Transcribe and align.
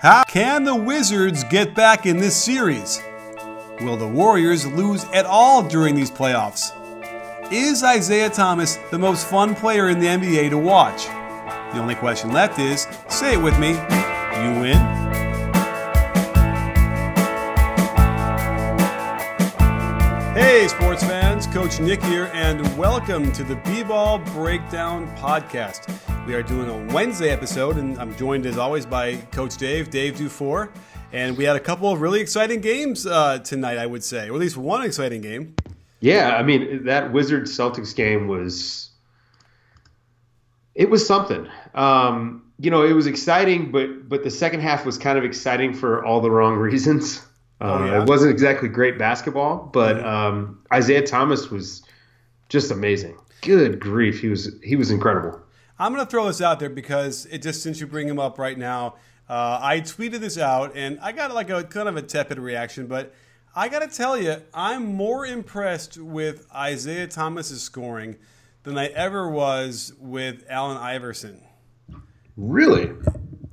How 0.00 0.24
can 0.24 0.64
the 0.64 0.74
Wizards 0.74 1.44
get 1.44 1.74
back 1.74 2.06
in 2.06 2.16
this 2.16 2.34
series? 2.34 3.02
Will 3.82 3.98
the 3.98 4.08
Warriors 4.08 4.66
lose 4.66 5.04
at 5.12 5.26
all 5.26 5.62
during 5.62 5.94
these 5.94 6.10
playoffs? 6.10 6.72
Is 7.52 7.84
Isaiah 7.84 8.30
Thomas 8.30 8.78
the 8.90 8.98
most 8.98 9.26
fun 9.26 9.54
player 9.54 9.90
in 9.90 9.98
the 9.98 10.06
NBA 10.06 10.48
to 10.48 10.56
watch? 10.56 11.04
The 11.04 11.80
only 11.80 11.96
question 11.96 12.32
left 12.32 12.58
is 12.58 12.86
say 13.10 13.34
it 13.34 13.42
with 13.42 13.58
me, 13.58 13.72
you 13.72 14.60
win. 14.62 14.78
Hey, 20.32 20.66
sports 20.68 21.02
fans, 21.02 21.46
Coach 21.46 21.78
Nick 21.78 22.02
here, 22.04 22.30
and 22.32 22.62
welcome 22.78 23.30
to 23.32 23.44
the 23.44 23.56
B 23.56 23.82
Ball 23.82 24.18
Breakdown 24.18 25.14
Podcast. 25.18 26.09
We 26.30 26.36
are 26.36 26.44
doing 26.44 26.70
a 26.70 26.94
Wednesday 26.94 27.30
episode, 27.30 27.76
and 27.76 27.98
I'm 27.98 28.14
joined 28.16 28.46
as 28.46 28.56
always 28.56 28.86
by 28.86 29.16
Coach 29.32 29.56
Dave, 29.56 29.90
Dave 29.90 30.16
Dufour. 30.16 30.72
And 31.12 31.36
we 31.36 31.42
had 31.42 31.56
a 31.56 31.60
couple 31.60 31.90
of 31.90 32.00
really 32.00 32.20
exciting 32.20 32.60
games 32.60 33.04
uh, 33.04 33.40
tonight, 33.40 33.78
I 33.78 33.86
would 33.86 34.04
say, 34.04 34.28
or 34.28 34.34
at 34.34 34.38
least 34.38 34.56
one 34.56 34.84
exciting 34.84 35.22
game. 35.22 35.56
Yeah, 35.98 36.36
I 36.36 36.44
mean 36.44 36.84
that 36.84 37.12
Wizards 37.12 37.50
Celtics 37.50 37.96
game 37.96 38.28
was 38.28 38.90
it 40.76 40.88
was 40.88 41.04
something. 41.04 41.48
Um, 41.74 42.44
you 42.60 42.70
know, 42.70 42.84
it 42.84 42.92
was 42.92 43.08
exciting, 43.08 43.72
but 43.72 44.08
but 44.08 44.22
the 44.22 44.30
second 44.30 44.60
half 44.60 44.86
was 44.86 44.98
kind 44.98 45.18
of 45.18 45.24
exciting 45.24 45.74
for 45.74 46.04
all 46.04 46.20
the 46.20 46.30
wrong 46.30 46.54
reasons. 46.58 47.26
Uh, 47.60 47.64
oh, 47.64 47.84
yeah. 47.86 48.02
It 48.02 48.08
wasn't 48.08 48.30
exactly 48.30 48.68
great 48.68 49.00
basketball, 49.00 49.68
but 49.72 49.98
um, 50.06 50.62
Isaiah 50.72 51.04
Thomas 51.04 51.50
was 51.50 51.82
just 52.48 52.70
amazing. 52.70 53.18
Good 53.40 53.80
grief, 53.80 54.20
he 54.20 54.28
was 54.28 54.48
he 54.62 54.76
was 54.76 54.92
incredible. 54.92 55.40
I'm 55.80 55.94
going 55.94 56.04
to 56.04 56.10
throw 56.10 56.26
this 56.26 56.42
out 56.42 56.60
there 56.60 56.68
because 56.68 57.24
it 57.30 57.40
just 57.40 57.62
since 57.62 57.80
you 57.80 57.86
bring 57.86 58.06
him 58.06 58.18
up 58.18 58.38
right 58.38 58.58
now, 58.58 58.96
uh, 59.30 59.58
I 59.62 59.80
tweeted 59.80 60.20
this 60.20 60.36
out 60.36 60.76
and 60.76 61.00
I 61.00 61.12
got 61.12 61.32
like 61.32 61.48
a 61.48 61.64
kind 61.64 61.88
of 61.88 61.96
a 61.96 62.02
tepid 62.02 62.38
reaction, 62.38 62.86
but 62.86 63.14
I 63.56 63.70
got 63.70 63.78
to 63.78 63.88
tell 63.88 64.18
you, 64.18 64.42
I'm 64.52 64.94
more 64.94 65.24
impressed 65.24 65.96
with 65.96 66.46
Isaiah 66.54 67.06
Thomas's 67.06 67.62
scoring 67.62 68.16
than 68.62 68.76
I 68.76 68.88
ever 68.88 69.26
was 69.26 69.94
with 69.98 70.44
Allen 70.50 70.76
Iverson. 70.76 71.42
Really? 72.36 72.92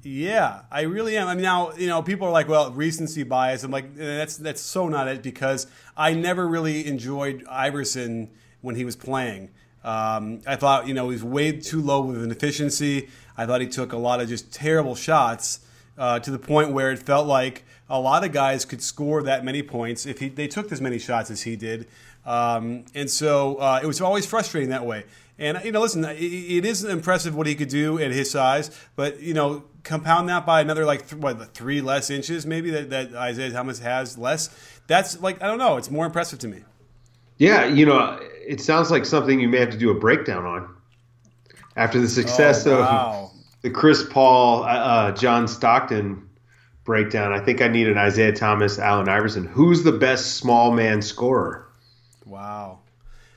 Yeah, 0.04 0.64
I 0.70 0.82
really 0.82 1.16
am. 1.16 1.30
I 1.30 1.34
mean, 1.34 1.44
now 1.44 1.72
you 1.74 1.88
know 1.88 2.02
people 2.02 2.28
are 2.28 2.32
like, 2.32 2.48
"Well, 2.48 2.72
recency 2.72 3.24
bias." 3.24 3.64
I'm 3.64 3.72
like, 3.72 3.86
eh, 4.00 4.18
that's 4.18 4.38
that's 4.38 4.62
so 4.62 4.88
not 4.88 5.08
it 5.08 5.22
because 5.22 5.68
I 5.98 6.14
never 6.14 6.48
really 6.48 6.88
enjoyed 6.88 7.44
Iverson 7.50 8.30
when 8.62 8.76
he 8.76 8.86
was 8.86 8.96
playing. 8.96 9.50
Um, 9.84 10.42
I 10.46 10.56
thought, 10.56 10.88
you 10.88 10.94
know, 10.94 11.10
he 11.10 11.14
was 11.14 11.24
way 11.24 11.52
too 11.54 11.82
low 11.82 12.02
with 12.02 12.24
an 12.24 12.32
efficiency. 12.32 13.10
I 13.38 13.46
thought 13.46 13.62
he 13.62 13.68
took 13.68 13.94
a 13.94 13.98
lot 13.98 14.20
of 14.20 14.28
just 14.28 14.52
terrible 14.52 14.96
shots 14.96 15.60
uh, 15.98 16.20
to 16.20 16.32
the 16.32 16.40
point 16.40 16.72
where 16.72 16.92
it 16.92 17.00
felt 17.00 17.28
like 17.28 17.64
a 17.90 18.00
lot 18.00 18.24
of 18.24 18.32
guys 18.32 18.66
could 18.66 18.82
score 18.82 19.24
that 19.24 19.46
many 19.46 19.64
points 19.64 20.06
if 20.06 20.20
he, 20.20 20.30
they 20.30 20.48
took 20.48 20.72
as 20.72 20.82
many 20.82 21.00
shots 21.00 21.32
as 21.32 21.44
he 21.44 21.56
did. 21.56 21.88
Um, 22.26 22.86
and 22.94 23.10
so 23.10 23.56
uh, 23.56 23.80
it 23.82 23.86
was 23.86 24.02
always 24.02 24.26
frustrating 24.26 24.70
that 24.72 24.86
way. 24.86 25.06
And 25.40 25.60
you 25.64 25.72
know, 25.72 25.82
listen, 25.82 26.04
it, 26.04 26.18
it 26.18 26.66
is 26.66 26.84
impressive 26.84 27.36
what 27.36 27.48
he 27.48 27.56
could 27.56 27.70
do 27.70 28.00
at 28.00 28.12
his 28.12 28.30
size, 28.30 28.72
but 28.96 29.22
you 29.22 29.34
know, 29.34 29.64
compound 29.84 30.28
that 30.30 30.46
by 30.46 30.62
another 30.62 30.84
like 30.84 31.08
th- 31.08 31.22
what 31.22 31.54
three 31.54 31.80
less 31.80 32.10
inches 32.10 32.46
maybe 32.46 32.72
that, 32.72 32.90
that 32.90 33.14
Isaiah 33.14 33.52
Thomas 33.52 33.80
has 33.80 34.18
less. 34.18 34.50
That's 34.88 35.22
like 35.22 35.42
I 35.42 35.48
don't 35.48 35.60
know. 35.60 35.78
It's 35.78 35.92
more 35.92 36.06
impressive 36.06 36.40
to 36.40 36.48
me. 36.48 36.64
Yeah, 37.38 37.66
you 37.66 37.86
know, 37.86 38.20
it 38.48 38.62
sounds 38.62 38.90
like 38.90 39.06
something 39.06 39.40
you 39.40 39.50
may 39.50 39.60
have 39.60 39.72
to 39.72 39.78
do 39.78 39.92
a 39.92 39.94
breakdown 39.94 40.46
on 40.46 40.76
after 41.76 42.00
the 42.00 42.08
success 42.08 42.66
oh, 42.66 42.80
wow. 42.80 43.32
of 43.34 43.40
the 43.62 43.70
Chris 43.70 44.04
Paul, 44.10 44.64
uh, 44.64 44.68
uh, 44.68 45.12
John 45.12 45.48
Stockton 45.48 46.28
breakdown. 46.86 47.34
I 47.34 47.40
think 47.40 47.62
I 47.62 47.68
need 47.68 47.88
an 47.88 47.98
Isaiah 47.98 48.32
Thomas, 48.32 48.80
Allen 48.80 49.10
Iverson. 49.10 49.46
Who's 49.46 49.84
the 49.84 49.92
best 49.92 50.38
small 50.38 50.72
man 50.72 51.02
scorer? 51.02 51.68
Wow. 52.26 52.80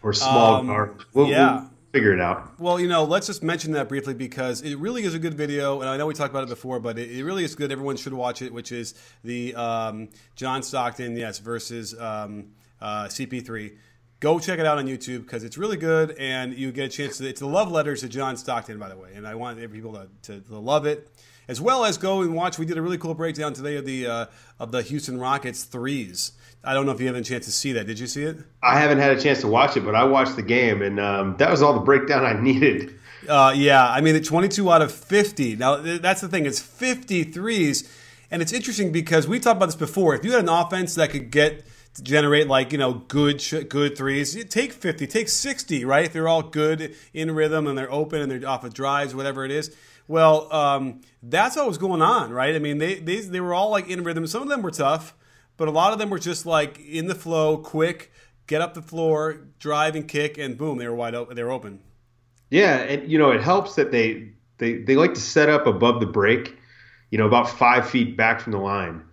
Or 0.02 0.12
small 0.12 0.56
um, 0.56 0.66
guard. 0.68 1.04
We'll, 1.12 1.26
yeah. 1.26 1.60
We'll 1.60 1.70
figure 1.92 2.14
it 2.14 2.20
out. 2.20 2.58
Well, 2.60 2.78
you 2.78 2.86
know, 2.86 3.02
let's 3.02 3.26
just 3.26 3.42
mention 3.42 3.72
that 3.72 3.88
briefly 3.88 4.14
because 4.14 4.62
it 4.62 4.76
really 4.76 5.02
is 5.02 5.14
a 5.14 5.18
good 5.18 5.34
video, 5.34 5.80
and 5.80 5.90
I 5.90 5.96
know 5.96 6.06
we 6.06 6.14
talked 6.14 6.30
about 6.30 6.44
it 6.44 6.48
before, 6.48 6.78
but 6.78 6.98
it, 6.98 7.10
it 7.10 7.24
really 7.24 7.42
is 7.42 7.56
good. 7.56 7.72
Everyone 7.72 7.96
should 7.96 8.14
watch 8.14 8.42
it, 8.42 8.52
which 8.52 8.70
is 8.70 8.94
the 9.24 9.56
um, 9.56 10.08
John 10.36 10.62
Stockton, 10.62 11.16
yes, 11.16 11.40
versus 11.40 11.98
um, 11.98 12.52
uh, 12.80 13.06
CP3 13.06 13.72
go 14.20 14.38
check 14.38 14.58
it 14.58 14.66
out 14.66 14.78
on 14.78 14.86
YouTube 14.86 15.22
because 15.22 15.42
it's 15.42 15.58
really 15.58 15.76
good, 15.76 16.14
and 16.18 16.54
you 16.54 16.70
get 16.70 16.84
a 16.84 16.88
chance 16.88 17.18
to. 17.18 17.28
It's 17.28 17.40
the 17.40 17.46
love 17.46 17.72
letters 17.72 18.02
to 18.02 18.08
John 18.08 18.36
Stockton, 18.36 18.78
by 18.78 18.88
the 18.88 18.96
way, 18.96 19.10
and 19.14 19.26
I 19.26 19.34
want 19.34 19.58
people 19.72 19.94
to, 19.94 20.08
to, 20.22 20.40
to 20.40 20.58
love 20.58 20.86
it, 20.86 21.10
as 21.48 21.60
well 21.60 21.84
as 21.84 21.98
go 21.98 22.22
and 22.22 22.34
watch. 22.34 22.58
We 22.58 22.66
did 22.66 22.78
a 22.78 22.82
really 22.82 22.98
cool 22.98 23.14
breakdown 23.14 23.54
today 23.54 23.76
of 23.76 23.86
the 23.86 24.06
uh, 24.06 24.26
of 24.60 24.70
the 24.72 24.82
Houston 24.82 25.18
Rockets 25.18 25.64
threes. 25.64 26.32
I 26.62 26.74
don't 26.74 26.84
know 26.84 26.92
if 26.92 27.00
you 27.00 27.06
have 27.06 27.16
a 27.16 27.22
chance 27.22 27.46
to 27.46 27.52
see 27.52 27.72
that. 27.72 27.86
Did 27.86 27.98
you 27.98 28.06
see 28.06 28.22
it? 28.22 28.36
I 28.62 28.78
haven't 28.78 28.98
had 28.98 29.16
a 29.16 29.20
chance 29.20 29.40
to 29.40 29.48
watch 29.48 29.78
it, 29.78 29.80
but 29.80 29.94
I 29.94 30.04
watched 30.04 30.36
the 30.36 30.42
game, 30.42 30.82
and 30.82 31.00
um, 31.00 31.36
that 31.38 31.50
was 31.50 31.62
all 31.62 31.72
the 31.72 31.80
breakdown 31.80 32.24
I 32.24 32.38
needed. 32.40 32.94
Uh, 33.26 33.52
yeah, 33.54 33.88
I 33.88 34.00
mean, 34.00 34.14
the 34.14 34.20
22 34.20 34.70
out 34.70 34.82
of 34.82 34.92
50. 34.92 35.56
Now, 35.56 35.76
that's 35.76 36.20
the 36.20 36.28
thing, 36.28 36.46
it's 36.46 36.60
53s. 36.60 37.88
And 38.30 38.40
it's 38.40 38.52
interesting 38.52 38.92
because 38.92 39.26
we 39.26 39.40
talked 39.40 39.56
about 39.56 39.66
this 39.66 39.76
before. 39.76 40.14
If 40.14 40.24
you 40.24 40.32
had 40.32 40.40
an 40.40 40.48
offense 40.48 40.94
that 40.94 41.10
could 41.10 41.30
get 41.30 41.64
to 41.94 42.02
generate 42.02 42.46
like 42.46 42.72
you 42.72 42.78
know 42.78 42.94
good 42.94 43.42
good 43.68 43.96
threes. 43.96 44.36
You 44.36 44.44
take 44.44 44.72
fifty, 44.72 45.06
take 45.06 45.28
sixty, 45.28 45.84
right? 45.84 46.04
If 46.04 46.12
they're 46.12 46.28
all 46.28 46.42
good 46.42 46.94
in 47.12 47.30
rhythm 47.32 47.66
and 47.66 47.76
they're 47.76 47.90
open 47.90 48.20
and 48.20 48.30
they're 48.30 48.48
off 48.48 48.64
of 48.64 48.74
drives, 48.74 49.14
whatever 49.14 49.44
it 49.44 49.50
is. 49.50 49.74
Well, 50.08 50.52
um, 50.52 51.02
that's 51.22 51.56
what 51.56 51.68
was 51.68 51.78
going 51.78 52.02
on, 52.02 52.32
right? 52.32 52.54
I 52.54 52.58
mean, 52.58 52.78
they, 52.78 52.96
they 52.96 53.20
they 53.20 53.40
were 53.40 53.54
all 53.54 53.70
like 53.70 53.88
in 53.88 54.02
rhythm. 54.04 54.26
Some 54.26 54.42
of 54.42 54.48
them 54.48 54.62
were 54.62 54.70
tough, 54.70 55.14
but 55.56 55.68
a 55.68 55.70
lot 55.70 55.92
of 55.92 55.98
them 55.98 56.10
were 56.10 56.18
just 56.18 56.46
like 56.46 56.80
in 56.80 57.06
the 57.06 57.14
flow, 57.14 57.56
quick, 57.56 58.10
get 58.46 58.60
up 58.60 58.74
the 58.74 58.82
floor, 58.82 59.46
drive 59.58 59.94
and 59.94 60.06
kick, 60.06 60.38
and 60.38 60.56
boom, 60.56 60.78
they 60.78 60.88
were 60.88 60.94
wide 60.94 61.14
open. 61.14 61.36
They 61.36 61.44
were 61.44 61.52
open. 61.52 61.80
Yeah, 62.50 62.76
and 62.78 63.10
you 63.10 63.18
know 63.18 63.30
it 63.30 63.40
helps 63.40 63.76
that 63.76 63.92
they 63.92 64.30
they 64.58 64.78
they 64.78 64.96
like 64.96 65.14
to 65.14 65.20
set 65.20 65.48
up 65.48 65.66
above 65.66 66.00
the 66.00 66.06
break, 66.06 66.56
you 67.10 67.18
know, 67.18 67.26
about 67.26 67.48
five 67.48 67.88
feet 67.88 68.16
back 68.16 68.40
from 68.40 68.52
the 68.52 68.58
line 68.58 69.04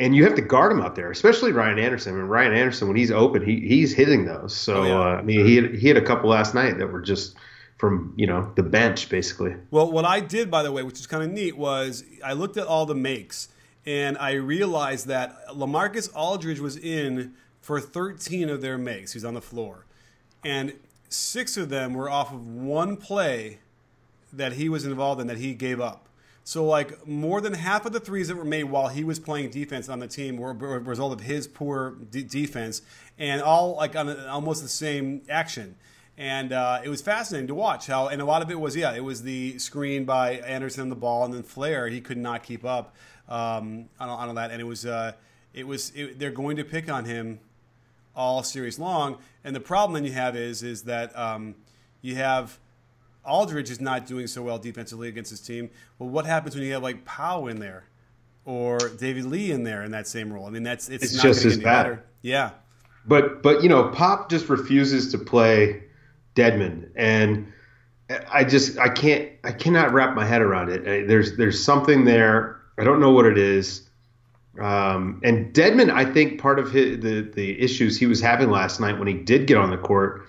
and 0.00 0.16
you 0.16 0.24
have 0.24 0.34
to 0.34 0.42
guard 0.42 0.72
him 0.72 0.80
out 0.80 0.96
there, 0.96 1.10
especially 1.10 1.52
Ryan 1.52 1.78
Anderson. 1.78 2.14
I 2.14 2.16
mean, 2.16 2.26
Ryan 2.26 2.54
Anderson, 2.54 2.88
when 2.88 2.96
he's 2.96 3.10
open, 3.10 3.44
he 3.44 3.60
he's 3.60 3.92
hitting 3.92 4.24
those. 4.24 4.56
So 4.56 4.82
oh, 4.82 4.84
yeah. 4.84 4.98
uh, 4.98 5.02
I 5.02 5.22
mean, 5.22 5.44
he 5.44 5.56
had, 5.56 5.74
he 5.74 5.88
had 5.88 5.98
a 5.98 6.02
couple 6.02 6.30
last 6.30 6.54
night 6.54 6.78
that 6.78 6.86
were 6.86 7.02
just 7.02 7.36
from 7.76 8.14
you 8.16 8.26
know 8.26 8.50
the 8.56 8.62
bench, 8.62 9.10
basically. 9.10 9.54
Well, 9.70 9.92
what 9.92 10.06
I 10.06 10.20
did, 10.20 10.50
by 10.50 10.62
the 10.62 10.72
way, 10.72 10.82
which 10.82 10.98
is 10.98 11.06
kind 11.06 11.22
of 11.22 11.30
neat, 11.30 11.56
was 11.56 12.02
I 12.24 12.32
looked 12.32 12.56
at 12.56 12.66
all 12.66 12.86
the 12.86 12.94
makes 12.94 13.48
and 13.86 14.16
I 14.18 14.32
realized 14.32 15.06
that 15.06 15.48
Lamarcus 15.48 16.10
Aldridge 16.14 16.60
was 16.60 16.76
in 16.76 17.34
for 17.60 17.80
13 17.80 18.48
of 18.48 18.60
their 18.62 18.78
makes. 18.78 19.12
He's 19.12 19.24
on 19.24 19.34
the 19.34 19.42
floor, 19.42 19.84
and 20.42 20.72
six 21.10 21.58
of 21.58 21.68
them 21.68 21.92
were 21.92 22.08
off 22.08 22.32
of 22.32 22.46
one 22.46 22.96
play 22.96 23.58
that 24.32 24.54
he 24.54 24.68
was 24.68 24.86
involved 24.86 25.20
in 25.20 25.26
that 25.26 25.38
he 25.38 25.52
gave 25.52 25.80
up. 25.80 26.06
So 26.50 26.64
like 26.64 27.06
more 27.06 27.40
than 27.40 27.54
half 27.54 27.86
of 27.86 27.92
the 27.92 28.00
threes 28.00 28.26
that 28.26 28.36
were 28.36 28.44
made 28.44 28.64
while 28.64 28.88
he 28.88 29.04
was 29.04 29.20
playing 29.20 29.50
defense 29.50 29.88
on 29.88 30.00
the 30.00 30.08
team 30.08 30.36
were, 30.36 30.50
a 30.50 30.80
result 30.80 31.12
of 31.12 31.20
his 31.20 31.46
poor 31.46 31.92
d- 32.10 32.24
defense, 32.24 32.82
and 33.20 33.40
all 33.40 33.76
like 33.76 33.94
on 33.94 34.18
almost 34.26 34.60
the 34.60 34.68
same 34.68 35.22
action. 35.28 35.76
And 36.18 36.52
uh, 36.52 36.80
it 36.82 36.88
was 36.88 37.02
fascinating 37.02 37.46
to 37.46 37.54
watch 37.54 37.86
how, 37.86 38.08
and 38.08 38.20
a 38.20 38.24
lot 38.24 38.42
of 38.42 38.50
it 38.50 38.58
was 38.58 38.74
yeah, 38.74 38.92
it 38.94 39.04
was 39.04 39.22
the 39.22 39.60
screen 39.60 40.04
by 40.04 40.38
Anderson 40.38 40.82
and 40.82 40.90
the 40.90 40.96
ball, 40.96 41.24
and 41.24 41.32
then 41.32 41.44
Flair 41.44 41.86
he 41.86 42.00
could 42.00 42.18
not 42.18 42.42
keep 42.42 42.64
up 42.64 42.96
um, 43.28 43.88
on, 44.00 44.08
on 44.08 44.34
that, 44.34 44.50
and 44.50 44.60
it 44.60 44.64
was 44.64 44.84
uh, 44.84 45.12
it 45.54 45.68
was 45.68 45.92
it, 45.94 46.18
they're 46.18 46.32
going 46.32 46.56
to 46.56 46.64
pick 46.64 46.90
on 46.90 47.04
him 47.04 47.38
all 48.16 48.42
series 48.42 48.76
long. 48.76 49.18
And 49.44 49.54
the 49.54 49.60
problem 49.60 49.94
then 49.94 50.04
you 50.04 50.14
have 50.14 50.34
is 50.34 50.64
is 50.64 50.82
that 50.82 51.16
um, 51.16 51.54
you 52.02 52.16
have 52.16 52.58
Aldridge 53.24 53.70
is 53.70 53.80
not 53.80 54.06
doing 54.06 54.26
so 54.26 54.42
well 54.42 54.58
defensively 54.58 55.08
against 55.08 55.30
his 55.30 55.40
team. 55.40 55.70
Well, 55.98 56.08
what 56.08 56.26
happens 56.26 56.54
when 56.54 56.64
you 56.64 56.72
have 56.72 56.82
like 56.82 57.04
Pau 57.04 57.46
in 57.46 57.60
there 57.60 57.84
or 58.44 58.78
David 58.78 59.24
Lee 59.24 59.50
in 59.50 59.64
there 59.64 59.82
in 59.82 59.90
that 59.92 60.08
same 60.08 60.32
role? 60.32 60.46
I 60.46 60.50
mean, 60.50 60.62
that's 60.62 60.88
it's, 60.88 61.04
it's 61.04 61.22
just 61.22 61.44
as 61.44 61.56
bad. 61.56 61.82
Better. 61.82 62.04
Yeah, 62.22 62.50
but 63.06 63.42
but 63.42 63.62
you 63.62 63.68
know, 63.68 63.88
Pop 63.88 64.30
just 64.30 64.48
refuses 64.48 65.10
to 65.12 65.18
play 65.18 65.82
Dedmon, 66.34 66.90
and 66.96 67.52
I 68.30 68.44
just 68.44 68.78
I 68.78 68.88
can't 68.88 69.30
I 69.44 69.52
cannot 69.52 69.92
wrap 69.92 70.14
my 70.14 70.24
head 70.24 70.42
around 70.42 70.70
it. 70.70 71.06
There's 71.06 71.36
there's 71.36 71.62
something 71.62 72.04
there 72.04 72.60
I 72.80 72.84
don't 72.84 73.00
know 73.00 73.10
what 73.10 73.26
it 73.26 73.36
is. 73.36 73.88
Um, 74.58 75.20
and 75.22 75.54
Dedmon, 75.54 75.90
I 75.90 76.04
think 76.04 76.40
part 76.40 76.58
of 76.58 76.72
his, 76.72 77.00
the 77.00 77.20
the 77.20 77.60
issues 77.60 77.98
he 77.98 78.06
was 78.06 78.20
having 78.20 78.50
last 78.50 78.80
night 78.80 78.98
when 78.98 79.06
he 79.06 79.14
did 79.14 79.46
get 79.46 79.56
on 79.56 79.70
the 79.70 79.78
court, 79.78 80.26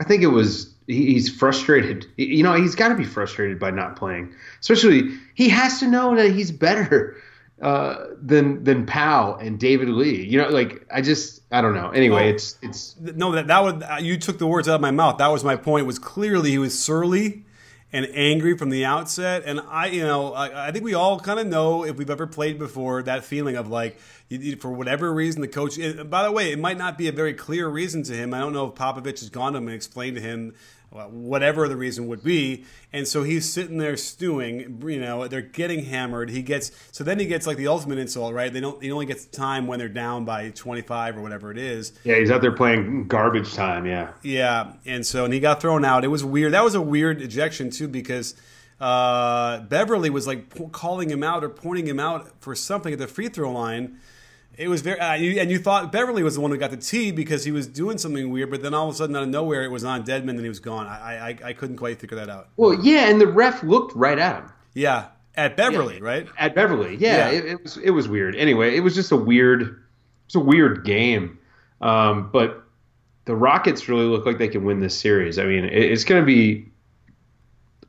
I 0.00 0.04
think 0.04 0.22
it 0.22 0.28
was 0.28 0.73
he's 0.86 1.28
frustrated. 1.28 2.06
You 2.16 2.42
know, 2.42 2.54
he's 2.54 2.74
got 2.74 2.88
to 2.88 2.94
be 2.94 3.04
frustrated 3.04 3.58
by 3.58 3.70
not 3.70 3.96
playing. 3.96 4.34
Especially, 4.60 5.10
he 5.34 5.48
has 5.48 5.80
to 5.80 5.86
know 5.86 6.14
that 6.16 6.32
he's 6.32 6.50
better 6.50 7.16
uh, 7.62 8.06
than 8.20 8.64
than 8.64 8.86
Pau 8.86 9.36
and 9.36 9.58
David 9.58 9.88
Lee. 9.88 10.24
You 10.24 10.42
know, 10.42 10.48
like 10.48 10.86
I 10.92 11.00
just 11.02 11.42
I 11.50 11.60
don't 11.60 11.74
know. 11.74 11.90
Anyway, 11.90 12.30
it's 12.30 12.58
it's 12.62 12.96
no 12.98 13.32
that 13.32 13.46
that 13.46 13.62
would 13.62 13.84
you 14.04 14.18
took 14.18 14.38
the 14.38 14.46
words 14.46 14.68
out 14.68 14.76
of 14.76 14.80
my 14.80 14.90
mouth. 14.90 15.18
That 15.18 15.28
was 15.28 15.44
my 15.44 15.56
point. 15.56 15.86
Was 15.86 15.98
clearly 15.98 16.50
he 16.50 16.58
was 16.58 16.78
surly 16.78 17.44
and 17.94 18.08
angry 18.12 18.58
from 18.58 18.70
the 18.70 18.84
outset. 18.84 19.44
And 19.46 19.60
I, 19.60 19.86
you 19.86 20.02
know, 20.02 20.34
I, 20.34 20.66
I 20.66 20.72
think 20.72 20.84
we 20.84 20.94
all 20.94 21.20
kind 21.20 21.38
of 21.38 21.46
know 21.46 21.84
if 21.84 21.96
we've 21.96 22.10
ever 22.10 22.26
played 22.26 22.58
before 22.58 23.04
that 23.04 23.24
feeling 23.24 23.54
of 23.54 23.68
like, 23.68 24.00
you, 24.28 24.56
for 24.56 24.72
whatever 24.72 25.14
reason, 25.14 25.42
the 25.42 25.48
coach. 25.48 25.78
by 26.10 26.24
the 26.24 26.32
way, 26.32 26.50
it 26.50 26.58
might 26.58 26.76
not 26.76 26.98
be 26.98 27.06
a 27.06 27.12
very 27.12 27.34
clear 27.34 27.68
reason 27.68 28.02
to 28.02 28.12
him. 28.12 28.34
I 28.34 28.40
don't 28.40 28.52
know 28.52 28.66
if 28.66 28.74
Popovich 28.74 29.20
has 29.20 29.30
gone 29.30 29.52
to 29.52 29.58
him 29.58 29.68
and 29.68 29.76
explained 29.76 30.16
to 30.16 30.20
him 30.20 30.56
whatever 30.94 31.68
the 31.68 31.76
reason 31.76 32.06
would 32.06 32.22
be. 32.22 32.64
And 32.92 33.06
so 33.06 33.24
he's 33.24 33.50
sitting 33.50 33.78
there 33.78 33.96
stewing. 33.96 34.82
You 34.86 35.00
know, 35.00 35.26
they're 35.26 35.42
getting 35.42 35.84
hammered. 35.84 36.30
He 36.30 36.42
gets 36.42 36.70
so 36.92 37.02
then 37.02 37.18
he 37.18 37.26
gets 37.26 37.46
like 37.46 37.56
the 37.56 37.66
ultimate 37.66 37.98
insult, 37.98 38.32
right? 38.32 38.52
They 38.52 38.60
don't. 38.60 38.80
He 38.82 38.92
only 38.92 39.06
gets 39.06 39.26
time 39.26 39.66
when 39.66 39.78
they're 39.78 39.88
down 39.88 40.24
by 40.24 40.50
twenty 40.50 40.82
five 40.82 41.16
or 41.16 41.22
whatever 41.22 41.50
it 41.50 41.58
is. 41.58 41.92
Yeah, 42.04 42.16
he's 42.16 42.30
out 42.30 42.40
there 42.40 42.52
playing 42.52 43.08
garbage 43.08 43.54
time. 43.54 43.86
Yeah. 43.86 44.12
Yeah, 44.22 44.74
and 44.86 45.04
so 45.04 45.24
and 45.24 45.34
he 45.34 45.40
got 45.40 45.60
thrown 45.60 45.84
out. 45.84 46.04
It 46.04 46.08
was 46.08 46.24
weird. 46.24 46.52
That 46.52 46.64
was 46.64 46.74
a 46.74 46.82
weird 46.82 47.20
ejection 47.20 47.70
too 47.70 47.88
because. 47.88 48.34
Uh, 48.80 49.60
Beverley 49.60 50.10
was 50.10 50.26
like 50.26 50.72
calling 50.72 51.08
him 51.08 51.22
out 51.22 51.44
or 51.44 51.48
pointing 51.48 51.86
him 51.86 52.00
out 52.00 52.28
for 52.40 52.56
something 52.56 52.92
at 52.92 52.98
the 52.98 53.06
free 53.06 53.28
throw 53.28 53.52
line, 53.52 54.00
it 54.56 54.68
was 54.68 54.82
very, 54.82 54.98
uh, 55.00 55.14
you, 55.14 55.40
and 55.40 55.50
you 55.50 55.58
thought 55.58 55.90
Beverley 55.92 56.22
was 56.22 56.34
the 56.34 56.40
one 56.40 56.50
who 56.50 56.56
got 56.56 56.70
the 56.70 56.76
T 56.76 57.10
because 57.10 57.44
he 57.44 57.52
was 57.52 57.66
doing 57.66 57.98
something 57.98 58.30
weird, 58.30 58.50
but 58.50 58.62
then 58.62 58.74
all 58.74 58.88
of 58.88 58.94
a 58.94 58.96
sudden, 58.96 59.16
out 59.16 59.24
of 59.24 59.28
nowhere, 59.28 59.64
it 59.64 59.70
was 59.70 59.84
on 59.84 60.04
Dedmon 60.04 60.30
and 60.30 60.40
he 60.40 60.48
was 60.48 60.60
gone. 60.60 60.86
I, 60.86 61.30
I, 61.30 61.38
I 61.44 61.52
couldn't 61.52 61.76
quite 61.76 61.98
figure 61.98 62.16
that 62.16 62.28
out. 62.28 62.48
Well, 62.56 62.74
yeah, 62.84 63.08
and 63.08 63.20
the 63.20 63.26
ref 63.26 63.62
looked 63.62 63.94
right 63.96 64.18
at 64.18 64.42
him. 64.42 64.52
Yeah, 64.74 65.06
at 65.34 65.56
Beverley, 65.56 65.94
yeah, 65.94 66.04
right? 66.04 66.28
At 66.38 66.54
Beverley, 66.54 66.96
yeah, 66.96 67.30
yeah. 67.30 67.38
It, 67.38 67.44
it, 67.46 67.62
was 67.62 67.76
it 67.78 67.90
was 67.90 68.08
weird. 68.08 68.36
Anyway, 68.36 68.76
it 68.76 68.80
was 68.80 68.94
just 68.94 69.12
a 69.12 69.16
weird, 69.16 69.82
it's 70.26 70.34
a 70.34 70.40
weird 70.40 70.84
game. 70.84 71.38
Um, 71.80 72.30
but 72.32 72.62
the 73.24 73.34
Rockets 73.34 73.88
really 73.88 74.06
look 74.06 74.26
like 74.26 74.38
they 74.38 74.48
can 74.48 74.64
win 74.64 74.80
this 74.80 74.98
series. 74.98 75.38
I 75.38 75.44
mean, 75.44 75.64
it, 75.64 75.72
it's 75.72 76.04
going 76.04 76.22
to 76.22 76.26
be. 76.26 76.68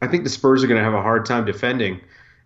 I 0.02 0.08
think 0.08 0.24
the 0.24 0.30
Spurs 0.30 0.64
are 0.64 0.68
going 0.68 0.80
to 0.80 0.84
have 0.84 0.94
a 0.94 1.02
hard 1.02 1.26
time 1.26 1.46
defending 1.46 2.02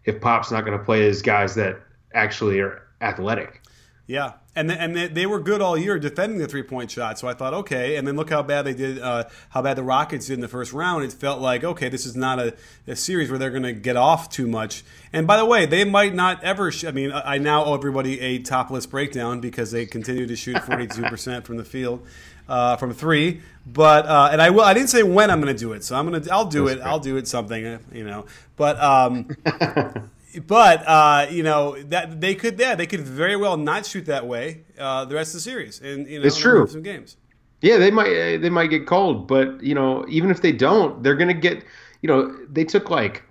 if 0.05 0.21
Pop's 0.21 0.51
not 0.51 0.65
going 0.65 0.77
to 0.77 0.83
play 0.83 1.01
his 1.01 1.21
guys 1.21 1.55
that 1.55 1.79
actually 2.13 2.59
are 2.59 2.83
athletic. 3.01 3.61
Yeah, 4.09 4.31
and 4.55 4.71
and 4.71 4.95
they, 4.95 5.07
they, 5.07 5.25
were 5.27 5.39
good 5.39 5.61
all 5.61 5.77
year 5.77 5.99
defending 5.99 6.39
the 6.39 6.47
three 6.47 6.63
point 6.63 6.89
shot. 6.89 7.19
So 7.19 7.27
I 7.27 7.35
thought, 7.35 7.53
okay. 7.53 7.95
And 7.95 8.07
then 8.07 8.15
look 8.15 8.31
how 8.31 8.41
bad 8.41 8.63
they 8.63 8.73
did, 8.73 8.97
uh, 8.97 9.25
how 9.49 9.61
bad 9.61 9.77
the 9.77 9.83
Rockets 9.83 10.25
did 10.25 10.33
in 10.33 10.39
the 10.39 10.47
first 10.47 10.73
round. 10.73 11.03
It 11.03 11.13
felt 11.13 11.39
like, 11.41 11.63
okay, 11.63 11.89
this 11.89 12.07
is 12.07 12.15
not 12.15 12.39
a, 12.39 12.55
a 12.87 12.95
series 12.95 13.29
where 13.29 13.37
they're 13.37 13.51
going 13.51 13.61
to 13.61 13.71
get 13.71 13.97
off 13.97 14.27
too 14.31 14.47
much. 14.47 14.83
And 15.13 15.27
by 15.27 15.37
the 15.37 15.45
way, 15.45 15.67
they 15.67 15.83
might 15.83 16.15
not 16.15 16.43
ever. 16.43 16.71
Sh- 16.71 16.85
I 16.85 16.91
mean, 16.91 17.11
I 17.13 17.37
now 17.37 17.63
owe 17.65 17.75
everybody 17.75 18.19
a 18.19 18.39
topless 18.39 18.87
breakdown 18.87 19.41
because 19.41 19.69
they 19.69 19.85
continue 19.85 20.25
to 20.25 20.35
shoot 20.35 20.57
forty 20.63 20.87
two 20.87 21.03
percent 21.09 21.45
from 21.45 21.57
the 21.57 21.65
field. 21.65 22.03
Uh, 22.47 22.75
from 22.77 22.91
three, 22.95 23.41
but 23.67 24.07
uh, 24.07 24.29
and 24.31 24.41
I 24.41 24.49
will. 24.49 24.63
I 24.63 24.73
didn't 24.73 24.89
say 24.89 25.03
when 25.03 25.29
I'm 25.29 25.39
going 25.39 25.55
to 25.55 25.59
do 25.59 25.73
it, 25.73 25.83
so 25.83 25.95
I'm 25.95 26.09
gonna. 26.09 26.25
I'll 26.31 26.45
do 26.45 26.65
That's 26.65 26.77
it. 26.77 26.79
Great. 26.79 26.89
I'll 26.89 26.99
do 26.99 27.17
it. 27.17 27.27
Something, 27.27 27.77
you 27.93 28.05
know. 28.05 28.25
But 28.55 28.79
um, 28.79 29.29
but 30.45 30.83
uh, 30.87 31.27
you 31.29 31.43
know 31.43 31.81
that 31.83 32.21
they 32.21 32.35
could 32.35 32.59
yeah 32.59 32.75
they 32.75 32.85
could 32.85 33.01
very 33.01 33.35
well 33.35 33.57
not 33.57 33.85
shoot 33.85 34.05
that 34.05 34.27
way 34.27 34.63
uh, 34.77 35.05
the 35.05 35.15
rest 35.15 35.29
of 35.29 35.35
the 35.35 35.41
series 35.41 35.79
and 35.81 36.07
you 36.07 36.19
know 36.19 36.25
it's 36.25 36.37
true. 36.37 36.67
some 36.67 36.81
games. 36.81 37.17
Yeah 37.61 37.77
they 37.77 37.91
might 37.91 38.11
uh, 38.11 38.37
they 38.37 38.49
might 38.49 38.67
get 38.67 38.87
cold 38.87 39.27
but 39.27 39.61
you 39.63 39.75
know 39.75 40.05
even 40.07 40.29
if 40.29 40.41
they 40.41 40.51
don't 40.51 41.01
they're 41.03 41.15
gonna 41.15 41.33
get 41.33 41.63
you 42.01 42.07
know 42.07 42.35
they 42.49 42.63
took 42.63 42.89
like 42.89 43.23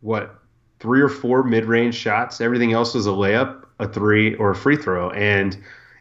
what 0.00 0.40
three 0.80 1.00
or 1.00 1.08
four 1.08 1.42
mid-range 1.42 1.94
shots. 1.94 2.40
Everything 2.40 2.72
else 2.72 2.94
was 2.94 3.06
a 3.06 3.10
layup 3.10 3.64
a 3.78 3.88
three 3.88 4.34
or 4.36 4.50
a 4.50 4.54
free 4.54 4.76
throw. 4.76 5.10
And 5.10 5.56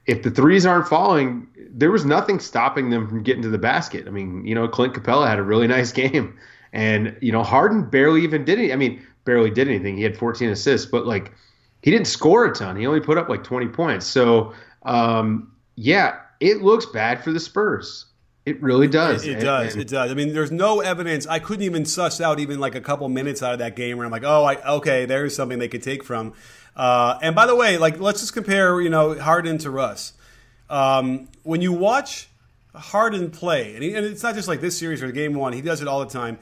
if 0.06 0.24
the 0.24 0.32
threes 0.32 0.66
aren't 0.66 0.88
falling 0.88 1.48
there 1.76 1.90
was 1.90 2.06
nothing 2.06 2.40
stopping 2.40 2.92
them 2.92 3.08
from 3.08 3.24
getting 3.24 3.42
to 3.42 3.50
the 3.50 3.58
basket. 3.58 4.08
I 4.08 4.12
mean 4.12 4.46
you 4.46 4.56
know 4.56 4.68
clint 4.68 4.94
capela 4.94 5.28
had 5.28 5.40
a 5.40 5.44
really 5.44 5.68
nice 5.78 5.92
game. 5.92 6.38
And 6.72 7.16
you 7.22 7.32
know 7.32 7.44
harden 7.44 7.90
barely 7.90 8.24
even 8.24 8.46
did 8.46 8.58
it 8.60 8.74
i 8.74 8.76
mean 8.76 9.06
barely 9.26 9.50
did 9.50 9.68
anything. 9.68 9.98
He 9.98 10.04
had 10.04 10.18
14 10.18 10.50
assists, 10.50 10.90
but 10.90 11.06
like 11.06 11.34
he 11.82 11.92
didn't 11.92 12.08
score 12.08 12.46
a 12.46 12.54
ton. 12.54 12.76
He 12.76 12.88
only 12.88 13.02
put 13.02 13.18
up 13.18 13.30
like 13.30 13.44
20 13.44 13.68
points. 13.68 14.06
So 14.06 14.54
um, 14.84 15.52
yeah, 15.76 16.20
it 16.40 16.62
looks 16.62 16.86
bad 16.86 17.24
for 17.24 17.32
the 17.32 17.40
Spurs. 17.40 18.06
It 18.46 18.62
really 18.62 18.88
does. 18.88 19.26
It, 19.26 19.38
it 19.38 19.42
does. 19.42 19.74
And, 19.74 19.82
it 19.82 19.88
does. 19.88 20.12
I 20.12 20.14
mean, 20.14 20.34
there's 20.34 20.52
no 20.52 20.82
evidence. 20.82 21.26
I 21.26 21.40
couldn't 21.40 21.64
even 21.64 21.86
suss 21.86 22.20
out 22.20 22.40
even 22.40 22.60
like 22.60 22.76
a 22.76 22.82
couple 22.82 23.08
minutes 23.08 23.42
out 23.42 23.54
of 23.54 23.60
that 23.60 23.78
game 23.78 23.98
where 23.98 24.06
I'm 24.06 24.12
like, 24.12 24.26
oh, 24.26 24.44
I, 24.44 24.62
okay, 24.76 25.06
there's 25.06 25.34
something 25.34 25.60
they 25.60 25.70
could 25.70 25.84
take 25.84 26.04
from. 26.04 26.34
Uh, 26.76 27.18
and 27.22 27.36
by 27.36 27.46
the 27.46 27.56
way, 27.56 27.78
like 27.78 28.00
let's 28.00 28.20
just 28.20 28.34
compare, 28.34 28.82
you 28.82 28.90
know, 28.90 29.18
Harden 29.18 29.60
to 29.60 29.70
Russ. 29.70 30.14
Um, 30.70 31.30
when 31.44 31.62
you 31.62 31.72
watch 31.72 32.28
Harden 32.76 33.32
play, 33.32 33.76
and, 33.76 33.84
he, 33.84 33.94
and 33.94 34.06
it's 34.06 34.24
not 34.24 34.36
just 34.36 34.48
like 34.50 34.60
this 34.60 34.78
series 34.78 35.02
or 35.02 35.12
game 35.12 35.36
one, 35.36 35.54
he 35.54 35.62
does 35.62 35.82
it 35.82 35.88
all 35.88 36.00
the 36.02 36.12
time 36.12 36.38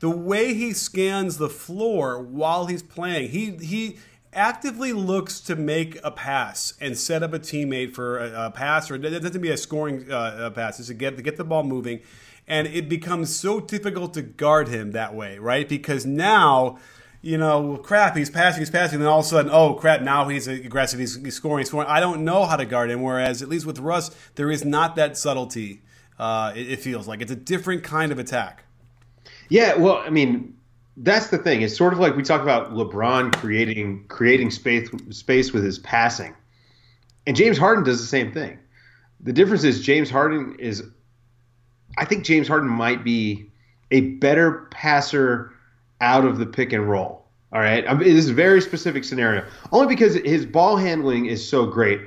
the 0.00 0.10
way 0.10 0.54
he 0.54 0.72
scans 0.72 1.38
the 1.38 1.48
floor 1.48 2.20
while 2.20 2.66
he's 2.66 2.82
playing, 2.82 3.30
he 3.30 3.52
he 3.52 3.96
actively 4.32 4.92
looks 4.92 5.40
to 5.40 5.56
make 5.56 5.98
a 6.04 6.10
pass 6.10 6.74
and 6.80 6.98
set 6.98 7.22
up 7.22 7.32
a 7.32 7.38
teammate 7.38 7.94
for 7.94 8.18
a, 8.18 8.46
a 8.46 8.50
pass, 8.50 8.90
or 8.90 8.96
it 8.96 9.00
doesn't 9.00 9.40
be 9.40 9.50
a 9.50 9.56
scoring 9.56 10.10
uh, 10.10 10.50
pass. 10.50 10.78
It's 10.78 10.88
to 10.88 10.94
get 10.94 11.16
to 11.16 11.22
get 11.22 11.36
the 11.36 11.44
ball 11.44 11.62
moving, 11.62 12.00
and 12.46 12.66
it 12.66 12.88
becomes 12.88 13.34
so 13.34 13.60
difficult 13.60 14.14
to 14.14 14.22
guard 14.22 14.68
him 14.68 14.92
that 14.92 15.14
way, 15.14 15.38
right? 15.38 15.68
Because 15.68 16.06
now. 16.06 16.78
You 17.22 17.38
know, 17.38 17.78
crap, 17.78 18.16
he's 18.16 18.30
passing, 18.30 18.60
he's 18.60 18.70
passing, 18.70 18.96
and 18.96 19.02
then 19.02 19.08
all 19.08 19.18
of 19.18 19.24
a 19.24 19.28
sudden, 19.28 19.50
oh, 19.50 19.74
crap, 19.74 20.00
now 20.00 20.28
he's 20.28 20.46
aggressive, 20.46 21.00
he's, 21.00 21.20
he's 21.20 21.34
scoring, 21.34 21.58
he's 21.58 21.68
scoring. 21.68 21.88
I 21.88 21.98
don't 21.98 22.24
know 22.24 22.44
how 22.44 22.54
to 22.54 22.64
guard 22.64 22.88
him, 22.88 23.02
whereas, 23.02 23.42
at 23.42 23.48
least 23.48 23.66
with 23.66 23.80
Russ, 23.80 24.14
there 24.36 24.48
is 24.48 24.64
not 24.64 24.94
that 24.94 25.16
subtlety, 25.16 25.82
uh, 26.20 26.52
it, 26.54 26.72
it 26.72 26.80
feels 26.80 27.08
like. 27.08 27.20
It's 27.20 27.32
a 27.32 27.36
different 27.36 27.82
kind 27.82 28.12
of 28.12 28.20
attack. 28.20 28.65
Yeah, 29.48 29.76
well, 29.76 29.98
I 29.98 30.10
mean, 30.10 30.56
that's 30.96 31.28
the 31.28 31.38
thing. 31.38 31.62
It's 31.62 31.76
sort 31.76 31.92
of 31.92 31.98
like 31.98 32.16
we 32.16 32.22
talk 32.22 32.42
about 32.42 32.72
LeBron 32.72 33.34
creating 33.36 34.06
creating 34.08 34.50
space 34.50 34.88
space 35.10 35.52
with 35.52 35.64
his 35.64 35.78
passing, 35.78 36.34
and 37.26 37.36
James 37.36 37.58
Harden 37.58 37.84
does 37.84 38.00
the 38.00 38.06
same 38.06 38.32
thing. 38.32 38.58
The 39.20 39.32
difference 39.32 39.64
is 39.64 39.82
James 39.82 40.10
Harden 40.10 40.56
is, 40.58 40.82
I 41.96 42.04
think 42.04 42.24
James 42.24 42.48
Harden 42.48 42.68
might 42.68 43.02
be 43.02 43.50
a 43.90 44.00
better 44.00 44.68
passer 44.70 45.52
out 46.00 46.24
of 46.24 46.38
the 46.38 46.46
pick 46.46 46.72
and 46.72 46.88
roll. 46.88 47.24
All 47.52 47.60
right, 47.60 47.88
I 47.88 47.94
mean, 47.94 48.14
this 48.14 48.24
is 48.24 48.30
a 48.30 48.34
very 48.34 48.60
specific 48.60 49.04
scenario, 49.04 49.44
only 49.72 49.86
because 49.86 50.14
his 50.16 50.44
ball 50.44 50.76
handling 50.76 51.26
is 51.26 51.46
so 51.46 51.66
great. 51.66 52.00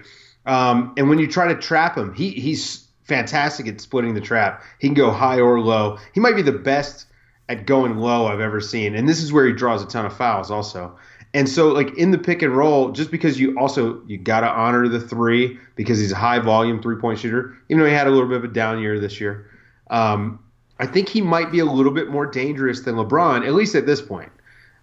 Um, 0.46 0.94
and 0.98 1.10
when 1.10 1.20
you 1.20 1.28
try 1.28 1.48
to 1.48 1.56
trap 1.56 1.98
him, 1.98 2.14
he 2.14 2.32
he's 2.32 2.88
fantastic 3.04 3.68
at 3.68 3.82
splitting 3.82 4.14
the 4.14 4.22
trap. 4.22 4.64
He 4.80 4.88
can 4.88 4.96
go 4.96 5.12
high 5.12 5.40
or 5.40 5.60
low. 5.60 5.98
He 6.14 6.20
might 6.20 6.36
be 6.36 6.42
the 6.42 6.52
best 6.52 7.06
at 7.50 7.66
going 7.66 7.98
low 7.98 8.28
I've 8.28 8.40
ever 8.40 8.62
seen. 8.62 8.96
And 8.96 9.10
this 9.10 9.22
is 9.22 9.34
where 9.34 9.46
he 9.46 9.52
draws 9.52 9.84
a 9.84 9.88
ton 9.88 10.06
of 10.06 10.16
fouls 10.16 10.52
also. 10.52 10.98
And 11.34 11.50
so 11.50 11.70
like 11.70 11.96
in 11.98 12.12
the 12.12 12.18
pick 12.18 12.42
and 12.42 12.56
roll, 12.56 12.92
just 12.92 13.12
because 13.12 13.40
you 13.40 13.58
also 13.60 14.02
you 14.08 14.18
gotta 14.18 14.48
honor 14.48 14.88
the 14.88 15.00
three 15.00 15.60
because 15.76 16.00
he's 16.00 16.12
a 16.12 16.16
high 16.16 16.40
volume 16.40 16.82
three 16.82 16.96
point 16.96 17.20
shooter, 17.20 17.58
even 17.68 17.82
though 17.82 17.90
he 17.90 17.94
had 17.94 18.08
a 18.08 18.12
little 18.12 18.28
bit 18.28 18.38
of 18.38 18.44
a 18.46 18.48
down 18.48 18.80
year 18.80 19.00
this 19.00 19.20
year. 19.20 19.50
Um, 19.90 20.40
I 20.80 20.86
think 20.88 21.10
he 21.10 21.22
might 21.22 21.52
be 21.52 21.60
a 21.60 21.66
little 21.66 21.92
bit 21.92 22.10
more 22.10 22.26
dangerous 22.26 22.82
than 22.82 22.96
LeBron, 22.96 23.46
at 23.46 23.54
least 23.54 23.76
at 23.76 23.86
this 23.86 24.02
point. 24.02 24.32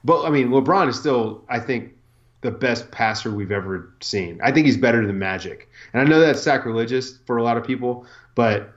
But 0.04 0.24
I 0.24 0.30
mean, 0.30 0.48
LeBron 0.48 0.88
is 0.88 0.98
still, 0.98 1.44
I 1.48 1.58
think, 1.58 1.94
the 2.42 2.50
best 2.50 2.90
passer 2.90 3.32
we've 3.32 3.50
ever 3.50 3.92
seen. 4.00 4.38
I 4.42 4.52
think 4.52 4.66
he's 4.66 4.76
better 4.76 5.04
than 5.04 5.18
Magic. 5.18 5.68
And 5.92 6.02
I 6.02 6.04
know 6.04 6.20
that's 6.20 6.42
sacrilegious 6.42 7.18
for 7.26 7.38
a 7.38 7.42
lot 7.42 7.56
of 7.56 7.64
people, 7.64 8.06
but 8.34 8.75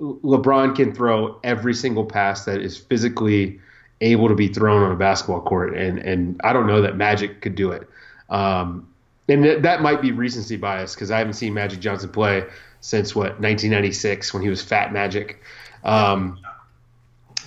LeBron 0.00 0.74
can 0.74 0.94
throw 0.94 1.38
every 1.44 1.74
single 1.74 2.04
pass 2.04 2.44
that 2.46 2.60
is 2.60 2.76
physically 2.76 3.60
able 4.00 4.28
to 4.28 4.34
be 4.34 4.48
thrown 4.48 4.82
on 4.82 4.92
a 4.92 4.96
basketball 4.96 5.42
court, 5.42 5.76
and 5.76 5.98
and 5.98 6.40
I 6.42 6.52
don't 6.52 6.66
know 6.66 6.80
that 6.80 6.96
Magic 6.96 7.42
could 7.42 7.54
do 7.54 7.70
it. 7.70 7.88
Um, 8.30 8.88
and 9.28 9.42
th- 9.42 9.62
that 9.62 9.82
might 9.82 10.00
be 10.00 10.12
recency 10.12 10.56
bias 10.56 10.94
because 10.94 11.10
I 11.10 11.18
haven't 11.18 11.34
seen 11.34 11.54
Magic 11.54 11.80
Johnson 11.80 12.08
play 12.08 12.44
since 12.80 13.14
what 13.14 13.40
1996 13.40 14.32
when 14.32 14.42
he 14.42 14.48
was 14.48 14.62
Fat 14.62 14.92
Magic. 14.92 15.42
Um, 15.84 16.38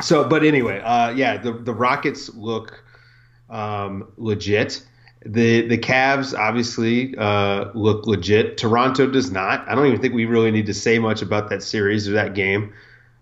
so, 0.01 0.27
but 0.27 0.43
anyway, 0.43 0.79
uh, 0.79 1.09
yeah, 1.11 1.37
the 1.37 1.53
the 1.53 1.73
Rockets 1.73 2.33
look 2.35 2.83
um, 3.49 4.11
legit. 4.17 4.85
The 5.25 5.67
the 5.67 5.77
Cavs 5.77 6.37
obviously 6.37 7.15
uh, 7.17 7.71
look 7.73 8.07
legit. 8.07 8.57
Toronto 8.57 9.07
does 9.07 9.31
not. 9.31 9.67
I 9.67 9.75
don't 9.75 9.87
even 9.87 10.01
think 10.01 10.13
we 10.13 10.25
really 10.25 10.51
need 10.51 10.65
to 10.65 10.73
say 10.73 10.99
much 10.99 11.21
about 11.21 11.49
that 11.49 11.63
series 11.63 12.09
or 12.09 12.13
that 12.13 12.33
game. 12.33 12.73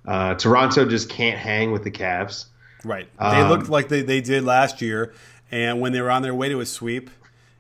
Uh, 0.06 0.34
Toronto 0.36 0.86
just 0.86 1.10
can't 1.10 1.38
hang 1.38 1.72
with 1.72 1.84
the 1.84 1.92
Cavs. 1.92 2.46
Right. 2.84 3.08
They 3.20 3.26
um, 3.26 3.50
looked 3.50 3.70
like 3.70 3.88
they, 3.90 4.02
they 4.02 4.20
did 4.20 4.44
last 4.44 4.82
year, 4.82 5.14
and 5.52 5.80
when 5.80 5.92
they 5.92 6.02
were 6.02 6.10
on 6.10 6.24
their 6.24 6.34
way 6.34 6.50
to 6.50 6.60
a 6.60 6.66
sweep, 6.66 7.12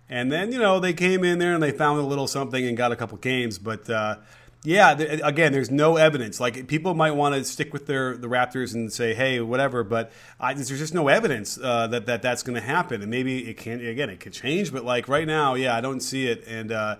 And 0.09 0.31
then 0.31 0.51
you 0.51 0.57
know 0.57 0.79
they 0.79 0.93
came 0.93 1.23
in 1.23 1.37
there 1.37 1.53
and 1.53 1.61
they 1.61 1.71
found 1.71 1.99
a 1.99 2.03
little 2.03 2.27
something 2.27 2.65
and 2.65 2.75
got 2.75 2.91
a 2.91 2.95
couple 2.95 3.17
games, 3.17 3.57
but. 3.57 3.89
Uh, 3.89 4.17
yeah, 4.63 4.93
th- 4.93 5.21
again, 5.23 5.51
there's 5.53 5.71
no 5.71 5.97
evidence. 5.97 6.39
Like 6.39 6.67
people 6.67 6.93
might 6.93 7.11
want 7.11 7.33
to 7.33 7.43
stick 7.43 7.73
with 7.73 7.87
their 7.87 8.15
the 8.15 8.27
Raptors 8.27 8.75
and 8.75 8.93
say, 8.93 9.15
"Hey, 9.15 9.39
whatever," 9.39 9.83
but 9.83 10.11
I, 10.39 10.53
there's 10.53 10.69
just 10.69 10.93
no 10.93 11.07
evidence 11.07 11.57
uh, 11.61 11.87
that 11.87 12.05
that 12.05 12.21
that's 12.21 12.43
going 12.43 12.55
to 12.55 12.61
happen. 12.61 13.01
And 13.01 13.09
maybe 13.09 13.49
it 13.49 13.57
can 13.57 13.83
again, 13.83 14.11
it 14.11 14.19
could 14.19 14.33
change, 14.33 14.71
but 14.71 14.85
like 14.85 15.07
right 15.07 15.25
now, 15.25 15.55
yeah, 15.55 15.75
I 15.75 15.81
don't 15.81 15.99
see 15.99 16.27
it. 16.27 16.43
And 16.47 16.71
uh, 16.71 16.97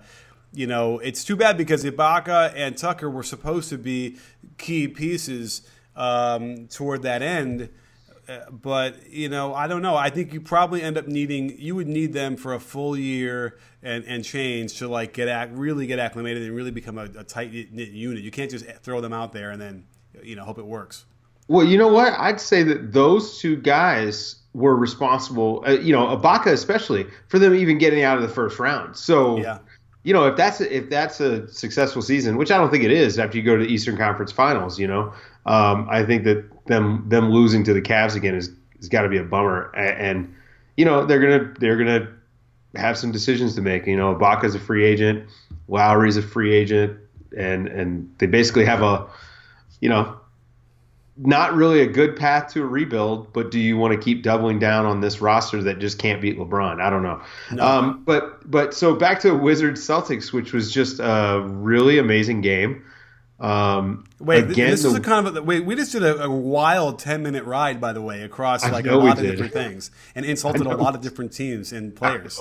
you 0.52 0.66
know, 0.66 0.98
it's 0.98 1.22
too 1.22 1.36
bad 1.36 1.56
because 1.56 1.84
Ibaka 1.84 2.52
and 2.56 2.76
Tucker 2.76 3.08
were 3.08 3.22
supposed 3.22 3.68
to 3.68 3.78
be 3.78 4.18
key 4.58 4.88
pieces 4.88 5.62
um, 5.94 6.66
toward 6.66 7.02
that 7.02 7.22
end. 7.22 7.68
Uh, 8.28 8.50
but 8.50 9.10
you 9.10 9.28
know, 9.28 9.54
I 9.54 9.66
don't 9.66 9.82
know. 9.82 9.96
I 9.96 10.10
think 10.10 10.32
you 10.32 10.40
probably 10.40 10.82
end 10.82 10.96
up 10.96 11.08
needing 11.08 11.58
you 11.58 11.74
would 11.74 11.88
need 11.88 12.12
them 12.12 12.36
for 12.36 12.54
a 12.54 12.60
full 12.60 12.96
year 12.96 13.58
and, 13.82 14.04
and 14.04 14.24
change 14.24 14.78
to 14.78 14.88
like 14.88 15.12
get 15.12 15.28
act, 15.28 15.52
really 15.54 15.86
get 15.86 15.98
acclimated 15.98 16.44
and 16.44 16.54
really 16.54 16.70
become 16.70 16.98
a, 16.98 17.04
a 17.04 17.24
tight 17.24 17.52
knit 17.52 17.90
unit. 17.90 18.22
You 18.22 18.30
can't 18.30 18.50
just 18.50 18.64
throw 18.82 19.00
them 19.00 19.12
out 19.12 19.32
there 19.32 19.50
and 19.50 19.60
then 19.60 19.84
you 20.22 20.36
know 20.36 20.44
hope 20.44 20.58
it 20.58 20.66
works. 20.66 21.04
Well, 21.48 21.66
you 21.66 21.76
know 21.76 21.88
what? 21.88 22.14
I'd 22.16 22.40
say 22.40 22.62
that 22.62 22.92
those 22.92 23.40
two 23.40 23.56
guys 23.56 24.36
were 24.54 24.76
responsible. 24.76 25.64
Uh, 25.66 25.72
you 25.72 25.92
know, 25.92 26.16
Ibaka 26.16 26.52
especially 26.52 27.06
for 27.28 27.40
them 27.40 27.54
even 27.54 27.78
getting 27.78 28.04
out 28.04 28.16
of 28.16 28.22
the 28.22 28.28
first 28.28 28.58
round. 28.58 28.96
So. 28.96 29.38
Yeah 29.38 29.58
you 30.04 30.12
know, 30.12 30.26
if 30.26 30.36
that's 30.36 30.60
a, 30.60 30.76
if 30.76 30.90
that's 30.90 31.20
a 31.20 31.46
successful 31.48 32.02
season, 32.02 32.36
which 32.36 32.50
I 32.50 32.58
don't 32.58 32.70
think 32.70 32.84
it 32.84 32.90
is, 32.90 33.18
after 33.18 33.38
you 33.38 33.44
go 33.44 33.56
to 33.56 33.64
the 33.64 33.72
Eastern 33.72 33.96
Conference 33.96 34.32
Finals, 34.32 34.78
you 34.78 34.88
know, 34.88 35.12
um, 35.46 35.86
I 35.90 36.04
think 36.04 36.24
that 36.24 36.44
them 36.66 37.04
them 37.08 37.30
losing 37.30 37.64
to 37.64 37.72
the 37.72 37.82
Cavs 37.82 38.16
again 38.16 38.34
is 38.34 38.50
has 38.78 38.88
got 38.88 39.02
to 39.02 39.08
be 39.08 39.18
a 39.18 39.24
bummer. 39.24 39.70
And, 39.74 40.00
and, 40.00 40.34
you 40.76 40.84
know, 40.84 41.04
they're 41.04 41.20
gonna 41.20 41.54
they're 41.58 41.76
gonna 41.76 42.08
have 42.74 42.98
some 42.98 43.12
decisions 43.12 43.54
to 43.54 43.62
make. 43.62 43.86
You 43.86 43.96
know, 43.96 44.14
Ibaka's 44.14 44.54
a 44.54 44.60
free 44.60 44.84
agent, 44.84 45.28
Lowry's 45.68 46.16
a 46.16 46.22
free 46.22 46.52
agent, 46.54 46.98
and 47.36 47.68
and 47.68 48.14
they 48.18 48.26
basically 48.26 48.64
have 48.64 48.82
a, 48.82 49.06
you 49.80 49.88
know, 49.88 50.16
not 51.16 51.54
really 51.54 51.80
a 51.80 51.86
good 51.86 52.16
path 52.16 52.52
to 52.54 52.62
a 52.62 52.66
rebuild, 52.66 53.32
but 53.32 53.50
do 53.50 53.60
you 53.60 53.76
want 53.76 53.92
to 53.92 54.00
keep 54.00 54.22
doubling 54.22 54.58
down 54.58 54.86
on 54.86 55.00
this 55.00 55.20
roster 55.20 55.62
that 55.62 55.78
just 55.78 55.98
can't 55.98 56.22
beat 56.22 56.38
LeBron? 56.38 56.80
I 56.80 56.90
don't 56.90 57.02
know. 57.02 57.20
No. 57.52 57.64
Um, 57.64 58.02
but 58.04 58.50
but 58.50 58.74
so 58.74 58.94
back 58.94 59.20
to 59.20 59.32
Wizards 59.34 59.86
Celtics, 59.86 60.32
which 60.32 60.52
was 60.52 60.72
just 60.72 61.00
a 61.00 61.42
really 61.46 61.98
amazing 61.98 62.40
game. 62.40 62.84
Um, 63.42 64.04
wait, 64.20 64.44
again, 64.44 64.70
this 64.70 64.84
is 64.84 64.94
a 64.94 65.00
kind 65.00 65.26
of 65.26 65.36
a, 65.36 65.42
wait. 65.42 65.64
We 65.64 65.74
just 65.74 65.90
did 65.90 66.04
a, 66.04 66.24
a 66.24 66.30
wild 66.30 67.00
ten 67.00 67.24
minute 67.24 67.44
ride, 67.44 67.80
by 67.80 67.92
the 67.92 68.00
way, 68.00 68.22
across 68.22 68.62
like 68.70 68.86
a 68.86 68.94
lot 68.94 69.18
of 69.18 69.24
different 69.24 69.52
things, 69.52 69.90
and 70.14 70.24
insulted 70.24 70.64
a 70.64 70.76
lot 70.76 70.94
of 70.94 71.00
different 71.00 71.32
teams 71.32 71.72
and 71.72 71.94
players. 71.94 72.40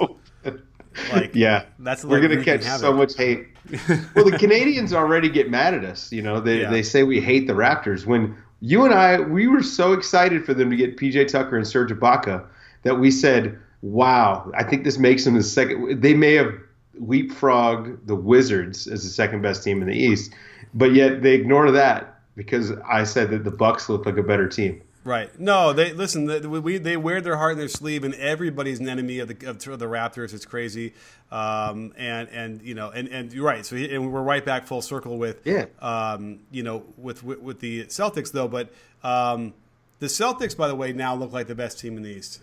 Like, 1.12 1.34
yeah, 1.34 1.65
that's 1.79 2.05
we're 2.05 2.22
gonna 2.22 2.43
catch 2.43 2.62
so 2.63 2.93
much 2.93 3.15
hate. 3.15 3.48
well, 4.15 4.25
the 4.25 4.38
Canadians 4.38 4.93
already 4.93 5.29
get 5.29 5.50
mad 5.50 5.74
at 5.74 5.84
us. 5.84 6.12
You 6.12 6.22
know, 6.22 6.39
they 6.39 6.62
yeah. 6.62 6.70
they 6.70 6.84
say 6.84 7.01
we 7.01 7.20
hate 7.20 7.48
the 7.48 7.53
Raptors 7.53 8.05
when 8.05 8.38
you 8.60 8.86
and 8.86 8.93
I, 8.93 9.20
we 9.20 9.48
were 9.48 9.63
so 9.63 9.93
excited 9.93 10.46
for 10.46 10.53
them 10.53 10.70
to 10.70 10.75
get 10.75 10.98
PJ 10.98 11.29
Tucker 11.29 11.58
and 11.58 11.67
Serge 11.67 11.91
Ibaka 11.91 12.46
that 12.84 13.00
we 13.00 13.10
said, 13.10 13.58
"Wow, 13.81 14.51
I 14.55 14.63
think 14.63 14.84
this 14.84 15.00
makes 15.00 15.25
them 15.25 15.34
the 15.34 15.41
second. 15.41 16.01
They 16.01 16.13
may 16.13 16.34
have 16.34 16.53
leapfrogged 17.01 18.05
the 18.05 18.15
Wizards 18.15 18.86
as 18.86 19.03
the 19.03 19.10
second 19.10 19.41
best 19.41 19.63
team 19.63 19.81
in 19.81 19.88
the 19.88 19.98
East, 19.98 20.34
but 20.74 20.94
yet 20.94 21.22
they 21.22 21.34
ignore 21.34 21.72
that 21.72 22.20
because 22.36 22.72
I 22.88 23.04
said 23.04 23.30
that 23.32 23.44
the 23.44 23.51
Bucks 23.51 23.90
look 23.90 24.06
like 24.06 24.18
a 24.18 24.24
better 24.24 24.48
team. 24.48 24.82
Right. 25.04 25.38
No, 25.40 25.74
they 25.74 25.94
listen. 25.94 26.25
They, 26.28 26.42
we, 26.42 26.78
they 26.78 26.96
wear 26.96 27.22
their 27.22 27.36
heart 27.36 27.54
in 27.54 27.58
their 27.58 27.68
sleeve, 27.68 28.04
and 28.04 28.13
everybody's 28.16 28.80
an 28.80 28.88
enemy 28.88 29.18
of 29.18 29.30
the, 29.30 29.50
of 29.50 29.60
the 29.80 29.88
Raptors. 29.88 30.32
It's 30.32 30.46
crazy, 30.46 30.94
um, 31.32 31.92
and 31.98 32.30
and 32.30 32.62
you 32.62 32.75
know, 32.75 32.92
and, 32.92 33.08
and 33.08 33.34
you're 33.34 33.46
right. 33.46 33.66
So 33.66 33.75
he, 33.75 33.94
and 33.94 34.13
we're 34.13 34.22
right 34.22 34.46
back 34.46 34.68
full 34.68 34.84
circle 34.84 35.18
with 35.18 35.42
yeah. 35.44 35.66
Um, 35.80 36.42
you 36.51 36.62
know, 36.62 36.84
with, 36.98 37.24
with, 37.24 37.40
with 37.40 37.60
the 37.62 37.86
Celtics 37.86 38.32
though. 38.32 38.48
But 38.48 38.72
um, 39.04 39.56
the 39.98 40.06
Celtics, 40.06 40.56
by 40.56 40.68
the 40.68 40.75
way, 40.75 40.94
now 40.94 41.16
look 41.16 41.32
like 41.32 41.48
the 41.48 41.56
best 41.56 41.80
team 41.80 41.98
in 41.98 42.04
the 42.04 42.10
East. 42.10 42.40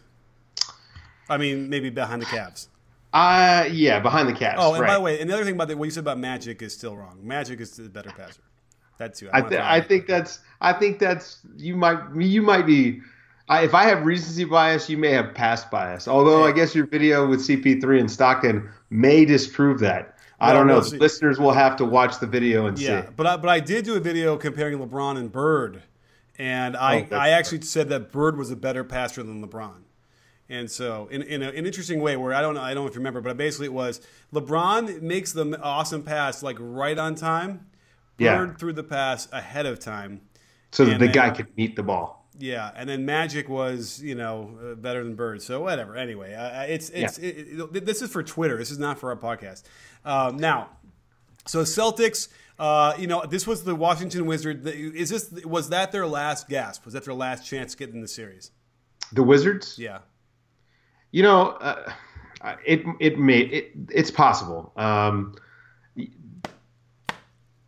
I 1.29 1.37
mean, 1.37 1.69
maybe 1.69 1.91
behind 1.91 2.23
the 2.23 2.27
Cavs. 2.27 2.67
Uh 3.13 3.69
yeah, 3.71 4.01
behind 4.01 4.29
the 4.29 4.33
Cavs. 4.33 4.57
Oh, 4.59 4.75
and 4.75 4.83
right. 4.83 4.89
by 4.89 4.95
the 4.95 5.01
way, 5.01 5.21
and 5.21 5.31
the 5.31 5.35
other 5.35 5.45
thing 5.45 5.55
about 5.55 5.69
the, 5.69 5.77
what 5.77 5.87
you 5.87 5.91
said 5.91 6.01
about 6.01 6.19
Magic 6.19 6.61
is 6.61 6.75
still 6.75 6.97
wrong. 6.97 7.19
Magic 7.23 7.61
is 7.61 7.77
the 7.77 7.89
better 7.89 8.11
passer. 8.11 8.43
That's 8.99 9.23
I, 9.33 9.43
th- 9.43 9.61
I 9.61 9.81
think 9.81 10.07
that's 10.07 10.41
I 10.61 10.73
think 10.73 10.99
that's 10.99 11.39
you 11.57 11.77
might 11.77 12.01
you 12.17 12.43
might 12.43 12.67
be. 12.67 13.01
I, 13.49 13.63
if 13.63 13.75
I 13.75 13.85
have 13.85 14.05
recency 14.05 14.45
bias, 14.45 14.91
you 14.91 14.99
may 14.99 15.11
have 15.13 15.33
past 15.35 15.71
bias. 15.71 16.07
Although 16.07 16.45
I 16.45 16.53
guess 16.53 16.75
your 16.75 16.87
video 16.87 17.27
with 17.27 17.41
CP3 17.41 18.01
and 18.01 18.11
Stockton 18.11 18.69
may 18.91 19.25
disprove 19.25 19.79
that. 19.81 20.19
I 20.41 20.53
don't 20.53 20.67
know. 20.67 20.81
We'll 20.81 21.01
listeners 21.01 21.39
will 21.39 21.53
have 21.53 21.77
to 21.77 21.85
watch 21.85 22.19
the 22.19 22.27
video 22.27 22.67
and 22.67 22.79
yeah, 22.79 23.07
see. 23.07 23.09
but 23.17 23.27
I, 23.27 23.37
but 23.37 23.49
I 23.49 23.61
did 23.61 23.85
do 23.85 23.95
a 23.95 24.01
video 24.01 24.37
comparing 24.37 24.79
LeBron 24.79 25.17
and 25.17 25.33
Bird, 25.33 25.83
and 26.37 26.77
I 26.77 27.09
oh, 27.11 27.17
I 27.17 27.31
actually 27.31 27.63
said 27.63 27.89
that 27.89 28.13
Bird 28.13 28.37
was 28.37 28.51
a 28.51 28.57
better 28.57 28.85
passer 28.85 29.23
than 29.23 29.45
LeBron. 29.47 29.83
And 30.51 30.71
so, 30.71 31.09
in, 31.11 31.23
in 31.23 31.43
a, 31.43 31.49
an 31.49 31.67
interesting 31.67 32.01
way, 32.01 32.17
where 32.17 32.33
I 32.33 32.41
don't 32.41 32.55
know, 32.55 32.63
I 32.63 32.73
don't 32.73 32.85
know 32.85 32.89
if 32.89 32.95
you 32.95 33.01
remember, 33.01 33.21
but 33.21 33.37
basically 33.37 33.67
it 33.67 33.73
was 33.73 34.01
LeBron 34.33 35.03
makes 35.03 35.33
the 35.33 35.61
awesome 35.63 36.03
pass 36.03 36.43
like 36.43 36.57
right 36.59 36.99
on 36.99 37.15
time, 37.15 37.67
yeah. 38.19 38.37
Bird 38.37 38.59
threw 38.59 38.73
the 38.73 38.83
pass 38.83 39.29
ahead 39.33 39.67
of 39.67 39.79
time. 39.79 40.23
So 40.73 40.85
that 40.85 40.99
the 40.99 41.07
then, 41.07 41.15
guy 41.15 41.31
could 41.31 41.55
meet 41.57 41.77
the 41.77 41.83
ball. 41.83 42.27
Yeah, 42.39 42.71
and 42.77 42.89
then 42.89 43.05
Magic 43.05 43.49
was, 43.49 44.03
you 44.03 44.15
know, 44.15 44.59
uh, 44.63 44.75
better 44.75 45.03
than 45.03 45.15
Bird. 45.15 45.43
So 45.43 45.61
whatever. 45.61 45.97
Anyway, 45.97 46.35
uh, 46.35 46.63
it's 46.63 46.91
it's 46.91 47.19
yeah. 47.19 47.29
it, 47.29 47.77
it, 47.77 47.87
this 47.87 48.03
is 48.03 48.11
for 48.11 48.23
Twitter. 48.23 48.57
This 48.59 48.71
is 48.71 48.79
not 48.79 48.99
for 48.99 49.11
our 49.11 49.17
podcast. 49.17 49.65
Um, 50.05 50.37
now, 50.37 50.71
so 51.47 51.63
Celtics. 51.63 52.29
Uh, 52.59 52.93
you 52.99 53.07
know, 53.07 53.25
this 53.25 53.47
was 53.47 53.63
the 53.63 53.75
Washington 53.75 54.27
Wizard. 54.27 54.67
Is 54.67 55.11
this 55.11 55.31
was 55.45 55.69
that 55.69 55.93
their 55.93 56.09
last 56.09 56.49
gasp? 56.49 56.85
Was 56.85 56.95
that 56.95 57.05
their 57.05 57.15
last 57.15 57.47
chance 57.47 57.73
to 57.73 57.79
get 57.79 57.95
in 57.95 58.01
the 58.01 58.09
series? 58.09 58.51
The 59.13 59.23
Wizards. 59.23 59.79
Yeah. 59.79 59.99
You 61.11 61.23
know, 61.23 61.51
uh, 61.51 61.93
it 62.65 62.85
it 63.01 63.19
may 63.19 63.41
it, 63.41 63.73
it's 63.91 64.11
possible. 64.11 64.73
Um, 64.77 65.35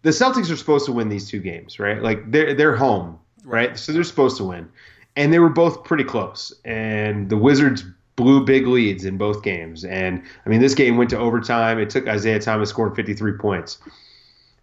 the 0.03 0.11
Celtics 0.11 0.51
are 0.51 0.57
supposed 0.57 0.87
to 0.87 0.93
win 0.93 1.09
these 1.09 1.29
two 1.29 1.41
games, 1.41 1.79
right? 1.79 2.03
Like 2.03 2.31
they're 2.31 2.55
they're 2.55 2.77
home, 2.77 3.19
right? 3.45 3.79
So 3.79 3.93
they're 3.93 4.05
supposed 4.05 4.37
to 4.39 4.45
win, 4.45 4.69
and 5.17 5.33
they 5.33 5.39
were 5.39 5.49
both 5.49 5.85
pretty 5.85 6.05
close. 6.05 6.53
And 6.65 7.29
the 7.29 7.37
Wizards 7.37 7.85
blew 8.17 8.45
big 8.45 8.67
leads 8.67 9.05
in 9.05 9.17
both 9.17 9.43
games. 9.43 9.85
And 9.85 10.23
I 10.45 10.49
mean, 10.49 10.61
this 10.61 10.75
game 10.75 10.97
went 10.97 11.11
to 11.11 11.19
overtime. 11.19 11.79
It 11.79 11.91
took 11.91 12.07
Isaiah 12.07 12.39
Thomas 12.39 12.71
scoring 12.71 12.95
53 12.95 13.33
points. 13.39 13.79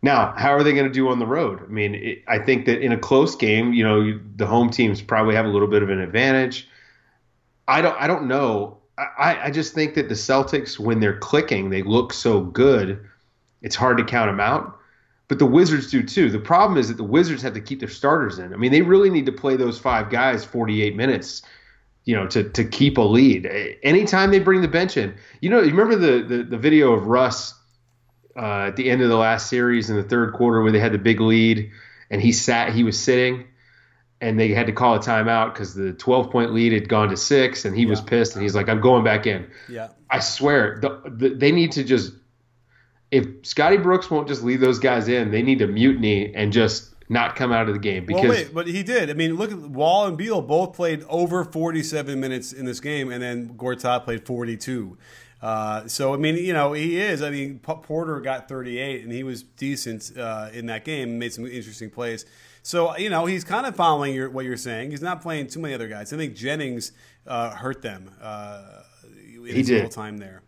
Now, 0.03 0.33
how 0.37 0.51
are 0.51 0.63
they 0.63 0.73
going 0.73 0.85
to 0.85 0.93
do 0.93 1.09
on 1.09 1.17
the 1.17 1.25
road? 1.25 1.61
I 1.63 1.67
mean, 1.67 1.95
it, 1.95 2.23
I 2.27 2.37
think 2.37 2.65
that 2.67 2.81
in 2.81 2.91
a 2.91 2.97
close 2.97 3.35
game, 3.35 3.73
you 3.73 3.83
know, 3.83 4.19
the 4.35 4.45
home 4.45 4.69
teams 4.69 5.01
probably 5.01 5.33
have 5.33 5.45
a 5.45 5.49
little 5.49 5.67
bit 5.67 5.81
of 5.81 5.89
an 5.89 5.99
advantage. 5.99 6.67
I 7.67 7.81
don't, 7.81 7.99
I 7.99 8.07
don't 8.07 8.27
know. 8.27 8.77
I, 8.97 9.45
I 9.45 9.51
just 9.51 9.73
think 9.73 9.93
that 9.95 10.09
the 10.09 10.15
Celtics, 10.15 10.79
when 10.79 10.99
they're 10.99 11.17
clicking, 11.17 11.69
they 11.69 11.83
look 11.83 12.13
so 12.13 12.41
good. 12.41 13.05
It's 13.61 13.75
hard 13.75 13.97
to 13.97 14.03
count 14.03 14.29
them 14.29 14.39
out 14.39 14.77
but 15.27 15.39
the 15.39 15.45
Wizards 15.45 15.89
do 15.89 16.03
too. 16.03 16.29
The 16.29 16.39
problem 16.39 16.77
is 16.77 16.87
that 16.87 16.97
the 16.97 17.03
Wizards 17.03 17.41
have 17.41 17.53
to 17.53 17.61
keep 17.61 17.79
their 17.79 17.89
starters 17.89 18.39
in. 18.39 18.53
I 18.53 18.57
mean, 18.57 18.71
they 18.71 18.81
really 18.81 19.09
need 19.09 19.25
to 19.25 19.31
play 19.31 19.55
those 19.55 19.77
five 19.77 20.09
guys 20.09 20.45
48 20.45 20.95
minutes, 20.95 21.41
you 22.05 22.15
know, 22.15 22.27
to, 22.27 22.49
to 22.49 22.63
keep 22.63 22.97
a 22.97 23.01
lead. 23.01 23.45
Anytime 23.83 24.31
they 24.31 24.39
bring 24.39 24.61
the 24.61 24.67
bench 24.67 24.95
in, 24.95 25.15
you 25.41 25.49
know, 25.49 25.59
you 25.59 25.71
remember 25.71 25.95
the, 25.95 26.23
the, 26.23 26.43
the 26.43 26.57
video 26.57 26.93
of 26.93 27.07
Russ 27.07 27.53
uh, 28.37 28.67
at 28.67 28.77
the 28.77 28.89
end 28.89 29.01
of 29.01 29.09
the 29.09 29.17
last 29.17 29.49
series 29.49 29.89
in 29.89 29.97
the 29.97 30.03
third 30.03 30.33
quarter 30.33 30.61
where 30.61 30.71
they 30.71 30.79
had 30.79 30.93
the 30.93 30.97
big 30.97 31.19
lead 31.19 31.71
and 32.09 32.21
he 32.21 32.31
sat, 32.31 32.73
he 32.73 32.83
was 32.83 32.97
sitting 32.97 33.47
and 34.19 34.39
they 34.39 34.49
had 34.49 34.65
to 34.67 34.73
call 34.73 34.95
a 34.95 34.99
timeout 34.99 35.53
because 35.53 35.73
the 35.73 35.93
12 35.93 36.31
point 36.31 36.53
lead 36.53 36.73
had 36.73 36.89
gone 36.89 37.09
to 37.09 37.17
six 37.17 37.65
and 37.65 37.75
he 37.75 37.83
yeah. 37.83 37.89
was 37.89 38.01
pissed 38.01 38.35
and 38.35 38.43
he's 38.43 38.55
like, 38.55 38.69
I'm 38.69 38.81
going 38.81 39.03
back 39.03 39.27
in. 39.27 39.47
Yeah. 39.69 39.89
I 40.09 40.19
swear, 40.19 40.79
the, 40.81 41.01
the, 41.05 41.29
they 41.29 41.51
need 41.51 41.73
to 41.73 41.83
just 41.83 42.13
if 43.11 43.25
Scotty 43.43 43.77
Brooks 43.77 44.11
won't 44.11 44.27
just 44.27 44.43
leave 44.43 44.59
those 44.59 44.79
guys 44.79 45.07
in, 45.07 45.31
they 45.31 45.41
need 45.41 45.59
to 45.59 45.67
mutiny 45.67 46.33
and 46.33 46.51
just 46.51 46.93
not 47.09 47.35
come 47.35 47.51
out 47.51 47.67
of 47.67 47.73
the 47.73 47.79
game. 47.79 48.05
Because 48.05 48.23
well, 48.23 48.31
wait, 48.31 48.53
but 48.53 48.67
he 48.67 48.83
did. 48.83 49.09
I 49.09 49.13
mean, 49.13 49.35
look 49.35 49.51
at 49.51 49.57
Wall 49.57 50.07
and 50.07 50.17
Beal 50.17 50.41
both 50.41 50.75
played 50.75 51.03
over 51.07 51.45
47 51.45 52.19
minutes 52.19 52.51
in 52.51 52.65
this 52.65 52.79
game, 52.79 53.11
and 53.11 53.21
then 53.21 53.53
Gortat 53.55 54.03
played 54.03 54.25
42. 54.25 54.97
Uh, 55.41 55.87
so 55.87 56.13
I 56.13 56.17
mean, 56.17 56.35
you 56.35 56.51
know, 56.51 56.73
he 56.73 56.99
is. 56.99 57.21
I 57.21 57.29
mean, 57.29 57.59
Porter 57.59 58.19
got 58.19 58.49
38, 58.49 59.03
and 59.03 59.11
he 59.11 59.23
was 59.23 59.43
decent 59.43 60.11
uh, 60.17 60.49
in 60.51 60.65
that 60.65 60.83
game, 60.83 61.19
made 61.19 61.31
some 61.31 61.45
interesting 61.45 61.89
plays. 61.89 62.25
So 62.67 62.97
you 62.97 63.09
know, 63.09 63.25
he's 63.25 63.45
kind 63.45 63.65
of 63.65 63.77
following 63.77 64.13
your, 64.13 64.29
what 64.29 64.43
you're 64.43 64.57
saying. 64.57 64.91
He's 64.91 65.01
not 65.01 65.21
playing 65.21 65.47
too 65.47 65.61
many 65.61 65.73
other 65.73 65.87
guys. 65.87 66.11
I 66.11 66.17
think 66.17 66.35
Jennings 66.35 66.91
uh, 67.25 67.51
hurt 67.51 67.81
them. 67.81 68.11
Uh, 68.21 68.81
he 69.25 69.53
his 69.53 69.67
did. 69.67 69.89
time 69.89 70.17
there. 70.17 70.43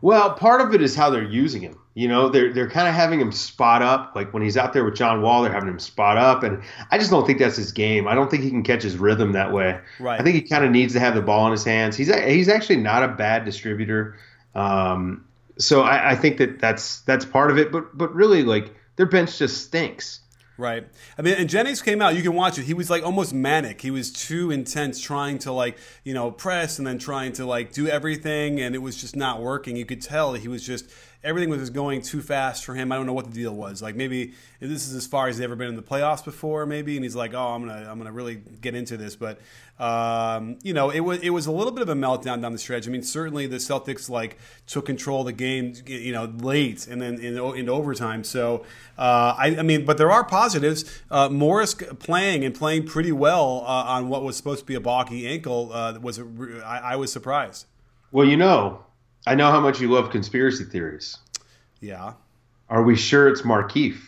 Well, 0.00 0.34
part 0.34 0.60
of 0.60 0.74
it 0.74 0.82
is 0.82 0.96
how 0.96 1.10
they're 1.10 1.22
using 1.22 1.62
him. 1.62 1.78
You 1.94 2.08
know, 2.08 2.28
they're 2.28 2.52
they're 2.52 2.68
kind 2.68 2.88
of 2.88 2.94
having 2.94 3.20
him 3.20 3.30
spot 3.30 3.80
up. 3.80 4.10
Like 4.16 4.34
when 4.34 4.42
he's 4.42 4.56
out 4.56 4.72
there 4.72 4.84
with 4.84 4.96
John 4.96 5.22
Wall, 5.22 5.42
they're 5.42 5.52
having 5.52 5.68
him 5.68 5.78
spot 5.78 6.16
up, 6.16 6.42
and 6.42 6.64
I 6.90 6.98
just 6.98 7.12
don't 7.12 7.24
think 7.24 7.38
that's 7.38 7.58
his 7.58 7.70
game. 7.70 8.08
I 8.08 8.16
don't 8.16 8.28
think 8.28 8.42
he 8.42 8.50
can 8.50 8.64
catch 8.64 8.82
his 8.82 8.96
rhythm 8.96 9.30
that 9.34 9.52
way. 9.52 9.78
Right. 10.00 10.20
I 10.20 10.24
think 10.24 10.34
he 10.34 10.42
kind 10.42 10.64
of 10.64 10.72
needs 10.72 10.94
to 10.94 10.98
have 10.98 11.14
the 11.14 11.22
ball 11.22 11.46
in 11.46 11.52
his 11.52 11.62
hands. 11.62 11.96
He's 11.96 12.12
he's 12.12 12.48
actually 12.48 12.78
not 12.78 13.04
a 13.04 13.08
bad 13.08 13.44
distributor. 13.44 14.18
Um, 14.56 15.26
so 15.58 15.82
I, 15.82 16.10
I 16.10 16.16
think 16.16 16.38
that 16.38 16.58
that's 16.58 17.02
that's 17.02 17.24
part 17.24 17.52
of 17.52 17.58
it. 17.58 17.70
But 17.70 17.96
but 17.96 18.12
really, 18.12 18.42
like 18.42 18.74
their 18.96 19.06
bench 19.06 19.38
just 19.38 19.64
stinks. 19.64 20.21
Right. 20.62 20.86
I 21.18 21.22
mean, 21.22 21.34
and 21.38 21.50
Jennings 21.50 21.82
came 21.82 22.00
out. 22.00 22.14
You 22.14 22.22
can 22.22 22.34
watch 22.34 22.56
it. 22.56 22.62
He 22.62 22.72
was 22.72 22.88
like 22.88 23.02
almost 23.02 23.34
manic. 23.34 23.80
He 23.80 23.90
was 23.90 24.12
too 24.12 24.52
intense, 24.52 25.00
trying 25.00 25.40
to 25.40 25.50
like 25.50 25.76
you 26.04 26.14
know 26.14 26.30
press 26.30 26.78
and 26.78 26.86
then 26.86 27.00
trying 27.00 27.32
to 27.32 27.44
like 27.44 27.72
do 27.72 27.88
everything, 27.88 28.60
and 28.60 28.72
it 28.76 28.78
was 28.78 28.96
just 29.00 29.16
not 29.16 29.42
working. 29.42 29.74
You 29.74 29.84
could 29.84 30.00
tell 30.00 30.34
he 30.34 30.46
was 30.46 30.64
just 30.64 30.88
everything 31.24 31.50
was 31.50 31.60
just 31.60 31.72
going 31.72 32.02
too 32.02 32.20
fast 32.20 32.64
for 32.64 32.74
him. 32.74 32.90
I 32.90 32.96
don't 32.96 33.06
know 33.06 33.12
what 33.12 33.26
the 33.26 33.34
deal 33.34 33.54
was. 33.54 33.80
Like 33.82 33.94
maybe 33.94 34.32
this 34.60 34.88
is 34.88 34.94
as 34.94 35.06
far 35.06 35.28
as 35.28 35.36
he's 35.36 35.44
ever 35.44 35.56
been 35.56 35.68
in 35.68 35.76
the 35.76 35.82
playoffs 35.82 36.24
before, 36.24 36.66
maybe, 36.66 36.96
and 36.96 37.04
he's 37.04 37.16
like, 37.16 37.34
oh, 37.34 37.48
I'm 37.48 37.66
gonna 37.66 37.88
I'm 37.88 37.98
gonna 37.98 38.12
really 38.12 38.36
get 38.60 38.74
into 38.74 38.96
this. 38.96 39.16
But 39.16 39.40
um, 39.78 40.58
you 40.62 40.74
know, 40.74 40.90
it 40.90 41.00
was 41.00 41.20
it 41.20 41.30
was 41.30 41.46
a 41.46 41.52
little 41.52 41.72
bit 41.72 41.82
of 41.82 41.88
a 41.88 41.94
meltdown 41.94 42.42
down 42.42 42.52
the 42.52 42.58
stretch. 42.58 42.86
I 42.86 42.90
mean, 42.90 43.02
certainly 43.02 43.46
the 43.46 43.56
Celtics 43.56 44.10
like 44.10 44.38
took 44.66 44.86
control 44.86 45.20
of 45.20 45.26
the 45.26 45.32
game, 45.32 45.74
you 45.86 46.12
know, 46.12 46.24
late 46.24 46.86
and 46.86 47.00
then 47.00 47.18
in, 47.20 47.36
in 47.36 47.68
overtime. 47.68 48.24
So 48.24 48.64
uh, 48.98 49.34
I, 49.38 49.56
I, 49.58 49.62
mean, 49.62 49.84
but 49.84 49.98
there 49.98 50.10
are 50.10 50.24
positives. 50.24 50.84
Uh, 51.10 51.28
Morris 51.28 51.74
playing 51.74 52.44
and 52.44 52.54
playing 52.54 52.86
pretty 52.86 53.12
well 53.12 53.64
uh, 53.66 53.84
on 53.86 54.08
what 54.08 54.22
was 54.22 54.36
supposed 54.36 54.60
to 54.60 54.66
be 54.66 54.74
a 54.74 54.80
balky 54.80 55.26
ankle 55.26 55.72
uh, 55.72 55.98
was 56.00 56.20
I, 56.20 56.80
I 56.84 56.96
was 56.96 57.12
surprised. 57.12 57.66
Well, 58.10 58.26
you 58.26 58.36
know, 58.36 58.84
I 59.26 59.34
know 59.34 59.50
how 59.50 59.60
much 59.60 59.80
you 59.80 59.90
love 59.90 60.10
conspiracy 60.10 60.64
theories. 60.64 61.18
Yeah. 61.80 62.14
Are 62.68 62.82
we 62.82 62.96
sure 62.96 63.28
it's 63.28 63.42
Markieff? 63.42 63.98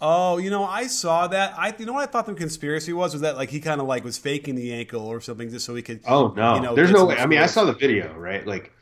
Oh, 0.00 0.38
you 0.38 0.50
know, 0.50 0.64
I 0.64 0.86
saw 0.86 1.26
that. 1.28 1.54
I, 1.56 1.74
you 1.78 1.86
know, 1.86 1.94
what 1.94 2.08
I 2.08 2.12
thought 2.12 2.26
the 2.26 2.34
conspiracy 2.34 2.92
was 2.92 3.12
was 3.12 3.22
that 3.22 3.36
like 3.36 3.48
he 3.48 3.60
kind 3.60 3.80
of 3.80 3.86
like 3.86 4.04
was 4.04 4.18
faking 4.18 4.54
the 4.54 4.72
ankle 4.72 5.06
or 5.06 5.20
something 5.20 5.48
just 5.48 5.64
so 5.64 5.74
he 5.74 5.82
could. 5.82 6.00
Oh 6.06 6.34
no, 6.36 6.56
you 6.56 6.60
know, 6.60 6.74
there's 6.74 6.90
no 6.90 7.06
way. 7.06 7.16
I 7.16 7.26
mean, 7.26 7.38
I 7.38 7.46
saw 7.46 7.64
the 7.64 7.72
video, 7.72 8.12
right? 8.14 8.46
Like, 8.46 8.72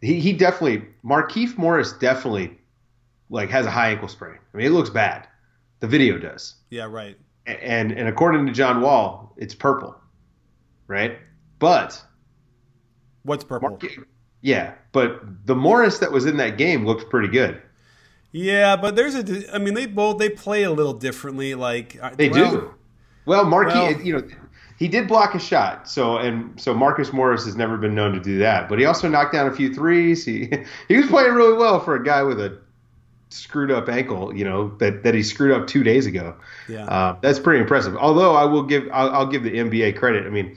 he 0.00 0.20
he 0.20 0.32
definitely 0.32 0.86
Markieff 1.04 1.56
Morris 1.56 1.92
definitely 1.92 2.58
like 3.30 3.48
has 3.50 3.66
a 3.66 3.70
high 3.70 3.90
ankle 3.90 4.08
sprain. 4.08 4.38
I 4.52 4.56
mean, 4.56 4.66
it 4.66 4.70
looks 4.70 4.90
bad. 4.90 5.26
The 5.80 5.86
video 5.86 6.18
does. 6.18 6.56
Yeah, 6.70 6.84
right. 6.84 7.16
And 7.46 7.92
and 7.92 8.08
according 8.08 8.44
to 8.46 8.52
John 8.52 8.82
Wall, 8.82 9.34
it's 9.38 9.54
purple, 9.54 9.96
right? 10.86 11.18
But 11.60 12.02
what's 13.22 13.44
purple? 13.44 13.70
Markieff, 13.70 14.04
yeah, 14.40 14.74
but 14.92 15.20
the 15.46 15.54
Morris 15.54 15.98
that 15.98 16.12
was 16.12 16.26
in 16.26 16.36
that 16.36 16.58
game 16.58 16.86
looked 16.86 17.10
pretty 17.10 17.28
good. 17.28 17.60
Yeah, 18.32 18.76
but 18.76 18.94
there's 18.94 19.14
a. 19.14 19.54
I 19.54 19.58
mean, 19.58 19.74
they 19.74 19.86
both 19.86 20.18
they 20.18 20.28
play 20.28 20.62
a 20.62 20.70
little 20.70 20.92
differently. 20.92 21.54
Like 21.54 21.98
uh, 22.00 22.10
they 22.14 22.28
well, 22.28 22.50
do. 22.50 22.74
Well, 23.24 23.44
Marky, 23.44 23.74
well, 23.74 24.00
you 24.00 24.12
know, 24.16 24.28
he 24.78 24.86
did 24.86 25.08
block 25.08 25.34
a 25.34 25.38
shot. 25.38 25.88
So 25.88 26.18
and 26.18 26.58
so 26.60 26.74
Marcus 26.74 27.12
Morris 27.12 27.44
has 27.46 27.56
never 27.56 27.76
been 27.76 27.94
known 27.94 28.12
to 28.12 28.20
do 28.20 28.38
that. 28.38 28.68
But 28.68 28.78
he 28.78 28.84
also 28.84 29.08
knocked 29.08 29.32
down 29.32 29.46
a 29.46 29.54
few 29.54 29.74
threes. 29.74 30.24
He 30.24 30.50
he 30.88 30.96
was 30.96 31.06
playing 31.06 31.32
really 31.32 31.56
well 31.56 31.80
for 31.80 31.94
a 31.94 32.04
guy 32.04 32.22
with 32.22 32.40
a 32.40 32.58
screwed 33.30 33.70
up 33.70 33.88
ankle. 33.88 34.34
You 34.36 34.44
know 34.44 34.76
that 34.76 35.02
that 35.02 35.14
he 35.14 35.22
screwed 35.22 35.52
up 35.52 35.66
two 35.66 35.82
days 35.82 36.06
ago. 36.06 36.36
Yeah, 36.68 36.84
uh, 36.84 37.18
that's 37.20 37.38
pretty 37.38 37.60
impressive. 37.60 37.96
Although 37.96 38.34
I 38.34 38.44
will 38.44 38.62
give 38.62 38.88
I'll, 38.92 39.10
I'll 39.10 39.26
give 39.26 39.42
the 39.42 39.52
NBA 39.52 39.96
credit. 39.96 40.26
I 40.26 40.30
mean, 40.30 40.56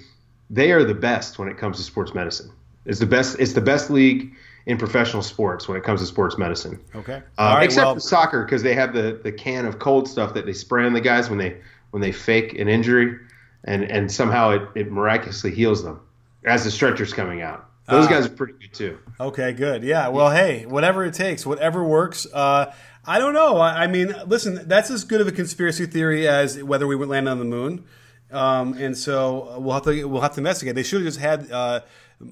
they 0.50 0.72
are 0.72 0.84
the 0.84 0.94
best 0.94 1.40
when 1.40 1.48
it 1.48 1.58
comes 1.58 1.78
to 1.78 1.84
sports 1.84 2.14
medicine. 2.14 2.52
It's 2.86 3.00
the 3.00 3.06
best. 3.06 3.40
It's 3.40 3.54
the 3.54 3.62
best 3.62 3.90
league 3.90 4.34
in 4.66 4.78
professional 4.78 5.24
sports 5.24 5.68
when 5.68 5.78
it 5.78 5.84
comes 5.84 6.02
to 6.02 6.06
sports 6.06 6.38
medicine. 6.38 6.80
Okay. 6.96 7.22
Uh, 7.38 7.56
right, 7.56 7.64
except 7.64 7.86
well, 7.86 7.94
for 7.96 8.00
soccer 8.00 8.44
because 8.44 8.64
they 8.64 8.74
have 8.76 8.94
the, 8.94 9.20
the 9.24 9.32
can 9.32 9.66
of 9.66 9.80
cold 9.80 10.08
stuff 10.08 10.34
that 10.34 10.46
they 10.46 10.54
spray 10.54 10.86
on 10.86 10.94
the 10.94 11.02
guys 11.02 11.30
when 11.30 11.40
they 11.40 11.58
when 11.92 12.02
they 12.02 12.12
fake 12.12 12.58
an 12.58 12.68
injury, 12.68 13.18
and 13.64 13.84
and 13.84 14.12
somehow 14.12 14.52
it, 14.52 14.62
it 14.76 14.92
miraculously 14.92 15.52
heals 15.52 15.84
them 15.84 16.00
as 16.46 16.64
the 16.64 16.72
stretcher's 16.72 17.14
coming 17.14 17.42
out. 17.42 17.68
Those 17.88 18.06
uh, 18.06 18.10
guys 18.10 18.26
are 18.28 18.30
pretty 18.30 18.54
good 18.54 18.74
too. 18.74 19.00
Okay, 19.20 19.54
good. 19.54 19.84
Yeah. 19.84 20.08
Well, 20.10 20.32
hey, 20.32 20.66
whatever 20.66 21.04
it 21.06 21.14
takes, 21.14 21.46
whatever 21.46 21.84
works. 21.84 22.26
Uh, 22.32 22.74
I 23.04 23.18
don't 23.18 23.34
know. 23.34 23.58
I, 23.58 23.84
I, 23.84 23.88
mean, 23.88 24.14
listen, 24.28 24.68
that's 24.68 24.92
as 24.92 25.04
good 25.04 25.22
of 25.22 25.28
a 25.28 25.32
conspiracy 25.32 25.88
theory 25.88 26.28
as 26.28 26.62
whether 26.64 26.86
we 26.86 26.96
would 26.96 27.10
land 27.10 27.28
on 27.28 27.40
the 27.40 27.46
moon. 27.46 27.84
Um, 28.32 28.74
and 28.74 28.98
so 28.98 29.60
we'll 29.60 29.74
have 29.74 29.84
to 29.84 30.06
we'll 30.06 30.22
have 30.22 30.34
to 30.36 30.40
investigate. 30.40 30.76
They 30.76 30.84
should 30.84 31.02
have 31.02 31.08
just 31.08 31.20
had 31.20 31.52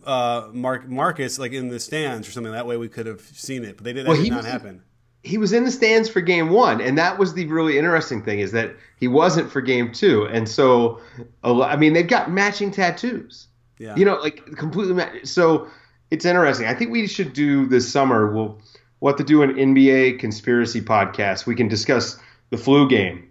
uh, 0.05 0.49
Mark 0.51 0.87
Marcus 0.87 1.39
like 1.39 1.51
in 1.51 1.69
the 1.69 1.79
stands 1.79 2.27
or 2.27 2.31
something. 2.31 2.51
That 2.51 2.67
way 2.67 2.77
we 2.77 2.89
could 2.89 3.05
have 3.05 3.21
seen 3.21 3.63
it, 3.63 3.77
but 3.77 3.83
they 3.83 3.93
did, 3.93 4.05
that 4.05 4.11
well, 4.11 4.21
did 4.21 4.29
not 4.29 4.37
was, 4.37 4.45
happen. 4.45 4.83
He 5.23 5.37
was 5.37 5.51
in 5.51 5.65
the 5.65 5.71
stands 5.71 6.07
for 6.07 6.21
game 6.21 6.49
one, 6.49 6.79
and 6.79 6.97
that 6.97 7.17
was 7.17 7.33
the 7.33 7.45
really 7.47 7.77
interesting 7.77 8.23
thing 8.23 8.39
is 8.39 8.51
that 8.53 8.75
he 8.97 9.07
wasn't 9.07 9.51
for 9.51 9.61
game 9.61 9.91
two. 9.91 10.25
And 10.25 10.47
so, 10.47 11.01
I 11.43 11.75
mean, 11.75 11.93
they've 11.93 12.07
got 12.07 12.31
matching 12.31 12.71
tattoos. 12.71 13.47
Yeah. 13.77 13.95
You 13.95 14.05
know, 14.05 14.15
like 14.15 14.45
completely. 14.55 14.93
Ma- 14.93 15.09
so 15.23 15.67
it's 16.11 16.25
interesting. 16.25 16.67
I 16.67 16.73
think 16.73 16.91
we 16.91 17.07
should 17.07 17.33
do 17.33 17.65
this 17.65 17.91
summer. 17.91 18.33
We'll 18.33 18.61
we'll 18.99 19.13
have 19.13 19.17
to 19.17 19.23
do 19.23 19.41
an 19.41 19.55
NBA 19.55 20.19
conspiracy 20.19 20.81
podcast. 20.81 21.45
We 21.45 21.55
can 21.55 21.67
discuss 21.67 22.19
the 22.49 22.57
flu 22.57 22.89
game, 22.89 23.29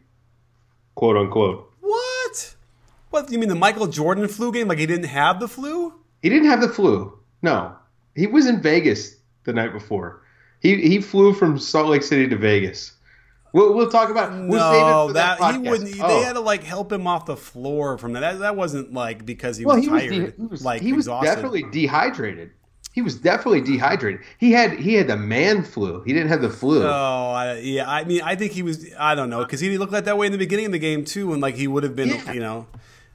quote 0.94 1.16
unquote. 1.16 1.70
What? 1.80 2.54
What 3.10 3.30
you 3.30 3.38
mean 3.38 3.48
the 3.48 3.54
Michael 3.54 3.86
Jordan 3.86 4.28
flu 4.28 4.52
game? 4.52 4.68
Like 4.68 4.78
he 4.78 4.86
didn't 4.86 5.08
have 5.08 5.40
the 5.40 5.48
flu? 5.48 5.97
He 6.22 6.28
didn't 6.28 6.48
have 6.48 6.60
the 6.60 6.68
flu. 6.68 7.18
No, 7.42 7.74
he 8.14 8.26
was 8.26 8.46
in 8.46 8.60
Vegas 8.60 9.16
the 9.44 9.52
night 9.52 9.72
before. 9.72 10.22
He 10.60 10.76
he 10.88 11.00
flew 11.00 11.32
from 11.32 11.58
Salt 11.58 11.88
Lake 11.88 12.02
City 12.02 12.28
to 12.28 12.36
Vegas. 12.36 12.92
We'll, 13.52 13.72
we'll 13.74 13.90
talk 13.90 14.10
about. 14.10 14.30
We'll 14.30 14.58
no, 14.58 15.12
that, 15.12 15.38
that 15.38 15.54
he 15.54 15.58
wouldn't. 15.58 15.96
Oh. 16.00 16.08
They 16.08 16.20
had 16.22 16.34
to 16.34 16.40
like 16.40 16.62
help 16.62 16.92
him 16.92 17.06
off 17.06 17.26
the 17.26 17.36
floor 17.36 17.96
from 17.96 18.12
that. 18.12 18.20
That, 18.20 18.38
that 18.40 18.56
wasn't 18.56 18.92
like 18.92 19.24
because 19.24 19.56
he 19.56 19.64
well, 19.64 19.76
was 19.76 19.84
he 19.84 19.90
tired. 19.90 20.10
Was 20.10 20.32
he 20.36 20.42
was, 20.42 20.64
like 20.64 20.82
he 20.82 20.92
was 20.92 21.06
exhausted. 21.06 21.34
definitely 21.34 21.62
dehydrated. 21.70 22.50
He 22.92 23.02
was 23.02 23.16
definitely 23.16 23.60
dehydrated. 23.60 24.20
He 24.38 24.52
had 24.52 24.72
he 24.72 24.94
had 24.94 25.06
the 25.06 25.16
man 25.16 25.62
flu. 25.62 26.02
He 26.02 26.12
didn't 26.12 26.28
have 26.28 26.42
the 26.42 26.50
flu. 26.50 26.84
Oh, 26.84 26.88
I, 26.88 27.58
yeah. 27.58 27.88
I 27.88 28.04
mean, 28.04 28.22
I 28.22 28.34
think 28.34 28.52
he 28.52 28.62
was. 28.62 28.86
I 28.98 29.14
don't 29.14 29.30
know 29.30 29.44
because 29.44 29.60
he 29.60 29.78
looked 29.78 29.92
like 29.92 30.04
that 30.04 30.18
way 30.18 30.26
in 30.26 30.32
the 30.32 30.38
beginning 30.38 30.66
of 30.66 30.72
the 30.72 30.78
game 30.78 31.04
too, 31.04 31.32
and 31.32 31.40
like 31.40 31.54
he 31.54 31.68
would 31.68 31.84
have 31.84 31.94
been. 31.96 32.08
Yeah. 32.08 32.32
You 32.32 32.40
know. 32.40 32.66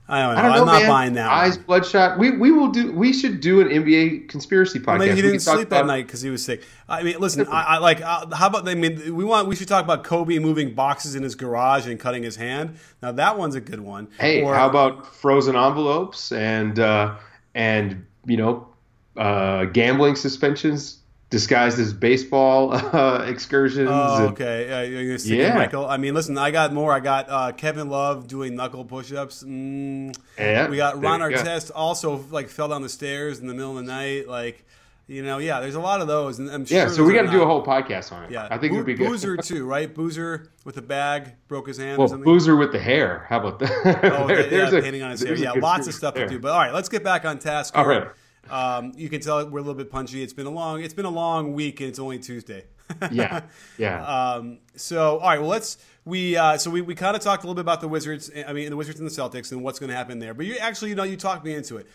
I 0.07 0.21
don't 0.21 0.35
know. 0.35 0.41
I 0.41 0.59
I'm 0.59 0.65
not 0.65 0.81
man. 0.81 0.89
buying 0.89 1.13
that. 1.13 1.31
Eyes 1.31 1.55
one. 1.57 1.65
bloodshot. 1.65 2.19
We 2.19 2.31
we 2.31 2.51
will 2.51 2.69
do. 2.69 2.91
We 2.91 3.13
should 3.13 3.39
do 3.39 3.61
an 3.61 3.69
NBA 3.69 4.27
conspiracy 4.27 4.79
podcast. 4.79 4.87
Well, 4.87 4.97
maybe 4.99 5.15
he 5.15 5.21
didn't 5.21 5.39
sleep 5.39 5.69
that 5.69 5.85
night 5.85 6.05
because 6.07 6.21
he 6.21 6.29
was 6.29 6.43
sick. 6.43 6.63
I 6.89 7.03
mean, 7.03 7.19
listen. 7.19 7.47
I, 7.47 7.63
I, 7.63 7.77
like. 7.77 8.01
Uh, 8.01 8.35
how 8.35 8.47
about? 8.47 8.67
I 8.67 8.75
mean, 8.75 9.15
we 9.15 9.23
want. 9.23 9.47
We 9.47 9.55
should 9.55 9.69
talk 9.69 9.83
about 9.83 10.03
Kobe 10.03 10.39
moving 10.39 10.73
boxes 10.73 11.15
in 11.15 11.23
his 11.23 11.35
garage 11.35 11.87
and 11.87 11.97
cutting 11.97 12.23
his 12.23 12.35
hand. 12.35 12.77
Now 13.01 13.13
that 13.13 13.37
one's 13.37 13.55
a 13.55 13.61
good 13.61 13.79
one. 13.79 14.09
Hey, 14.19 14.43
or, 14.43 14.53
how 14.53 14.69
about 14.69 15.07
frozen 15.15 15.55
envelopes 15.55 16.33
and 16.33 16.77
uh, 16.79 17.15
and 17.55 18.05
you 18.25 18.35
know 18.35 18.67
uh, 19.15 19.65
gambling 19.65 20.17
suspensions 20.17 20.97
disguised 21.33 21.79
as 21.79 21.93
baseball 21.93 22.73
uh, 22.95 23.25
excursions. 23.27 23.89
Oh, 23.91 24.27
okay. 24.27 24.71
Uh, 24.71 24.81
you're 24.83 25.17
yeah, 25.17 25.55
Michael. 25.55 25.87
I 25.87 25.97
mean, 25.97 26.13
listen, 26.13 26.37
I 26.37 26.51
got 26.51 26.71
more. 26.71 26.93
I 26.93 26.99
got 26.99 27.25
uh, 27.27 27.51
Kevin 27.53 27.89
Love 27.89 28.27
doing 28.27 28.55
knuckle 28.55 28.85
push-ups. 28.85 29.43
Mm. 29.43 30.15
Yeah, 30.37 30.69
we 30.69 30.77
got 30.77 31.01
Ron 31.01 31.21
Artest 31.21 31.69
go. 31.69 31.75
also 31.75 32.17
like 32.29 32.49
fell 32.49 32.67
down 32.67 32.83
the 32.83 32.89
stairs 32.89 33.39
in 33.39 33.47
the 33.47 33.53
middle 33.55 33.71
of 33.71 33.83
the 33.83 33.91
night. 33.91 34.27
Like, 34.27 34.63
you 35.07 35.23
know, 35.23 35.39
yeah, 35.39 35.59
there's 35.59 35.73
a 35.73 35.79
lot 35.79 36.01
of 36.01 36.07
those, 36.07 36.37
and 36.37 36.51
I'm 36.51 36.65
sure. 36.65 36.77
Yeah, 36.77 36.87
so 36.87 37.03
we 37.03 37.13
got 37.13 37.23
to 37.23 37.31
do 37.31 37.41
a 37.41 37.47
whole 37.47 37.65
podcast 37.65 38.11
on 38.11 38.25
it. 38.25 38.31
Yeah, 38.31 38.47
I 38.51 38.59
think 38.59 38.73
Bo- 38.73 38.75
it'd 38.75 38.85
be 38.85 38.93
good. 38.93 39.09
Boozer 39.09 39.35
too, 39.35 39.65
right? 39.65 39.91
Boozer 39.91 40.51
with 40.65 40.75
the 40.75 40.83
bag 40.83 41.33
broke 41.47 41.67
his 41.67 41.77
hand. 41.79 41.97
Well, 41.97 42.15
Boozer 42.15 42.55
with 42.55 42.71
the 42.71 42.79
hair. 42.79 43.25
How 43.27 43.39
about 43.39 43.57
that? 43.57 44.13
oh, 44.13 44.27
there, 44.27 44.53
yeah, 44.53 44.69
a, 44.69 44.81
painting 44.83 45.01
on 45.01 45.09
his 45.09 45.23
hair. 45.23 45.35
Yeah, 45.35 45.53
lots 45.53 45.87
of 45.87 45.95
stuff 45.95 46.13
there. 46.13 46.27
to 46.27 46.33
do. 46.33 46.39
But 46.39 46.51
all 46.51 46.59
right, 46.59 46.73
let's 46.73 46.89
get 46.89 47.03
back 47.03 47.25
on 47.25 47.39
task. 47.39 47.75
All 47.75 47.87
right. 47.87 48.07
Um, 48.49 48.91
you 48.95 49.09
can 49.09 49.21
tell 49.21 49.47
we're 49.47 49.59
a 49.59 49.61
little 49.61 49.73
bit 49.73 49.91
punchy. 49.91 50.21
It's 50.21 50.33
been 50.33 50.45
a 50.45 50.51
long 50.51 50.81
it's 50.83 50.93
been 50.93 51.05
a 51.05 51.09
long 51.09 51.53
week 51.53 51.79
and 51.79 51.89
it's 51.89 51.99
only 51.99 52.19
Tuesday. 52.19 52.65
yeah, 53.11 53.41
yeah. 53.77 54.03
Um, 54.35 54.59
so 54.75 55.19
all 55.19 55.29
right, 55.29 55.39
well 55.39 55.49
let's 55.49 55.77
we 56.05 56.35
uh, 56.35 56.57
so 56.57 56.69
we, 56.69 56.81
we 56.81 56.95
kind 56.95 57.15
of 57.15 57.21
talked 57.21 57.43
a 57.43 57.47
little 57.47 57.55
bit 57.55 57.61
about 57.61 57.81
the 57.81 57.87
Wizards. 57.87 58.29
I 58.45 58.51
mean 58.53 58.69
the 58.69 58.75
Wizards 58.75 58.99
and 58.99 59.09
the 59.09 59.13
Celtics 59.13 59.51
and 59.51 59.63
what's 59.63 59.79
going 59.79 59.89
to 59.89 59.95
happen 59.95 60.19
there. 60.19 60.33
But 60.33 60.45
you 60.45 60.57
actually 60.57 60.89
you 60.89 60.95
know 60.95 61.03
you 61.03 61.15
talked 61.15 61.45
me 61.45 61.53
into 61.53 61.77
it. 61.77 61.87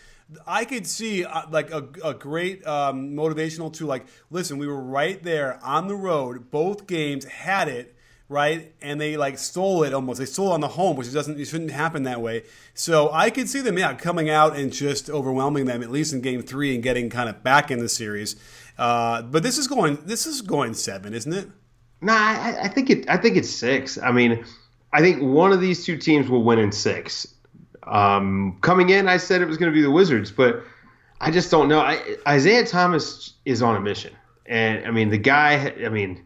I 0.45 0.65
could 0.65 0.85
see 0.85 1.25
uh, 1.25 1.43
like 1.49 1.71
a, 1.71 1.87
a 2.03 2.13
great 2.13 2.65
um, 2.65 3.11
motivational 3.11 3.71
to 3.73 3.85
like 3.85 4.05
listen. 4.29 4.57
We 4.57 4.67
were 4.67 4.81
right 4.81 5.21
there 5.21 5.59
on 5.63 5.87
the 5.87 5.95
road. 5.95 6.51
Both 6.51 6.87
games 6.87 7.25
had 7.25 7.67
it 7.67 7.95
right? 8.29 8.71
And 8.81 9.01
they 9.01 9.17
like 9.17 9.37
stole 9.39 9.83
it 9.83 9.93
almost. 9.93 10.19
They 10.19 10.25
stole 10.25 10.51
on 10.51 10.61
the 10.61 10.67
home, 10.69 10.95
which 10.95 11.11
doesn't 11.11 11.39
it 11.39 11.45
shouldn't 11.45 11.71
happen 11.71 12.03
that 12.03 12.21
way. 12.21 12.43
So 12.75 13.11
I 13.11 13.31
could 13.31 13.49
see 13.49 13.59
them, 13.59 13.77
yeah, 13.77 13.95
coming 13.95 14.29
out 14.29 14.55
and 14.55 14.71
just 14.71 15.09
overwhelming 15.09 15.65
them 15.65 15.83
at 15.83 15.91
least 15.91 16.13
in 16.13 16.21
game 16.21 16.43
three 16.43 16.73
and 16.73 16.81
getting 16.81 17.09
kind 17.09 17.27
of 17.27 17.43
back 17.43 17.71
in 17.71 17.79
the 17.79 17.89
series. 17.89 18.35
Uh, 18.77 19.23
but 19.23 19.43
this 19.43 19.57
is 19.57 19.67
going 19.67 19.97
this 20.05 20.25
is 20.25 20.41
going 20.41 20.75
seven, 20.75 21.13
isn't 21.13 21.33
it? 21.33 21.49
Nah, 22.01 22.13
I, 22.13 22.57
I 22.63 22.67
think 22.69 22.89
it. 22.89 23.09
I 23.09 23.17
think 23.17 23.35
it's 23.35 23.49
six. 23.49 23.97
I 23.97 24.11
mean, 24.11 24.45
I 24.93 25.01
think 25.01 25.21
one 25.21 25.51
of 25.51 25.59
these 25.59 25.83
two 25.83 25.97
teams 25.97 26.29
will 26.29 26.43
win 26.43 26.59
in 26.59 26.71
six. 26.71 27.27
Um, 27.83 28.57
coming 28.61 28.89
in, 28.89 29.09
I 29.09 29.17
said 29.17 29.41
it 29.41 29.47
was 29.47 29.57
going 29.57 29.71
to 29.71 29.75
be 29.75 29.81
the 29.81 29.91
Wizards, 29.91 30.31
but 30.31 30.63
I 31.19 31.31
just 31.31 31.49
don't 31.49 31.67
know. 31.67 31.79
I, 31.79 32.01
Isaiah 32.27 32.65
Thomas 32.65 33.33
is 33.45 33.61
on 33.63 33.75
a 33.75 33.81
mission, 33.81 34.13
and 34.45 34.85
I 34.85 34.91
mean 34.91 35.09
the 35.09 35.17
guy. 35.17 35.73
I 35.83 35.89
mean 35.89 36.23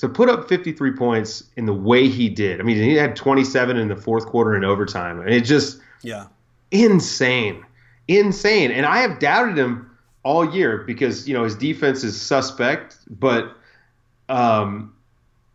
to 0.00 0.08
put 0.08 0.30
up 0.30 0.48
53 0.48 0.92
points 0.92 1.44
in 1.56 1.66
the 1.66 1.74
way 1.74 2.08
he 2.08 2.30
did. 2.30 2.58
I 2.58 2.62
mean, 2.62 2.78
he 2.78 2.94
had 2.94 3.14
27 3.14 3.76
in 3.76 3.88
the 3.88 3.96
fourth 3.96 4.24
quarter 4.24 4.56
in 4.56 4.64
overtime. 4.64 5.20
and 5.20 5.28
it 5.28 5.42
just 5.42 5.78
yeah, 6.02 6.26
insane, 6.70 7.64
insane. 8.08 8.70
And 8.70 8.86
I 8.86 8.98
have 8.98 9.18
doubted 9.18 9.58
him 9.58 9.90
all 10.22 10.54
year 10.54 10.78
because 10.78 11.28
you 11.28 11.34
know 11.34 11.44
his 11.44 11.54
defense 11.54 12.02
is 12.02 12.18
suspect, 12.18 12.96
but 13.10 13.54
um, 14.30 14.94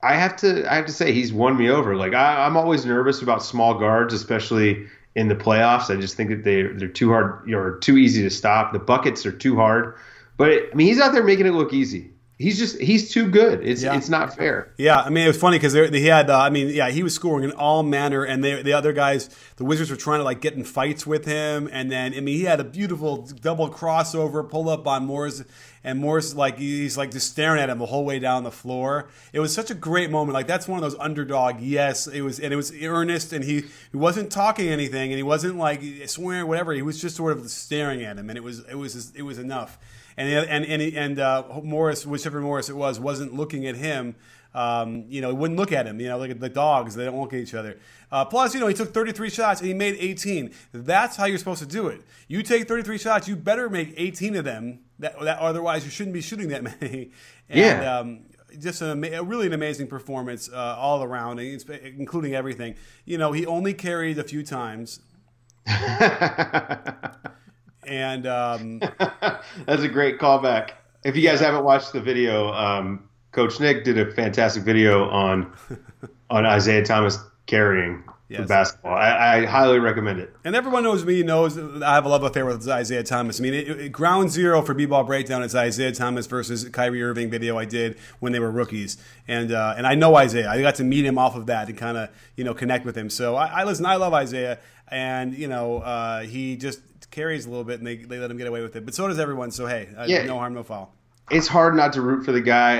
I 0.03 0.13
have 0.13 0.35
to 0.37 0.71
I 0.71 0.75
have 0.75 0.85
to 0.85 0.93
say 0.93 1.11
he's 1.11 1.33
won 1.33 1.57
me 1.57 1.67
over. 1.67 1.95
Like 1.95 2.13
I, 2.13 2.45
I'm 2.45 2.55
always 2.55 2.85
nervous 2.85 3.23
about 3.23 3.41
small 3.41 3.73
guards, 3.73 4.13
especially 4.13 4.85
in 5.15 5.27
the 5.27 5.35
playoffs. 5.35 5.89
I 5.89 5.99
just 5.99 6.15
think 6.15 6.29
that 6.29 6.43
they 6.43 6.61
they're 6.61 6.87
too 6.87 7.09
hard, 7.09 7.47
you 7.47 7.55
know, 7.55 7.77
too 7.79 7.97
easy 7.97 8.21
to 8.21 8.29
stop. 8.29 8.73
The 8.73 8.79
buckets 8.79 9.25
are 9.25 9.31
too 9.31 9.55
hard. 9.55 9.95
But 10.37 10.51
it, 10.51 10.69
I 10.71 10.75
mean, 10.75 10.85
he's 10.85 10.99
out 10.99 11.13
there 11.13 11.23
making 11.23 11.47
it 11.47 11.53
look 11.53 11.73
easy. 11.73 12.11
He's 12.37 12.57
just 12.57 12.77
he's 12.81 13.11
too 13.11 13.29
good. 13.29 13.65
It's 13.65 13.81
Yeah. 13.81 13.95
it's 13.95 14.09
not 14.09 14.35
fair. 14.35 14.73
Yeah, 14.77 14.99
I 14.99 15.09
mean 15.09 15.23
it 15.23 15.27
was 15.27 15.37
funny 15.37 15.57
because 15.57 15.71
he 15.71 16.05
had. 16.07 16.29
Uh, 16.29 16.37
I 16.37 16.49
mean, 16.49 16.67
yeah, 16.67 16.89
he 16.89 17.01
was 17.01 17.15
scoring 17.15 17.45
in 17.45 17.51
all 17.51 17.81
manner, 17.81 18.25
and 18.25 18.43
they, 18.43 18.61
the 18.61 18.73
other 18.73 18.91
guys, 18.91 19.29
the 19.55 19.63
Wizards 19.63 19.89
were 19.89 19.95
trying 19.95 20.19
to 20.19 20.25
like 20.25 20.41
get 20.41 20.53
in 20.53 20.65
fights 20.65 21.07
with 21.07 21.23
him, 21.23 21.69
and 21.71 21.89
then 21.89 22.13
I 22.13 22.19
mean 22.19 22.35
he 22.35 22.43
had 22.43 22.59
a 22.59 22.65
beautiful 22.65 23.25
double 23.41 23.69
crossover 23.69 24.47
pull 24.49 24.67
up 24.67 24.85
on 24.85 25.05
Morris, 25.05 25.45
and 25.81 25.97
Morris 25.97 26.35
like 26.35 26.57
he's 26.57 26.97
like 26.97 27.11
just 27.11 27.31
staring 27.31 27.61
at 27.61 27.69
him 27.69 27.79
the 27.79 27.85
whole 27.85 28.03
way 28.03 28.19
down 28.19 28.43
the 28.43 28.51
floor. 28.51 29.07
It 29.31 29.39
was 29.39 29.53
such 29.53 29.71
a 29.71 29.75
great 29.75 30.11
moment. 30.11 30.33
Like 30.33 30.47
that's 30.47 30.67
one 30.67 30.77
of 30.77 30.83
those 30.83 30.99
underdog. 30.99 31.61
Yes, 31.61 32.05
it 32.05 32.19
was, 32.19 32.41
and 32.41 32.51
it 32.51 32.57
was 32.57 32.73
earnest, 32.83 33.31
and 33.31 33.45
he 33.45 33.61
he 33.91 33.97
wasn't 33.97 34.29
talking 34.29 34.67
anything, 34.67 35.09
and 35.09 35.15
he 35.17 35.23
wasn't 35.23 35.55
like 35.55 35.81
swearing 36.07 36.47
whatever. 36.49 36.73
He 36.73 36.81
was 36.81 36.99
just 36.99 37.15
sort 37.15 37.31
of 37.31 37.49
staring 37.49 38.03
at 38.03 38.17
him, 38.17 38.29
and 38.29 38.35
it 38.35 38.43
was 38.43 38.59
it 38.69 38.75
was 38.75 39.13
it 39.15 39.21
was 39.21 39.39
enough. 39.39 39.79
And 40.17 40.29
and 40.29 40.65
and 40.65 40.81
and 40.81 41.19
uh, 41.19 41.43
Morris, 41.63 42.05
whichever 42.05 42.39
Morris 42.41 42.69
it 42.69 42.75
was, 42.75 42.99
wasn't 42.99 43.33
looking 43.33 43.67
at 43.67 43.75
him. 43.75 44.15
Um, 44.53 45.05
you 45.09 45.19
know, 45.19 45.29
he 45.29 45.35
wouldn't 45.35 45.59
look 45.59 45.73
at 45.73 45.85
him. 45.85 45.99
You 45.99 46.07
know, 46.07 46.17
like 46.17 46.39
the 46.39 46.47
dogs, 46.47 46.95
they 46.95 47.03
don't 47.03 47.19
look 47.19 47.33
at 47.33 47.39
each 47.39 47.53
other. 47.53 47.77
Uh, 48.09 48.23
plus, 48.23 48.53
you 48.53 48.61
know, 48.61 48.67
he 48.67 48.73
took 48.73 48.93
33 48.93 49.29
shots 49.29 49.59
and 49.59 49.67
he 49.67 49.73
made 49.73 49.97
18. 49.99 50.53
That's 50.71 51.17
how 51.17 51.25
you're 51.25 51.37
supposed 51.37 51.59
to 51.59 51.65
do 51.65 51.87
it. 51.87 52.01
You 52.29 52.41
take 52.41 52.65
33 52.65 52.97
shots, 52.97 53.27
you 53.27 53.35
better 53.35 53.69
make 53.69 53.93
18 53.97 54.37
of 54.37 54.45
them. 54.45 54.79
That, 54.99 55.19
that 55.19 55.39
otherwise 55.39 55.83
you 55.83 55.91
shouldn't 55.91 56.13
be 56.13 56.21
shooting 56.21 56.47
that 56.49 56.63
many. 56.81 57.11
And, 57.49 57.59
Yeah. 57.59 57.97
Um, 57.99 58.21
just 58.59 58.81
an, 58.81 59.03
a 59.03 59.21
really 59.21 59.47
an 59.47 59.53
amazing 59.53 59.87
performance 59.87 60.49
uh, 60.49 60.75
all 60.77 61.03
around, 61.03 61.39
including 61.39 62.33
everything. 62.33 62.75
You 63.03 63.17
know, 63.17 63.31
he 63.31 63.45
only 63.45 63.73
carried 63.73 64.17
a 64.17 64.23
few 64.23 64.43
times, 64.43 65.01
and 67.85 68.25
um, 68.27 68.79
That's 69.65 69.83
a 69.83 69.87
great 69.89 70.19
callback. 70.19 70.71
If 71.03 71.15
you 71.15 71.21
guys 71.21 71.39
haven't 71.39 71.63
watched 71.63 71.93
the 71.93 72.01
video, 72.01 72.51
um, 72.53 73.07
Coach 73.31 73.59
Nick 73.59 73.83
did 73.83 73.97
a 73.97 74.11
fantastic 74.11 74.63
video 74.63 75.09
on 75.09 75.53
on 76.29 76.45
Isaiah 76.45 76.83
Thomas 76.83 77.19
carrying 77.45 78.03
the 78.27 78.37
basketball. 78.47 78.95
I, 78.95 79.37
I 79.41 79.45
highly 79.45 79.77
recommend 79.77 80.19
it. 80.19 80.35
And 80.43 80.55
everyone 80.55 80.81
knows 80.81 81.05
me 81.05 81.21
knows 81.21 81.59
I 81.59 81.93
have 81.93 82.05
a 82.05 82.09
love 82.09 82.23
affair 82.23 82.43
with 82.43 82.67
Isaiah 82.67 83.03
Thomas. 83.03 83.39
I 83.39 83.43
mean, 83.43 83.53
it, 83.53 83.69
it- 83.69 83.91
ground 83.91 84.31
zero 84.31 84.63
for 84.63 84.73
B-ball 84.73 85.03
breakdown 85.03 85.43
is 85.43 85.53
Isaiah 85.55 85.91
Thomas 85.91 86.25
versus 86.25 86.67
Kyrie 86.69 87.03
Irving 87.03 87.29
video 87.29 87.55
I 87.59 87.65
did 87.65 87.99
when 88.19 88.31
they 88.31 88.39
were 88.39 88.49
rookies, 88.49 88.97
and 89.27 89.51
uh, 89.51 89.75
and 89.77 89.85
I 89.85 89.93
know 89.93 90.15
Isaiah. 90.15 90.49
I 90.49 90.59
got 90.61 90.73
to 90.75 90.83
meet 90.83 91.05
him 91.05 91.19
off 91.19 91.35
of 91.35 91.45
that 91.45 91.69
and 91.69 91.77
kind 91.77 91.97
of 91.97 92.09
you 92.35 92.43
know 92.43 92.55
connect 92.55 92.83
with 92.83 92.97
him. 92.97 93.11
So 93.11 93.35
I, 93.35 93.61
I 93.61 93.63
listen. 93.63 93.85
I 93.85 93.97
love 93.97 94.13
Isaiah, 94.13 94.57
and 94.87 95.35
you 95.35 95.47
know 95.47 95.79
uh, 95.79 96.21
he 96.21 96.55
just 96.57 96.79
carries 97.15 97.45
a 97.45 97.49
little 97.49 97.63
bit, 97.63 97.79
and 97.79 97.87
they, 97.87 97.95
they 97.95 98.19
let 98.19 98.29
him 98.29 98.37
get 98.37 98.47
away 98.47 98.61
with 98.61 98.75
it. 98.75 98.85
But 98.85 98.93
so 98.93 99.07
does 99.07 99.17
everyone. 99.19 99.49
So 99.51 99.65
hey, 99.65 99.89
uh, 99.97 100.05
Yeah. 100.07 100.25
no 100.25 100.37
harm, 100.37 100.53
no 100.53 100.63
foul. 100.63 100.93
It's 101.31 101.47
hard 101.47 101.75
not 101.75 101.91
to 101.93 102.01
root 102.01 102.23
for 102.23 102.31
the 102.31 102.41
guy, 102.41 102.75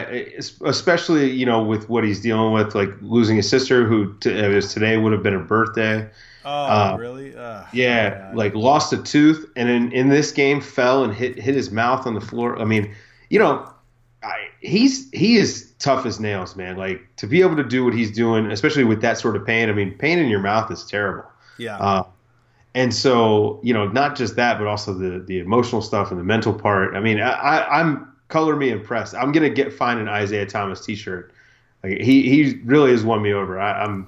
especially 0.64 1.32
you 1.32 1.46
know 1.48 1.64
with 1.64 1.90
what 1.90 2.04
he's 2.04 2.22
dealing 2.22 2.54
with, 2.54 2.76
like 2.76 2.90
losing 3.02 3.38
his 3.38 3.50
sister, 3.50 3.86
who 3.86 4.14
t- 4.20 4.30
today 4.62 4.98
would 4.98 5.14
have 5.14 5.24
been 5.24 5.34
her 5.34 5.40
birthday. 5.40 6.08
Oh, 6.48 6.52
Uh, 6.52 6.98
really? 7.00 7.34
Yeah, 7.74 8.10
God. 8.10 8.36
like 8.36 8.54
lost 8.54 8.94
a 8.94 8.98
tooth, 8.98 9.50
and 9.56 9.68
in, 9.68 9.92
in 9.94 10.10
this 10.10 10.32
game 10.32 10.62
fell 10.62 11.04
and 11.04 11.12
hit 11.14 11.40
hit 11.40 11.56
his 11.56 11.72
mouth 11.72 12.06
on 12.06 12.14
the 12.14 12.22
floor. 12.22 12.60
I 12.62 12.66
mean, 12.66 12.94
you 13.32 13.40
know, 13.40 13.68
I, 14.22 14.34
he's 14.60 15.10
he 15.12 15.38
is 15.38 15.72
tough 15.80 16.06
as 16.06 16.20
nails, 16.20 16.56
man. 16.56 16.78
Like 16.78 17.02
to 17.18 17.26
be 17.26 17.42
able 17.42 17.56
to 17.56 17.64
do 17.64 17.84
what 17.84 17.96
he's 17.96 18.12
doing, 18.12 18.52
especially 18.52 18.84
with 18.84 19.02
that 19.02 19.18
sort 19.18 19.36
of 19.36 19.44
pain. 19.46 19.70
I 19.70 19.74
mean, 19.74 19.98
pain 19.98 20.20
in 20.20 20.28
your 20.28 20.42
mouth 20.42 20.70
is 20.70 20.86
terrible. 20.86 21.24
yeah. 21.58 21.78
Uh, 21.78 22.04
and 22.76 22.94
so, 22.94 23.60
you 23.64 23.74
know, 23.74 23.88
not 23.88 24.16
just 24.16 24.36
that, 24.36 24.60
but 24.60 24.68
also 24.68 24.94
the 24.94 25.20
the 25.26 25.40
emotional 25.40 25.82
stuff 25.82 26.12
and 26.12 26.20
the 26.20 26.24
mental 26.24 26.54
part. 26.54 26.94
I 26.96 27.00
mean, 27.00 27.20
I, 27.20 27.32
I, 27.32 27.80
I'm 27.80 28.14
color 28.28 28.56
me 28.56 28.70
impressed. 28.70 29.16
I'm 29.16 29.32
gonna 29.32 29.50
get 29.50 29.74
find 29.74 30.00
an 30.00 30.08
Isaiah 30.10 30.46
Thomas 30.46 30.86
T-shirt. 30.86 31.32
Like, 31.84 32.00
he 32.02 32.30
he 32.30 32.60
really 32.66 32.92
has 32.92 33.04
won 33.04 33.22
me 33.22 33.34
over. 33.34 33.60
I, 33.60 33.84
I'm 33.84 34.08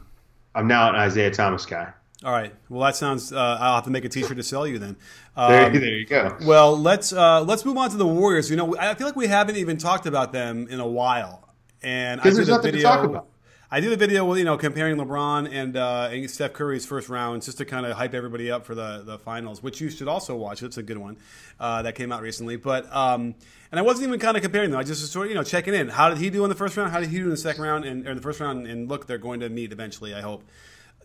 I'm 0.53 0.67
now 0.67 0.89
an 0.89 0.95
Isaiah 0.95 1.31
Thomas 1.31 1.65
guy. 1.65 1.93
All 2.23 2.31
right. 2.31 2.51
Well, 2.67 2.81
that 2.81 2.95
sounds. 2.95 3.31
Uh, 3.31 3.57
I'll 3.59 3.75
have 3.75 3.83
to 3.83 3.91
make 3.91 4.03
a 4.03 4.09
T-shirt 4.09 4.37
to 4.37 4.43
sell 4.43 4.65
you 4.65 4.79
then. 4.79 4.95
There, 5.37 5.65
Um, 5.67 5.73
there 5.73 5.83
you 5.93 6.05
go. 6.07 6.35
Well, 6.45 6.75
let's 6.75 7.13
uh, 7.13 7.43
let's 7.43 7.63
move 7.63 7.77
on 7.77 7.89
to 7.91 7.97
the 7.97 8.07
Warriors. 8.07 8.49
You 8.49 8.57
know, 8.57 8.75
I 8.77 8.95
feel 8.95 9.05
like 9.07 9.15
we 9.15 9.27
haven't 9.27 9.55
even 9.57 9.77
talked 9.77 10.07
about 10.07 10.31
them 10.33 10.67
in 10.67 10.79
a 10.79 10.87
while, 10.87 11.47
and 11.83 12.19
I 12.19 12.23
'Cause 12.23 12.33
did 12.33 12.37
there's 12.37 12.49
a 12.49 12.51
nothing 12.53 12.71
to 12.73 12.81
talk 12.81 13.03
about. 13.03 13.27
I 13.69 13.81
did 13.81 13.91
a 13.91 13.97
video, 13.97 14.23
with, 14.23 14.39
you 14.39 14.45
know, 14.45 14.57
comparing 14.57 14.95
LeBron 14.95 15.51
and, 15.51 15.75
uh, 15.75 16.07
and 16.09 16.31
Steph 16.31 16.53
Curry's 16.53 16.85
first 16.85 17.09
rounds, 17.09 17.47
just 17.47 17.57
to 17.57 17.65
kind 17.65 17.85
of 17.85 17.97
hype 17.97 18.13
everybody 18.13 18.49
up 18.49 18.65
for 18.65 18.73
the 18.73 19.03
the 19.05 19.19
finals, 19.19 19.61
which 19.61 19.81
you 19.81 19.89
should 19.89 20.07
also 20.07 20.37
watch. 20.37 20.63
It's 20.63 20.77
a 20.77 20.83
good 20.83 20.97
one 20.97 21.17
uh, 21.59 21.81
that 21.81 21.95
came 21.95 22.13
out 22.13 22.21
recently. 22.21 22.55
But 22.55 22.85
um, 22.95 23.35
and 23.69 23.77
I 23.77 23.81
wasn't 23.81 24.07
even 24.07 24.21
kind 24.21 24.37
of 24.37 24.43
comparing 24.43 24.71
them. 24.71 24.79
I 24.79 24.83
just 24.83 25.01
was 25.01 25.11
sort 25.11 25.25
of 25.25 25.31
you 25.31 25.35
know 25.35 25.43
checking 25.43 25.73
in. 25.73 25.89
How 25.89 26.07
did 26.07 26.17
he 26.19 26.29
do 26.29 26.45
in 26.45 26.49
the 26.49 26.55
first 26.55 26.77
round? 26.77 26.91
How 26.91 27.01
did 27.01 27.09
he 27.09 27.17
do 27.17 27.25
in 27.25 27.31
the 27.31 27.35
second 27.35 27.61
round? 27.61 27.83
And 27.83 28.07
or 28.07 28.15
the 28.15 28.21
first 28.21 28.39
round? 28.39 28.67
And 28.67 28.87
look, 28.87 29.05
they're 29.05 29.17
going 29.17 29.41
to 29.41 29.49
meet 29.49 29.73
eventually. 29.73 30.13
I 30.13 30.21
hope. 30.21 30.45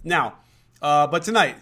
Now, 0.05 0.35
uh, 0.81 1.09
but 1.09 1.25
tonight, 1.25 1.57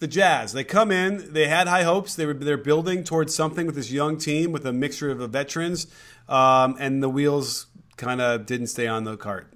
the 0.00 0.08
Jazz, 0.08 0.52
they 0.52 0.64
come 0.64 0.90
in, 0.90 1.32
they 1.32 1.46
had 1.46 1.68
high 1.68 1.84
hopes. 1.84 2.16
They 2.16 2.26
were, 2.26 2.34
they're 2.34 2.56
building 2.56 3.04
towards 3.04 3.32
something 3.36 3.66
with 3.66 3.76
this 3.76 3.92
young 3.92 4.18
team 4.18 4.50
with 4.50 4.66
a 4.66 4.72
mixture 4.72 5.12
of 5.12 5.18
veterans, 5.30 5.86
um, 6.28 6.76
and 6.80 7.00
the 7.00 7.08
wheels 7.08 7.66
kind 7.96 8.20
of 8.20 8.46
didn't 8.46 8.66
stay 8.66 8.88
on 8.88 9.04
the 9.04 9.16
cart. 9.16 9.52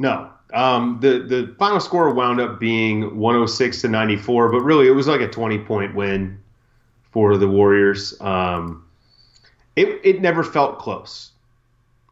No. 0.00 0.30
Um, 0.54 0.98
the 1.00 1.18
the 1.20 1.54
final 1.58 1.78
score 1.78 2.12
wound 2.12 2.40
up 2.40 2.58
being 2.58 3.18
106 3.18 3.82
to 3.82 3.88
94, 3.88 4.50
but 4.50 4.60
really 4.60 4.88
it 4.88 4.92
was 4.92 5.06
like 5.06 5.20
a 5.20 5.28
20 5.28 5.58
point 5.58 5.94
win 5.94 6.40
for 7.12 7.36
the 7.36 7.46
Warriors. 7.46 8.18
Um, 8.20 8.86
it 9.76 10.00
it 10.02 10.22
never 10.22 10.42
felt 10.42 10.78
close 10.78 11.32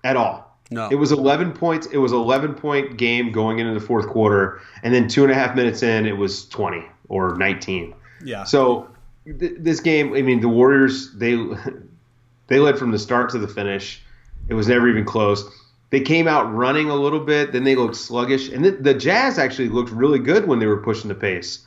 at 0.05 0.17
all. 0.17 0.55
No. 0.71 0.87
It 0.91 0.97
was 0.97 1.13
11 1.13 1.53
points. 1.53 1.87
It 1.87 1.97
was 1.97 2.13
11 2.13 2.55
point 2.55 2.99
game 2.99 3.33
going 3.33 3.59
into 3.59 3.73
the 3.73 3.85
fourth 3.85 4.07
quarter, 4.07 4.61
and 4.83 4.93
then 4.93 5.09
two 5.09 5.23
and 5.23 5.33
a 5.33 5.35
half 5.35 5.57
minutes 5.57 5.83
in, 5.83 6.05
it 6.05 6.19
was 6.19 6.47
20 6.51 6.85
or 7.09 7.39
19. 7.39 7.95
Yeah. 8.23 8.45
So 8.45 8.87
th- 9.25 9.55
this 9.59 9.81
game, 9.81 10.15
I 10.15 10.21
mean, 10.21 10.41
the 10.41 10.49
Warriors 10.49 11.11
they 11.15 11.37
they 12.49 12.59
led 12.59 12.79
from 12.79 12.91
the 12.91 12.99
start 12.99 13.31
to 13.31 13.39
the 13.39 13.49
finish. 13.49 14.03
It 14.49 14.55
was 14.55 14.69
never 14.69 14.89
even 14.91 15.07
close. 15.07 15.43
They 15.91 16.01
came 16.01 16.29
out 16.29 16.53
running 16.55 16.91
a 16.91 16.95
little 16.95 17.21
bit, 17.21 17.53
then 17.53 17.65
they 17.65 17.75
looked 17.75 17.97
sluggish, 17.97 18.51
and 18.51 18.65
the, 18.65 18.73
the 18.73 18.95
Jazz 18.95 19.39
actually 19.39 19.71
looked 19.71 19.91
really 19.91 20.19
good 20.19 20.47
when 20.47 20.59
they 20.59 20.67
were 20.67 20.83
pushing 20.83 21.09
the 21.09 21.15
pace. 21.15 21.65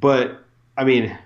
But 0.00 0.42
I 0.76 0.84
mean, 0.84 1.16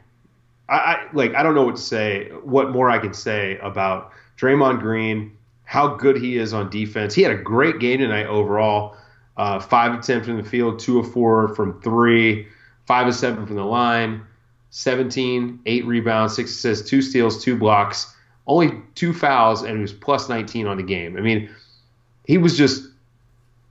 I, 0.69 0.75
I 0.75 1.07
like 1.13 1.35
I 1.35 1.43
don't 1.43 1.55
know 1.55 1.65
what 1.65 1.77
to 1.77 1.83
say. 1.83 2.31
What 2.43 2.71
more 2.71 2.91
I 2.91 2.99
can 2.99 3.15
say 3.15 3.59
about 3.63 4.13
Draymond 4.39 4.81
Green? 4.81 5.37
How 5.65 5.89
good 5.89 6.17
he 6.17 6.37
is 6.37 6.53
on 6.53 6.71
defense. 6.71 7.15
He 7.15 7.23
had 7.23 7.33
a 7.33 7.43
great 7.43 7.79
game 7.79 7.99
tonight 8.01 8.27
overall. 8.27 8.97
Uh, 9.37 9.61
five 9.61 10.05
ten 10.05 10.25
from 10.25 10.37
the 10.37 10.49
field, 10.49 10.79
two 10.79 10.99
of 10.99 11.13
four 11.13 11.55
from 11.55 11.81
three, 11.83 12.49
five 12.87 13.07
of 13.07 13.15
seven 13.15 13.47
from 13.47 13.57
the 13.57 13.65
line, 13.65 14.23
17, 14.71 15.61
eight 15.67 15.85
rebounds, 15.85 16.35
six 16.35 16.53
assists, 16.53 16.89
two 16.89 17.03
steals, 17.03 17.43
two 17.43 17.57
blocks, 17.57 18.15
only 18.47 18.81
two 18.95 19.13
fouls, 19.13 19.63
and 19.63 19.77
he 19.77 19.83
was 19.83 19.93
plus 19.93 20.29
19 20.29 20.67
on 20.67 20.77
the 20.77 20.83
game. 20.83 21.17
I 21.17 21.21
mean, 21.21 21.51
he 22.27 22.39
was 22.39 22.57
just 22.57 22.89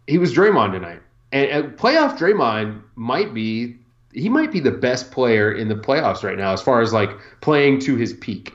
he 0.08 0.18
was 0.18 0.34
Draymond 0.34 0.72
tonight, 0.72 1.02
and, 1.32 1.50
and 1.50 1.78
playoff 1.78 2.18
Draymond 2.18 2.82
might 2.96 3.34
be 3.34 3.78
he 4.14 4.30
might 4.30 4.52
be 4.52 4.60
the 4.60 4.72
best 4.72 5.12
player 5.12 5.52
in 5.52 5.68
the 5.68 5.76
playoffs 5.76 6.24
right 6.24 6.38
now 6.38 6.54
as 6.54 6.62
far 6.62 6.82
as 6.82 6.94
like 6.94 7.12
playing 7.42 7.80
to 7.80 7.96
his 7.96 8.14
peak. 8.14 8.54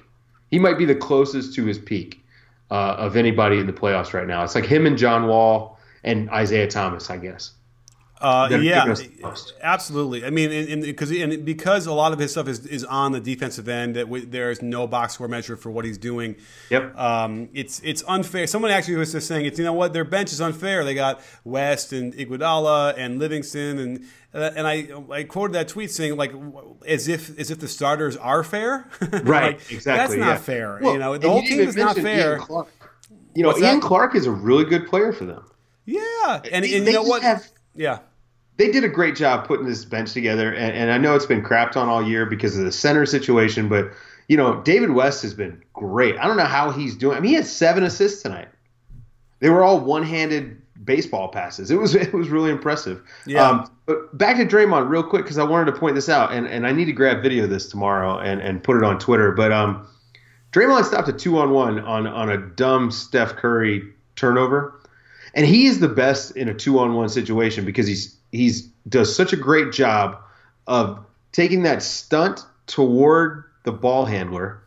He 0.50 0.58
might 0.58 0.78
be 0.78 0.84
the 0.84 0.94
closest 0.94 1.54
to 1.54 1.64
his 1.66 1.78
peak 1.78 2.20
uh, 2.70 2.96
of 2.98 3.16
anybody 3.16 3.58
in 3.58 3.66
the 3.66 3.72
playoffs 3.72 4.14
right 4.14 4.26
now. 4.26 4.42
It's 4.42 4.54
like 4.54 4.64
him 4.64 4.86
and 4.86 4.96
John 4.96 5.26
Wall 5.26 5.78
and 6.02 6.30
Isaiah 6.30 6.66
Thomas, 6.66 7.10
I 7.10 7.18
guess. 7.18 7.52
Uh, 8.20 8.48
yeah, 8.50 8.80
giving 8.84 8.92
us 8.92 9.00
the 9.00 9.22
most. 9.22 9.54
absolutely. 9.62 10.26
I 10.26 10.30
mean, 10.30 10.52
and 10.52 10.82
because 10.82 11.10
and 11.10 11.42
because 11.44 11.86
a 11.86 11.92
lot 11.92 12.12
of 12.12 12.18
his 12.18 12.32
stuff 12.32 12.48
is, 12.48 12.66
is 12.66 12.84
on 12.84 13.12
the 13.12 13.20
defensive 13.20 13.66
end, 13.68 13.96
that 13.96 14.08
we, 14.10 14.24
there 14.24 14.50
is 14.50 14.60
no 14.60 14.86
box 14.86 15.14
score 15.14 15.26
measure 15.26 15.56
for 15.56 15.70
what 15.70 15.86
he's 15.86 15.96
doing. 15.96 16.36
Yep. 16.68 16.98
Um, 16.98 17.48
it's 17.54 17.80
it's 17.80 18.02
unfair. 18.06 18.46
Someone 18.46 18.70
actually 18.72 18.96
was 18.96 19.12
just 19.12 19.26
saying 19.26 19.46
it's 19.46 19.58
you 19.58 19.64
know 19.64 19.72
what 19.72 19.92
their 19.94 20.04
bench 20.04 20.32
is 20.32 20.40
unfair. 20.40 20.84
They 20.84 20.94
got 20.94 21.20
West 21.44 21.94
and 21.94 22.12
Iguodala 22.12 22.94
and 22.98 23.18
Livingston 23.18 23.78
and 23.78 24.04
uh, 24.34 24.50
and 24.54 24.66
I 24.66 24.88
I 25.10 25.22
quoted 25.24 25.54
that 25.54 25.68
tweet 25.68 25.90
saying 25.90 26.16
like 26.16 26.32
as 26.86 27.08
if 27.08 27.38
as 27.38 27.50
if 27.50 27.58
the 27.58 27.68
starters 27.68 28.16
are 28.18 28.44
fair. 28.44 28.86
Right, 29.00 29.56
Like, 29.58 29.72
exactly. 29.72 29.82
That's 29.82 30.14
not 30.14 30.26
yeah. 30.26 30.36
fair. 30.36 30.78
Well, 30.82 30.92
you 30.92 30.98
know 30.98 31.16
the 31.16 31.30
whole 31.30 31.40
team 31.42 31.60
is 31.60 31.74
not 31.74 31.96
fair. 31.96 32.32
Ian 32.36 32.40
Clark. 32.40 32.68
You 33.34 33.42
know, 33.44 33.48
What's 33.48 33.62
Ian 33.62 33.80
that? 33.80 33.86
Clark 33.86 34.14
is 34.14 34.26
a 34.26 34.30
really 34.30 34.64
good 34.64 34.86
player 34.88 35.12
for 35.14 35.24
them. 35.24 35.42
Yeah, 35.86 36.00
and, 36.52 36.64
They- 36.64 36.76
and 36.76 36.86
they 36.86 36.90
you 36.90 36.96
know 36.96 37.00
just 37.00 37.08
what? 37.08 37.22
have- 37.22 37.48
yeah. 37.74 38.00
They 38.60 38.70
did 38.70 38.84
a 38.84 38.88
great 38.88 39.16
job 39.16 39.46
putting 39.46 39.64
this 39.64 39.86
bench 39.86 40.12
together, 40.12 40.52
and, 40.52 40.76
and 40.76 40.92
I 40.92 40.98
know 40.98 41.14
it's 41.14 41.24
been 41.24 41.42
crapped 41.42 41.78
on 41.78 41.88
all 41.88 42.06
year 42.06 42.26
because 42.26 42.58
of 42.58 42.64
the 42.64 42.70
center 42.70 43.06
situation, 43.06 43.70
but 43.70 43.90
you 44.28 44.36
know, 44.36 44.60
David 44.60 44.90
West 44.90 45.22
has 45.22 45.32
been 45.32 45.62
great. 45.72 46.18
I 46.18 46.26
don't 46.26 46.36
know 46.36 46.44
how 46.44 46.70
he's 46.70 46.94
doing. 46.94 47.16
I 47.16 47.20
mean, 47.20 47.30
he 47.30 47.36
had 47.36 47.46
seven 47.46 47.84
assists 47.84 48.20
tonight. 48.20 48.48
They 49.38 49.48
were 49.48 49.64
all 49.64 49.80
one-handed 49.80 50.60
baseball 50.84 51.28
passes. 51.28 51.70
It 51.70 51.76
was 51.76 51.94
it 52.06 52.12
was 52.12 52.28
really 52.28 52.50
impressive. 52.50 53.02
Yeah. 53.24 53.48
Um, 53.48 53.70
but 53.86 54.16
back 54.18 54.36
to 54.36 54.44
Draymond 54.44 54.90
real 54.90 55.04
quick 55.04 55.22
because 55.22 55.38
I 55.38 55.44
wanted 55.44 55.72
to 55.72 55.78
point 55.80 55.94
this 55.94 56.10
out, 56.10 56.30
and, 56.30 56.46
and 56.46 56.66
I 56.66 56.72
need 56.72 56.84
to 56.84 56.92
grab 56.92 57.22
video 57.22 57.44
of 57.44 57.50
this 57.50 57.66
tomorrow 57.66 58.18
and, 58.18 58.42
and 58.42 58.62
put 58.62 58.76
it 58.76 58.84
on 58.84 58.98
Twitter. 58.98 59.32
But 59.32 59.52
um, 59.52 59.88
Draymond 60.52 60.84
stopped 60.84 61.08
a 61.08 61.14
two 61.14 61.38
on 61.38 61.50
on 61.80 62.06
on 62.06 62.28
a 62.28 62.36
dumb 62.36 62.90
Steph 62.90 63.36
Curry 63.36 63.90
turnover, 64.16 64.78
and 65.32 65.46
he 65.46 65.64
is 65.64 65.80
the 65.80 65.88
best 65.88 66.36
in 66.36 66.50
a 66.50 66.54
two 66.54 66.78
on 66.78 66.92
one 66.92 67.08
situation 67.08 67.64
because 67.64 67.86
he's 67.86 68.19
he's 68.32 68.68
does 68.88 69.14
such 69.14 69.32
a 69.32 69.36
great 69.36 69.72
job 69.72 70.18
of 70.66 71.04
taking 71.32 71.62
that 71.62 71.82
stunt 71.82 72.44
toward 72.66 73.44
the 73.64 73.72
ball 73.72 74.04
handler 74.04 74.62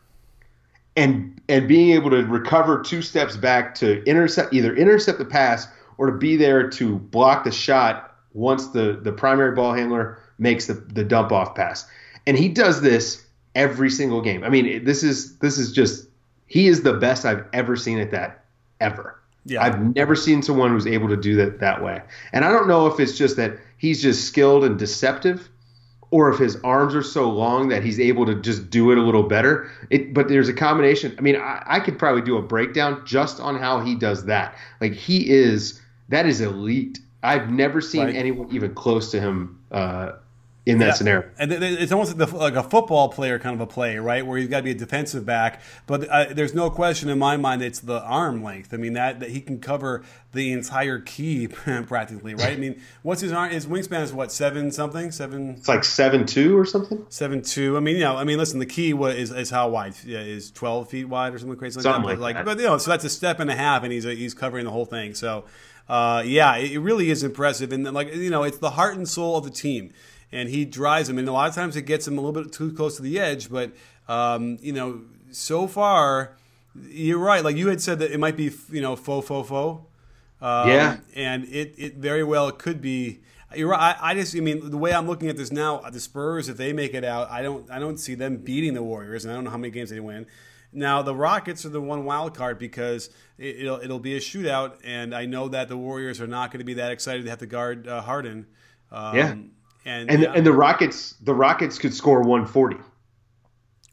and 0.96 1.40
and 1.48 1.68
being 1.68 1.90
able 1.90 2.10
to 2.10 2.24
recover 2.24 2.82
two 2.82 3.02
steps 3.02 3.36
back 3.36 3.74
to 3.74 4.02
intercept 4.04 4.52
either 4.54 4.74
intercept 4.74 5.18
the 5.18 5.24
pass 5.24 5.66
or 5.98 6.10
to 6.10 6.16
be 6.16 6.36
there 6.36 6.68
to 6.68 6.98
block 6.98 7.44
the 7.44 7.52
shot 7.52 8.14
once 8.32 8.68
the 8.68 8.98
the 9.02 9.12
primary 9.12 9.54
ball 9.54 9.72
handler 9.72 10.18
makes 10.38 10.66
the 10.66 10.74
the 10.74 11.04
dump 11.04 11.32
off 11.32 11.54
pass. 11.54 11.86
And 12.26 12.38
he 12.38 12.48
does 12.48 12.80
this 12.80 13.24
every 13.54 13.90
single 13.90 14.20
game. 14.20 14.44
I 14.44 14.48
mean, 14.48 14.84
this 14.84 15.02
is 15.02 15.38
this 15.38 15.58
is 15.58 15.72
just 15.72 16.08
he 16.46 16.68
is 16.68 16.82
the 16.82 16.94
best 16.94 17.24
I've 17.24 17.44
ever 17.52 17.76
seen 17.76 17.98
at 17.98 18.10
that 18.10 18.44
ever. 18.80 19.13
Yeah. 19.46 19.62
I've 19.62 19.94
never 19.94 20.14
seen 20.16 20.42
someone 20.42 20.70
who's 20.70 20.86
able 20.86 21.08
to 21.08 21.16
do 21.16 21.36
that 21.36 21.60
that 21.60 21.82
way. 21.82 22.00
And 22.32 22.44
I 22.44 22.50
don't 22.50 22.66
know 22.68 22.86
if 22.86 22.98
it's 22.98 23.16
just 23.16 23.36
that 23.36 23.58
he's 23.76 24.00
just 24.02 24.24
skilled 24.26 24.64
and 24.64 24.78
deceptive 24.78 25.48
or 26.10 26.30
if 26.30 26.38
his 26.38 26.56
arms 26.62 26.94
are 26.94 27.02
so 27.02 27.28
long 27.28 27.68
that 27.68 27.82
he's 27.82 27.98
able 28.00 28.24
to 28.26 28.34
just 28.40 28.70
do 28.70 28.90
it 28.92 28.98
a 28.98 29.02
little 29.02 29.24
better. 29.24 29.70
It, 29.90 30.14
but 30.14 30.28
there's 30.28 30.48
a 30.48 30.52
combination. 30.54 31.14
I 31.18 31.20
mean, 31.20 31.36
I, 31.36 31.62
I 31.66 31.80
could 31.80 31.98
probably 31.98 32.22
do 32.22 32.36
a 32.38 32.42
breakdown 32.42 33.02
just 33.04 33.40
on 33.40 33.56
how 33.56 33.80
he 33.80 33.94
does 33.94 34.24
that. 34.26 34.56
Like 34.80 34.92
he 34.92 35.28
is, 35.28 35.80
that 36.08 36.24
is 36.26 36.40
elite. 36.40 37.00
I've 37.22 37.50
never 37.50 37.80
seen 37.80 38.04
Right. 38.04 38.14
anyone 38.16 38.48
even 38.52 38.74
close 38.74 39.10
to 39.10 39.20
him 39.20 39.58
uh, 39.72 40.12
in 40.66 40.78
that 40.78 40.86
Yeah. 40.86 40.92
scenario. 40.94 41.28
And 41.38 41.52
it's 41.52 41.92
almost 41.92 42.16
like, 42.16 42.30
the, 42.30 42.36
like 42.36 42.54
a 42.54 42.62
football 42.62 43.10
player 43.10 43.38
kind 43.38 43.54
of 43.54 43.60
a 43.60 43.66
play, 43.66 43.98
right? 43.98 44.26
Where 44.26 44.38
you've 44.38 44.48
got 44.48 44.58
to 44.58 44.62
be 44.62 44.70
a 44.70 44.74
defensive 44.74 45.26
back. 45.26 45.60
But 45.86 46.08
uh, 46.08 46.26
there's 46.32 46.54
no 46.54 46.70
question 46.70 47.10
in 47.10 47.18
my 47.18 47.36
mind 47.36 47.60
it's 47.60 47.80
the 47.80 48.00
arm 48.00 48.42
length. 48.42 48.72
I 48.72 48.78
mean, 48.78 48.94
that, 48.94 49.20
that 49.20 49.28
he 49.28 49.42
can 49.42 49.60
cover 49.60 50.02
the 50.32 50.52
entire 50.52 51.00
key 51.00 51.48
practically, 51.86 52.34
right? 52.34 52.54
I 52.54 52.56
mean, 52.56 52.80
what's 53.02 53.20
his 53.20 53.30
arm? 53.30 53.50
His 53.50 53.66
wingspan 53.66 54.02
is 54.02 54.12
what, 54.14 54.32
seven 54.32 54.70
something? 54.70 55.10
Seven, 55.12 55.50
It's 55.58 55.68
like 55.68 55.84
seven 55.84 56.24
two 56.24 56.56
or 56.58 56.64
something. 56.64 57.04
seven 57.10 57.42
two. 57.42 57.76
I 57.76 57.80
mean, 57.80 57.96
you 57.96 58.02
know, 58.04 58.16
I 58.16 58.24
mean, 58.24 58.38
listen, 58.38 58.58
the 58.58 58.64
key 58.66 58.92
is, 58.92 59.30
is 59.32 59.50
how 59.50 59.68
wide? 59.68 59.94
Yeah, 60.06 60.20
is 60.20 60.50
12 60.50 60.88
feet 60.88 61.04
wide 61.04 61.34
or 61.34 61.38
something 61.38 61.58
crazy 61.58 61.76
like 61.76 61.82
Something 61.82 62.08
that. 62.08 62.20
like 62.20 62.36
but, 62.36 62.44
that. 62.46 62.56
But, 62.56 62.62
you 62.62 62.68
know, 62.68 62.78
so 62.78 62.90
that's 62.90 63.04
a 63.04 63.10
step 63.10 63.38
and 63.38 63.50
a 63.50 63.54
half, 63.54 63.82
and 63.82 63.92
he's, 63.92 64.04
he's 64.04 64.32
covering 64.32 64.64
the 64.64 64.70
whole 64.70 64.86
thing. 64.86 65.12
So, 65.14 65.44
uh, 65.90 66.22
yeah, 66.24 66.56
it 66.56 66.78
really 66.78 67.10
is 67.10 67.22
impressive. 67.22 67.70
And, 67.70 67.84
like, 67.92 68.14
you 68.14 68.30
know, 68.30 68.44
it's 68.44 68.56
the 68.58 68.70
heart 68.70 68.96
and 68.96 69.06
soul 69.06 69.36
of 69.36 69.44
the 69.44 69.50
team. 69.50 69.92
And 70.32 70.48
he 70.48 70.64
drives 70.64 71.08
them. 71.08 71.18
And 71.18 71.28
a 71.28 71.32
lot 71.32 71.48
of 71.48 71.54
times 71.54 71.76
it 71.76 71.82
gets 71.82 72.06
him 72.08 72.18
a 72.18 72.20
little 72.20 72.42
bit 72.42 72.52
too 72.52 72.72
close 72.72 72.96
to 72.96 73.02
the 73.02 73.18
edge. 73.20 73.50
But, 73.50 73.72
um, 74.08 74.58
you 74.60 74.72
know, 74.72 75.02
so 75.30 75.66
far, 75.66 76.36
you're 76.88 77.18
right. 77.18 77.44
Like 77.44 77.56
you 77.56 77.68
had 77.68 77.80
said 77.80 77.98
that 78.00 78.10
it 78.10 78.18
might 78.18 78.36
be, 78.36 78.50
you 78.70 78.80
know, 78.80 78.96
faux, 78.96 79.26
faux, 79.28 79.48
faux. 79.48 79.84
Um, 80.40 80.68
Yeah. 80.68 80.96
and 81.14 81.44
it, 81.44 81.74
it 81.78 81.96
very 81.96 82.24
well 82.24 82.50
could 82.50 82.80
be. 82.80 83.20
You're 83.54 83.68
right. 83.68 83.96
I, 84.00 84.10
I 84.10 84.14
just, 84.14 84.34
I 84.36 84.40
mean, 84.40 84.70
the 84.70 84.76
way 84.76 84.92
I'm 84.92 85.06
looking 85.06 85.28
at 85.28 85.36
this 85.36 85.52
now, 85.52 85.78
the 85.78 86.00
Spurs, 86.00 86.48
if 86.48 86.56
they 86.56 86.72
make 86.72 86.92
it 86.92 87.04
out, 87.04 87.30
I 87.30 87.40
don't, 87.40 87.70
I 87.70 87.78
don't 87.78 87.98
see 87.98 88.16
them 88.16 88.38
beating 88.38 88.74
the 88.74 88.82
Warriors, 88.82 89.24
and 89.24 89.30
I 89.30 89.36
don't 89.36 89.44
know 89.44 89.50
how 89.50 89.56
many 89.58 89.70
games 89.70 89.90
they 89.90 90.00
win. 90.00 90.26
Now 90.72 91.02
the 91.02 91.14
Rockets 91.14 91.64
are 91.64 91.68
the 91.68 91.80
one 91.80 92.04
wild 92.04 92.36
card 92.36 92.58
because 92.58 93.10
it, 93.38 93.60
it'll, 93.60 93.78
it'll 93.80 94.00
be 94.00 94.16
a 94.16 94.18
shootout, 94.20 94.78
and 94.82 95.14
I 95.14 95.26
know 95.26 95.46
that 95.48 95.68
the 95.68 95.76
Warriors 95.76 96.20
are 96.20 96.26
not 96.26 96.50
going 96.50 96.58
to 96.58 96.64
be 96.64 96.74
that 96.74 96.90
excited 96.90 97.22
to 97.22 97.30
have 97.30 97.38
to 97.38 97.46
guard 97.46 97.86
uh, 97.86 98.00
Harden. 98.02 98.46
Um, 98.90 99.16
Yeah. 99.16 99.36
And 99.84 100.10
And 100.10 100.22
yeah, 100.22 100.32
and 100.34 100.46
the 100.46 100.52
Rockets 100.52 101.14
the 101.22 101.34
Rockets 101.34 101.78
could 101.78 101.94
score 101.94 102.20
140, 102.20 102.76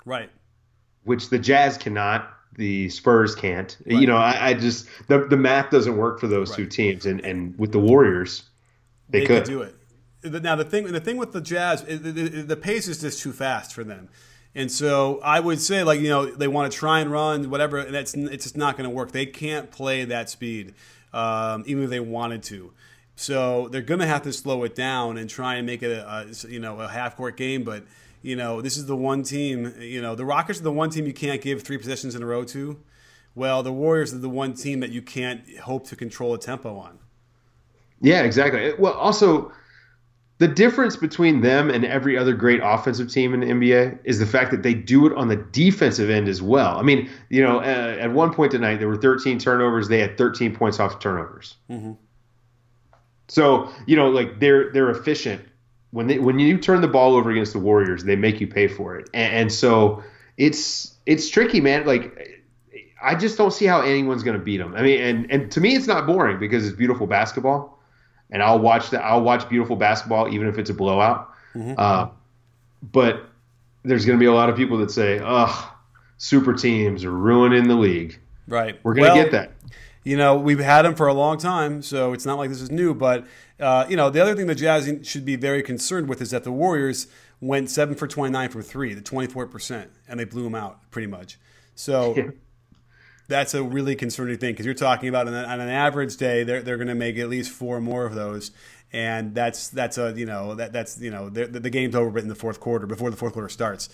right. 0.06 0.30
which 1.04 1.30
the 1.30 1.40
Jazz 1.40 1.78
cannot. 1.78 2.30
The 2.56 2.90
Spurs 2.90 3.34
can't. 3.34 3.78
Right. 3.86 4.00
You 4.00 4.08
know, 4.08 4.18
I, 4.18 4.50
I 4.50 4.54
just 4.54 4.88
the 5.08 5.26
the 5.26 5.38
math 5.38 5.70
doesn't 5.70 5.98
work 5.98 6.20
for 6.20 6.28
those 6.28 6.56
two 6.56 6.66
teams. 6.66 7.06
And 7.06 7.22
and 7.22 7.58
with 7.58 7.72
the 7.72 7.80
Warriors, 7.80 8.44
they, 9.10 9.22
they 9.22 9.26
could. 9.26 9.44
do 9.46 9.62
it. 9.62 9.76
Now 10.24 10.56
the 10.56 10.66
thing, 10.66 10.86
the 10.92 11.00
thing 11.00 11.18
with 11.18 11.32
the 11.32 11.42
Jazz, 11.42 11.84
the, 11.84 11.98
the, 11.98 12.42
the 12.44 12.58
pace 12.58 12.88
is 12.88 13.02
just 13.02 13.22
too 13.22 13.34
fast 13.34 13.74
for 13.74 13.84
them, 13.84 14.10
and 14.54 14.72
so 14.72 15.20
I 15.24 15.40
would 15.40 15.60
say 15.60 15.84
like 15.84 16.00
you 16.00 16.10
know 16.10 16.26
they 16.28 16.48
want 16.48 16.72
to 16.72 16.78
try 16.78 17.00
and 17.00 17.12
run 17.12 17.50
whatever, 17.50 17.80
and 17.80 17.94
that's 17.94 18.14
it's 18.14 18.44
just 18.44 18.58
not 18.58 18.78
going 18.78 18.88
to 18.88 18.96
work. 18.96 19.12
They 19.12 19.26
can't 19.26 19.72
play 19.72 20.06
that 20.06 20.30
speed, 20.30 20.76
um, 21.12 21.64
even 21.66 21.86
if 21.86 21.90
they 21.90 22.00
wanted 22.00 22.44
to. 22.44 22.72
So 23.16 23.68
they're 23.68 23.82
going 23.82 24.00
to 24.00 24.08
have 24.08 24.24
to 24.24 24.34
slow 24.34 24.64
it 24.64 24.74
down 24.74 25.18
and 25.18 25.30
try 25.30 25.56
and 25.56 25.66
make 25.68 25.84
it 25.84 25.92
a, 25.92 26.28
a 26.30 26.48
you 26.48 26.60
know 26.60 26.80
a 26.80 26.88
half 26.88 27.16
court 27.16 27.38
game, 27.38 27.64
but. 27.64 27.84
You 28.24 28.36
know, 28.36 28.62
this 28.62 28.78
is 28.78 28.86
the 28.86 28.96
one 28.96 29.24
team. 29.24 29.74
You 29.80 30.00
know, 30.00 30.14
the 30.14 30.26
Rockets 30.26 30.60
are 30.60 30.62
the 30.64 30.72
one 30.72 30.92
team 30.92 31.08
you 31.08 31.12
can't 31.12 31.42
give 31.42 31.64
three 31.64 31.80
possessions 31.80 32.14
in 32.14 32.22
a 32.22 32.26
row 32.28 32.44
to. 32.44 32.80
Well, 33.34 33.64
the 33.64 33.72
Warriors 33.72 34.14
are 34.14 34.20
the 34.20 34.30
one 34.30 34.54
team 34.54 34.80
that 34.82 34.92
you 34.92 35.02
can't 35.02 35.42
hope 35.60 35.88
to 35.88 35.96
control 35.96 36.34
a 36.34 36.38
tempo 36.38 36.78
on. 36.78 37.00
Yeah, 38.02 38.22
exactly. 38.24 38.74
Well, 38.78 38.94
also 38.94 39.52
the 40.40 40.48
difference 40.48 40.96
between 40.96 41.42
them 41.42 41.70
and 41.70 41.86
every 41.86 42.18
other 42.18 42.34
great 42.34 42.60
offensive 42.64 43.12
team 43.12 43.34
in 43.34 43.42
the 43.42 43.46
NBA 43.46 44.00
is 44.04 44.18
the 44.18 44.26
fact 44.26 44.50
that 44.52 44.64
they 44.64 44.74
do 44.74 45.06
it 45.06 45.14
on 45.16 45.28
the 45.28 45.36
defensive 45.36 46.10
end 46.10 46.28
as 46.28 46.42
well. 46.42 46.78
I 46.78 46.82
mean, 46.82 47.10
you 47.30 47.44
know, 47.44 47.60
uh, 47.60 47.98
at 48.00 48.12
one 48.12 48.34
point 48.34 48.52
tonight 48.52 48.78
there 48.78 48.88
were 48.88 48.98
13 48.98 49.38
turnovers. 49.38 49.88
They 49.88 50.00
had 50.00 50.18
13 50.18 50.56
points 50.56 50.80
off 50.80 51.00
turnovers. 51.00 51.58
So 53.32 53.70
you 53.86 53.96
know, 53.96 54.10
like 54.10 54.42
they're 54.42 54.74
they're 54.74 54.90
efficient 54.90 55.42
when 55.92 56.08
they 56.08 56.20
when 56.20 56.38
you 56.38 56.58
turn 56.58 56.82
the 56.82 56.88
ball 56.90 57.16
over 57.16 57.32
against 57.32 57.54
the 57.54 57.60
Warriors, 57.60 58.04
they 58.04 58.18
make 58.18 58.42
you 58.42 58.48
pay 58.48 58.68
for 58.68 58.98
it, 58.98 59.10
and, 59.14 59.34
and 59.34 59.54
so 59.54 60.04
it's 60.36 60.96
it's 61.06 61.30
tricky, 61.30 61.62
man. 61.62 61.86
Like 61.86 62.44
I 63.02 63.16
just 63.16 63.38
don't 63.38 63.54
see 63.54 63.66
how 63.66 63.80
anyone's 63.80 64.24
going 64.24 64.38
to 64.38 64.44
beat 64.44 64.58
them. 64.58 64.76
I 64.76 64.82
mean, 64.82 65.00
and 65.00 65.32
and 65.32 65.50
to 65.50 65.62
me, 65.62 65.78
it's 65.78 65.88
not 65.88 66.06
boring 66.06 66.40
because 66.40 66.68
it's 66.68 66.76
beautiful 66.76 67.08
basketball, 67.08 67.80
and 68.32 68.44
I'll 68.44 68.60
watch 68.60 68.90
that. 68.90 69.02
I'll 69.02 69.22
watch 69.22 69.48
beautiful 69.48 69.78
basketball 69.78 70.28
even 70.28 70.48
if 70.48 70.58
it's 70.58 70.70
a 70.70 70.74
blowout. 70.74 71.30
Uh, 71.56 72.10
but 72.92 73.30
there's 73.84 74.06
going 74.06 74.20
to 74.20 74.22
be 74.22 74.28
a 74.28 74.34
lot 74.34 74.50
of 74.50 74.58
people 74.58 74.78
that 74.80 74.92
say, 74.92 75.22
"Ugh, 75.24 75.70
super 76.18 76.52
teams 76.52 77.06
are 77.06 77.12
ruining 77.12 77.70
the 77.70 77.76
league." 77.76 78.20
Right. 78.46 78.78
We're 78.84 78.94
going 78.94 79.08
to 79.08 79.14
Well, 79.14 79.24
get 79.24 79.32
that. 79.32 79.52
You 80.04 80.18
know, 80.18 80.36
we've 80.36 80.60
had 80.60 80.86
him 80.86 80.96
for 80.96 81.08
a 81.08 81.14
long 81.14 81.38
time, 81.38 81.82
so 81.84 82.12
it's 82.14 82.26
not 82.26 82.38
like 82.40 82.50
this 82.50 82.62
is 82.62 82.72
new. 82.72 82.94
But 82.96 83.26
uh, 83.60 83.86
you 83.88 83.96
know, 83.96 84.10
the 84.10 84.20
other 84.22 84.36
thing 84.36 84.48
the 84.48 84.56
Jazz 84.56 84.90
should 85.04 85.26
be 85.26 85.36
very 85.36 85.62
concerned 85.62 86.10
with 86.10 86.22
is 86.22 86.32
that 86.32 86.44
the 86.44 86.52
Warriors 86.52 87.08
went 87.40 87.70
seven 87.70 87.94
for 87.96 88.08
twenty 88.08 88.32
nine 88.32 88.50
from 88.50 88.64
three, 88.64 88.94
the 88.96 89.02
twenty 89.02 89.28
four 89.32 89.46
percent, 89.46 89.92
and 90.08 90.20
they 90.20 90.26
blew 90.26 90.44
them 90.44 90.56
out 90.56 90.90
pretty 90.92 91.08
much. 91.08 91.38
So 91.76 92.16
Yeah. 92.18 92.30
that's 93.28 93.54
a 93.54 93.62
really 93.64 93.96
concerning 93.96 94.38
thing 94.38 94.54
because 94.54 94.66
you're 94.66 94.74
talking 94.76 95.08
about 95.08 95.28
on, 95.28 95.34
an- 95.36 95.46
on 95.46 95.60
an 95.60 95.70
average 95.70 96.18
day, 96.18 96.44
they're 96.44 96.62
they're 96.64 96.78
going 96.78 96.88
to 96.88 96.96
make 96.96 97.18
at 97.20 97.30
least 97.30 97.52
four 97.52 97.80
more 97.80 98.06
of 98.06 98.16
those, 98.16 98.50
and 98.92 99.36
that's 99.36 99.70
that's 99.70 100.00
a 100.00 100.14
you 100.18 100.26
know 100.26 100.56
that 100.56 100.74
that's 100.74 101.00
you 101.00 101.12
know 101.12 101.30
the, 101.30 101.46
the 101.46 101.70
game's 101.70 101.96
over 101.96 102.18
in 102.18 102.28
the 102.28 102.36
fourth 102.36 102.60
quarter 102.60 102.88
before 102.88 103.12
the 103.12 103.18
fourth 103.18 103.34
quarter 103.34 103.50
starts. 103.50 103.88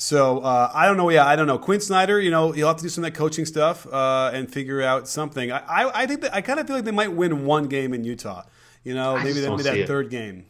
So 0.00 0.38
uh, 0.38 0.70
I 0.72 0.86
don't 0.86 0.96
know. 0.96 1.10
Yeah, 1.10 1.26
I 1.26 1.34
don't 1.34 1.48
know. 1.48 1.58
Quin 1.58 1.80
Snyder, 1.80 2.20
you 2.20 2.30
know, 2.30 2.52
he'll 2.52 2.68
have 2.68 2.76
to 2.76 2.84
do 2.84 2.88
some 2.88 3.02
of 3.02 3.12
that 3.12 3.18
coaching 3.18 3.44
stuff 3.44 3.84
uh, 3.84 4.30
and 4.32 4.50
figure 4.50 4.80
out 4.80 5.08
something. 5.08 5.50
I, 5.50 5.58
I, 5.58 6.02
I 6.02 6.06
think 6.06 6.20
that 6.20 6.32
I 6.32 6.40
kind 6.40 6.60
of 6.60 6.68
feel 6.68 6.76
like 6.76 6.84
they 6.84 6.92
might 6.92 7.12
win 7.12 7.44
one 7.44 7.64
game 7.64 7.92
in 7.92 8.04
Utah. 8.04 8.44
You 8.84 8.94
know, 8.94 9.16
I 9.16 9.24
maybe 9.24 9.30
just 9.30 9.40
that, 9.42 9.46
don't 9.48 9.56
maybe 9.56 9.70
that 9.70 9.78
it. 9.78 9.86
third 9.88 10.08
game. 10.08 10.46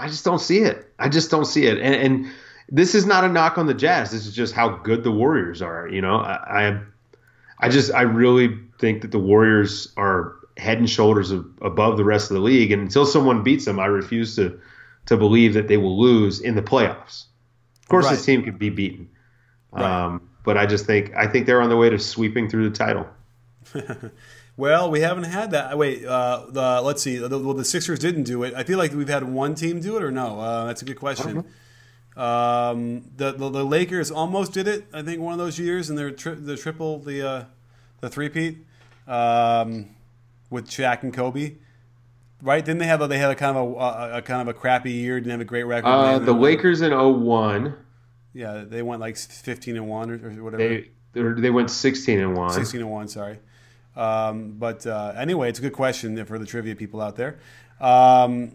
I 0.00 0.08
just 0.08 0.24
don't 0.24 0.40
see 0.40 0.58
it. 0.58 0.92
I 0.98 1.08
just 1.08 1.30
don't 1.30 1.44
see 1.44 1.66
it. 1.66 1.78
And, 1.78 1.94
and 1.94 2.32
this 2.68 2.96
is 2.96 3.06
not 3.06 3.22
a 3.22 3.28
knock 3.28 3.56
on 3.56 3.66
the 3.66 3.74
Jazz. 3.74 4.10
This 4.10 4.26
is 4.26 4.34
just 4.34 4.52
how 4.52 4.70
good 4.70 5.04
the 5.04 5.12
Warriors 5.12 5.62
are. 5.62 5.86
You 5.86 6.00
know, 6.00 6.16
I, 6.16 6.66
I, 6.66 6.80
I 7.60 7.68
just 7.68 7.94
I 7.94 8.02
really 8.02 8.58
think 8.80 9.02
that 9.02 9.12
the 9.12 9.20
Warriors 9.20 9.92
are 9.96 10.34
head 10.56 10.78
and 10.78 10.90
shoulders 10.90 11.30
of, 11.30 11.46
above 11.62 11.96
the 11.96 12.04
rest 12.04 12.32
of 12.32 12.34
the 12.34 12.42
league. 12.42 12.72
And 12.72 12.82
until 12.82 13.06
someone 13.06 13.44
beats 13.44 13.64
them, 13.64 13.78
I 13.78 13.86
refuse 13.86 14.34
to 14.36 14.58
to 15.06 15.16
believe 15.16 15.54
that 15.54 15.68
they 15.68 15.76
will 15.76 16.00
lose 16.00 16.40
in 16.40 16.56
the 16.56 16.62
playoffs. 16.62 17.26
Of 17.92 18.00
course, 18.00 18.04
Right. 18.06 18.16
this 18.16 18.24
team 18.24 18.42
could 18.42 18.58
be 18.58 18.70
beaten, 18.70 19.08
Right. 19.70 19.84
um, 19.84 20.22
but 20.44 20.56
I 20.56 20.64
just 20.64 20.86
think 20.86 21.12
I 21.14 21.26
think 21.26 21.44
they're 21.46 21.60
on 21.60 21.68
the 21.68 21.76
way 21.76 21.90
to 21.90 21.98
sweeping 21.98 22.48
through 22.48 22.70
the 22.70 22.74
title. 22.76 23.06
Well, 24.54 24.90
we 24.90 25.00
haven't 25.00 25.24
had 25.24 25.52
that. 25.52 25.78
Wait, 25.78 26.04
uh, 26.04 26.44
the, 26.50 26.82
let's 26.82 27.02
see. 27.02 27.16
The, 27.16 27.38
well, 27.38 27.54
the 27.54 27.64
Sixers 27.64 27.98
didn't 27.98 28.24
do 28.24 28.42
it. 28.42 28.52
I 28.54 28.64
feel 28.64 28.76
like 28.76 28.92
we've 28.92 29.08
had 29.08 29.24
one 29.24 29.54
team 29.54 29.80
do 29.80 29.96
it, 29.96 30.02
or 30.02 30.10
no? 30.10 30.40
Uh, 30.40 30.66
that's 30.66 30.82
a 30.82 30.84
good 30.84 30.98
question. 30.98 31.38
Um, 32.18 33.02
the, 33.16 33.32
the 33.32 33.48
the 33.48 33.64
Lakers 33.64 34.10
almost 34.10 34.52
did 34.52 34.68
it. 34.68 34.84
I 34.92 35.00
think 35.00 35.22
one 35.22 35.32
of 35.32 35.38
those 35.38 35.58
years, 35.58 35.88
and 35.88 35.98
they're 35.98 36.10
tri- 36.10 36.34
the 36.34 36.56
triple 36.58 36.98
the 36.98 37.26
uh, 37.26 37.44
the 38.00 38.10
three-peat 38.10 38.58
um, 39.08 39.86
with 40.50 40.68
Shaq 40.68 41.02
and 41.02 41.14
Kobe. 41.14 41.54
Right? 42.42 42.64
Didn't 42.64 42.80
they 42.80 42.86
have? 42.86 43.00
A, 43.00 43.06
they 43.06 43.18
had 43.18 43.30
a 43.30 43.36
kind 43.36 43.56
of 43.56 43.72
a, 43.72 43.74
a, 43.76 44.18
a 44.18 44.22
kind 44.22 44.42
of 44.42 44.48
a 44.48 44.58
crappy 44.58 44.90
year. 44.90 45.20
Didn't 45.20 45.30
have 45.30 45.40
a 45.40 45.44
great 45.44 45.62
record. 45.62 45.88
Uh, 45.88 46.18
the 46.18 46.32
Lakers 46.32 46.82
in 46.82 46.90
01. 46.92 47.76
Yeah, 48.34 48.64
they 48.66 48.82
went 48.82 49.00
like 49.00 49.16
fifteen 49.16 49.76
and 49.76 49.88
one 49.88 50.10
or, 50.10 50.14
or 50.14 50.44
whatever. 50.44 50.62
They 50.62 50.90
they 51.12 51.50
went 51.50 51.70
sixteen 51.70 52.18
and 52.18 52.36
one. 52.36 52.50
Sixteen 52.50 52.80
and 52.80 52.90
one. 52.90 53.08
Sorry. 53.08 53.38
Um, 53.94 54.52
but 54.58 54.86
uh, 54.86 55.12
anyway, 55.16 55.50
it's 55.50 55.58
a 55.58 55.62
good 55.62 55.74
question 55.74 56.24
for 56.24 56.38
the 56.38 56.46
trivia 56.46 56.74
people 56.74 57.00
out 57.00 57.16
there. 57.16 57.38
Um, 57.80 58.52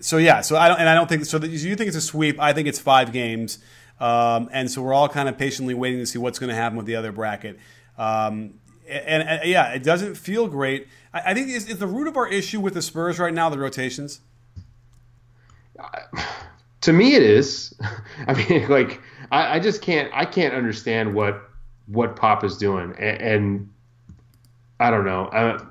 so 0.00 0.18
yeah, 0.18 0.42
so 0.42 0.56
I 0.56 0.68
don't, 0.68 0.78
and 0.78 0.88
I 0.88 0.94
don't 0.94 1.08
think 1.08 1.24
so. 1.24 1.38
You 1.38 1.76
think 1.76 1.88
it's 1.88 1.96
a 1.96 2.02
sweep? 2.02 2.38
I 2.38 2.52
think 2.52 2.68
it's 2.68 2.78
five 2.78 3.12
games, 3.12 3.58
um, 3.98 4.50
and 4.52 4.70
so 4.70 4.82
we're 4.82 4.92
all 4.92 5.08
kind 5.08 5.28
of 5.28 5.38
patiently 5.38 5.72
waiting 5.72 6.00
to 6.00 6.06
see 6.06 6.18
what's 6.18 6.38
going 6.38 6.50
to 6.50 6.54
happen 6.54 6.76
with 6.76 6.86
the 6.86 6.96
other 6.96 7.12
bracket. 7.12 7.58
Um, 7.96 8.54
and, 8.88 9.22
and, 9.22 9.48
yeah, 9.48 9.72
it 9.72 9.82
doesn't 9.82 10.16
feel 10.16 10.46
great. 10.46 10.88
I, 11.12 11.30
I 11.30 11.34
think 11.34 11.48
is, 11.48 11.68
is 11.68 11.78
the 11.78 11.86
root 11.86 12.08
of 12.08 12.16
our 12.16 12.28
issue 12.28 12.60
with 12.60 12.74
the 12.74 12.82
Spurs 12.82 13.18
right 13.18 13.32
now 13.32 13.48
the 13.48 13.58
rotations. 13.58 14.20
to 16.80 16.92
me, 16.92 17.14
it 17.14 17.22
is. 17.22 17.74
I 18.26 18.34
mean, 18.34 18.68
like 18.68 19.00
I, 19.30 19.56
I, 19.56 19.60
just 19.60 19.82
can't. 19.82 20.10
I 20.12 20.24
can't 20.24 20.54
understand 20.54 21.14
what 21.14 21.42
what 21.86 22.16
Pop 22.16 22.44
is 22.44 22.56
doing, 22.56 22.94
and, 22.98 23.20
and 23.20 23.72
I 24.80 24.90
don't 24.90 25.04
know. 25.04 25.28
I, 25.32 25.62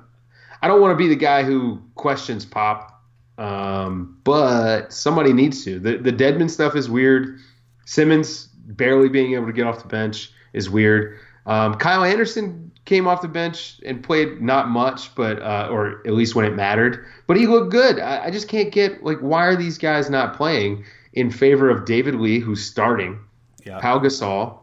I 0.62 0.68
don't 0.68 0.80
want 0.80 0.92
to 0.92 0.96
be 0.96 1.08
the 1.08 1.16
guy 1.16 1.42
who 1.42 1.82
questions 1.94 2.44
Pop, 2.44 3.02
um, 3.38 4.18
but 4.24 4.92
somebody 4.92 5.32
needs 5.32 5.64
to. 5.64 5.78
The 5.78 5.98
the 5.98 6.12
Dedmon 6.12 6.50
stuff 6.50 6.76
is 6.76 6.88
weird. 6.88 7.38
Simmons 7.86 8.48
barely 8.66 9.08
being 9.08 9.34
able 9.34 9.46
to 9.46 9.52
get 9.52 9.66
off 9.66 9.82
the 9.82 9.88
bench 9.88 10.32
is 10.52 10.70
weird. 10.70 11.18
Um, 11.46 11.74
Kyle 11.74 12.02
Anderson 12.02 12.72
came 12.84 13.06
off 13.06 13.22
the 13.22 13.28
bench 13.28 13.80
and 13.84 14.02
played 14.02 14.40
not 14.42 14.68
much, 14.68 15.14
but 15.14 15.40
uh, 15.40 15.68
or 15.70 16.06
at 16.06 16.12
least 16.12 16.34
when 16.34 16.44
it 16.44 16.54
mattered. 16.54 17.04
But 17.26 17.36
he 17.36 17.46
looked 17.46 17.70
good. 17.70 17.98
I, 17.98 18.26
I, 18.26 18.30
just 18.30 18.48
can't 18.48 18.70
get 18.70 19.02
like 19.02 19.18
why 19.18 19.44
are 19.44 19.56
these 19.56 19.78
guys 19.78 20.10
not 20.10 20.36
playing 20.36 20.84
in 21.12 21.30
favor 21.30 21.70
of 21.70 21.84
David 21.84 22.16
Lee, 22.16 22.40
who's 22.40 22.64
starting, 22.64 23.18
yeah. 23.64 23.80
Pau 23.80 23.98
Gasol, 23.98 24.58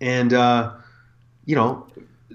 and 0.00 0.32
uh, 0.32 0.72
you 1.44 1.54
know 1.54 1.86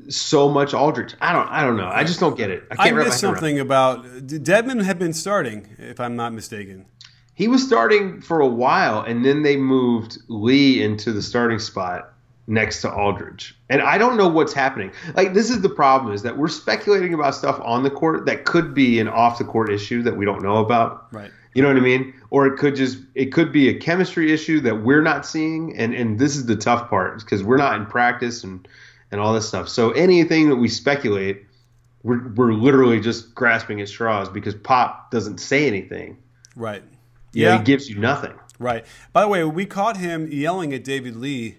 so 0.09 0.49
much 0.49 0.73
Aldridge. 0.73 1.15
I 1.21 1.33
don't. 1.33 1.47
I 1.47 1.63
don't 1.63 1.77
know. 1.77 1.89
I 1.89 2.03
just 2.03 2.19
don't 2.19 2.37
get 2.37 2.49
it. 2.49 2.63
I 2.71 2.75
can't. 2.75 2.99
I 2.99 3.03
missed 3.03 3.19
something 3.19 3.57
around. 3.57 3.65
about 3.65 4.05
Dedmon 4.27 4.83
had 4.83 4.99
been 4.99 5.13
starting, 5.13 5.67
if 5.77 5.99
I'm 5.99 6.15
not 6.15 6.33
mistaken. 6.33 6.85
He 7.33 7.47
was 7.47 7.65
starting 7.65 8.21
for 8.21 8.41
a 8.41 8.47
while, 8.47 9.01
and 9.01 9.23
then 9.23 9.43
they 9.43 9.55
moved 9.55 10.17
Lee 10.27 10.83
into 10.83 11.13
the 11.13 11.21
starting 11.21 11.59
spot 11.59 12.13
next 12.49 12.81
to 12.81 12.91
Aldridge. 12.91 13.55
And 13.69 13.81
I 13.81 13.97
don't 13.97 14.17
know 14.17 14.27
what's 14.27 14.53
happening. 14.53 14.91
Like 15.15 15.33
this 15.33 15.49
is 15.49 15.61
the 15.61 15.69
problem 15.69 16.13
is 16.13 16.23
that 16.23 16.37
we're 16.37 16.47
speculating 16.47 17.13
about 17.13 17.35
stuff 17.35 17.59
on 17.63 17.83
the 17.83 17.91
court 17.91 18.25
that 18.25 18.45
could 18.45 18.73
be 18.73 18.99
an 18.99 19.07
off 19.07 19.37
the 19.37 19.43
court 19.43 19.71
issue 19.71 20.01
that 20.03 20.17
we 20.17 20.25
don't 20.25 20.41
know 20.41 20.57
about. 20.57 21.13
Right. 21.13 21.31
You 21.53 21.61
know 21.61 21.67
what 21.69 21.77
I 21.77 21.81
mean? 21.81 22.13
Or 22.31 22.47
it 22.47 22.57
could 22.57 22.75
just 22.75 22.97
it 23.15 23.27
could 23.27 23.51
be 23.51 23.69
a 23.69 23.77
chemistry 23.77 24.33
issue 24.33 24.59
that 24.61 24.83
we're 24.83 25.01
not 25.01 25.25
seeing 25.25 25.77
and 25.77 25.93
and 25.93 26.19
this 26.19 26.35
is 26.35 26.47
the 26.47 26.55
tough 26.55 26.89
part 26.89 27.19
because 27.19 27.43
we're 27.43 27.57
not 27.57 27.79
in 27.79 27.85
practice 27.85 28.43
and 28.43 28.67
and 29.11 29.21
all 29.21 29.33
this 29.33 29.47
stuff. 29.47 29.69
So 29.69 29.91
anything 29.91 30.49
that 30.49 30.57
we 30.57 30.67
speculate 30.67 31.45
we're, 32.03 32.29
we're 32.29 32.53
literally 32.53 32.99
just 32.99 33.35
grasping 33.35 33.81
at 33.81 33.89
straws 33.89 34.29
because 34.29 34.55
Pop 34.55 35.11
doesn't 35.11 35.39
say 35.39 35.67
anything. 35.67 36.17
Right. 36.55 36.81
You 37.33 37.43
yeah. 37.43 37.51
Know, 37.51 37.57
he 37.59 37.63
gives 37.63 37.89
you 37.89 37.99
nothing. 37.99 38.33
Right. 38.57 38.85
By 39.13 39.21
the 39.21 39.27
way, 39.27 39.43
we 39.43 39.65
caught 39.65 39.97
him 39.97 40.31
yelling 40.31 40.73
at 40.73 40.83
David 40.83 41.15
Lee 41.15 41.57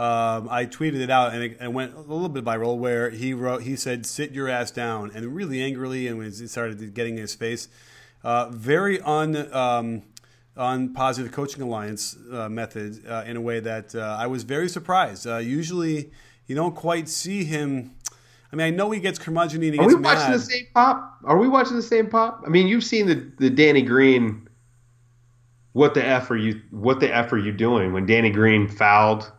um, 0.00 0.48
I 0.50 0.64
tweeted 0.64 1.00
it 1.00 1.10
out 1.10 1.34
and 1.34 1.42
it, 1.42 1.58
it, 1.60 1.70
went 1.70 1.94
a 1.94 2.00
little 2.00 2.30
bit 2.30 2.42
viral 2.42 2.78
where 2.78 3.10
he 3.10 3.34
wrote, 3.34 3.64
he 3.64 3.76
said, 3.76 4.06
"Sit 4.06 4.30
your 4.30 4.48
ass 4.48 4.70
down," 4.70 5.10
and 5.14 5.36
really 5.36 5.60
angrily, 5.62 6.06
and 6.06 6.16
when 6.16 6.32
he 6.32 6.46
started 6.46 6.94
getting 6.94 7.16
in 7.16 7.20
his 7.20 7.34
face, 7.34 7.68
uh, 8.24 8.48
very 8.48 9.00
un. 9.02 9.52
Um, 9.52 10.02
on 10.56 10.92
positive 10.92 11.32
coaching 11.32 11.62
alliance 11.62 12.16
uh, 12.32 12.48
method 12.48 13.06
uh, 13.06 13.22
in 13.26 13.36
a 13.36 13.40
way 13.40 13.60
that 13.60 13.94
uh, 13.94 14.16
I 14.18 14.26
was 14.26 14.42
very 14.42 14.68
surprised. 14.68 15.26
Uh, 15.26 15.38
usually, 15.38 16.10
you 16.46 16.54
don't 16.54 16.74
quite 16.74 17.08
see 17.08 17.44
him. 17.44 17.92
I 18.52 18.56
mean, 18.56 18.66
I 18.66 18.70
know 18.70 18.90
he 18.90 19.00
gets 19.00 19.18
curmudgeon 19.18 19.62
and 19.62 19.74
he 19.74 19.78
Are 19.78 19.86
we 19.86 19.94
watching 19.94 20.30
mad. 20.30 20.34
the 20.34 20.40
same 20.40 20.66
pop? 20.74 21.18
Are 21.24 21.38
we 21.38 21.48
watching 21.48 21.76
the 21.76 21.82
same 21.82 22.08
pop? 22.08 22.42
I 22.44 22.50
mean, 22.50 22.66
you've 22.66 22.84
seen 22.84 23.06
the 23.06 23.30
the 23.38 23.48
Danny 23.48 23.82
Green. 23.82 24.48
What 25.72 25.94
the 25.94 26.04
f 26.04 26.30
are 26.30 26.36
you? 26.36 26.60
What 26.70 27.00
the 27.00 27.14
f 27.14 27.32
are 27.32 27.38
you 27.38 27.52
doing 27.52 27.92
when 27.92 28.04
Danny 28.06 28.30
Green 28.30 28.66
fouled 28.66 29.30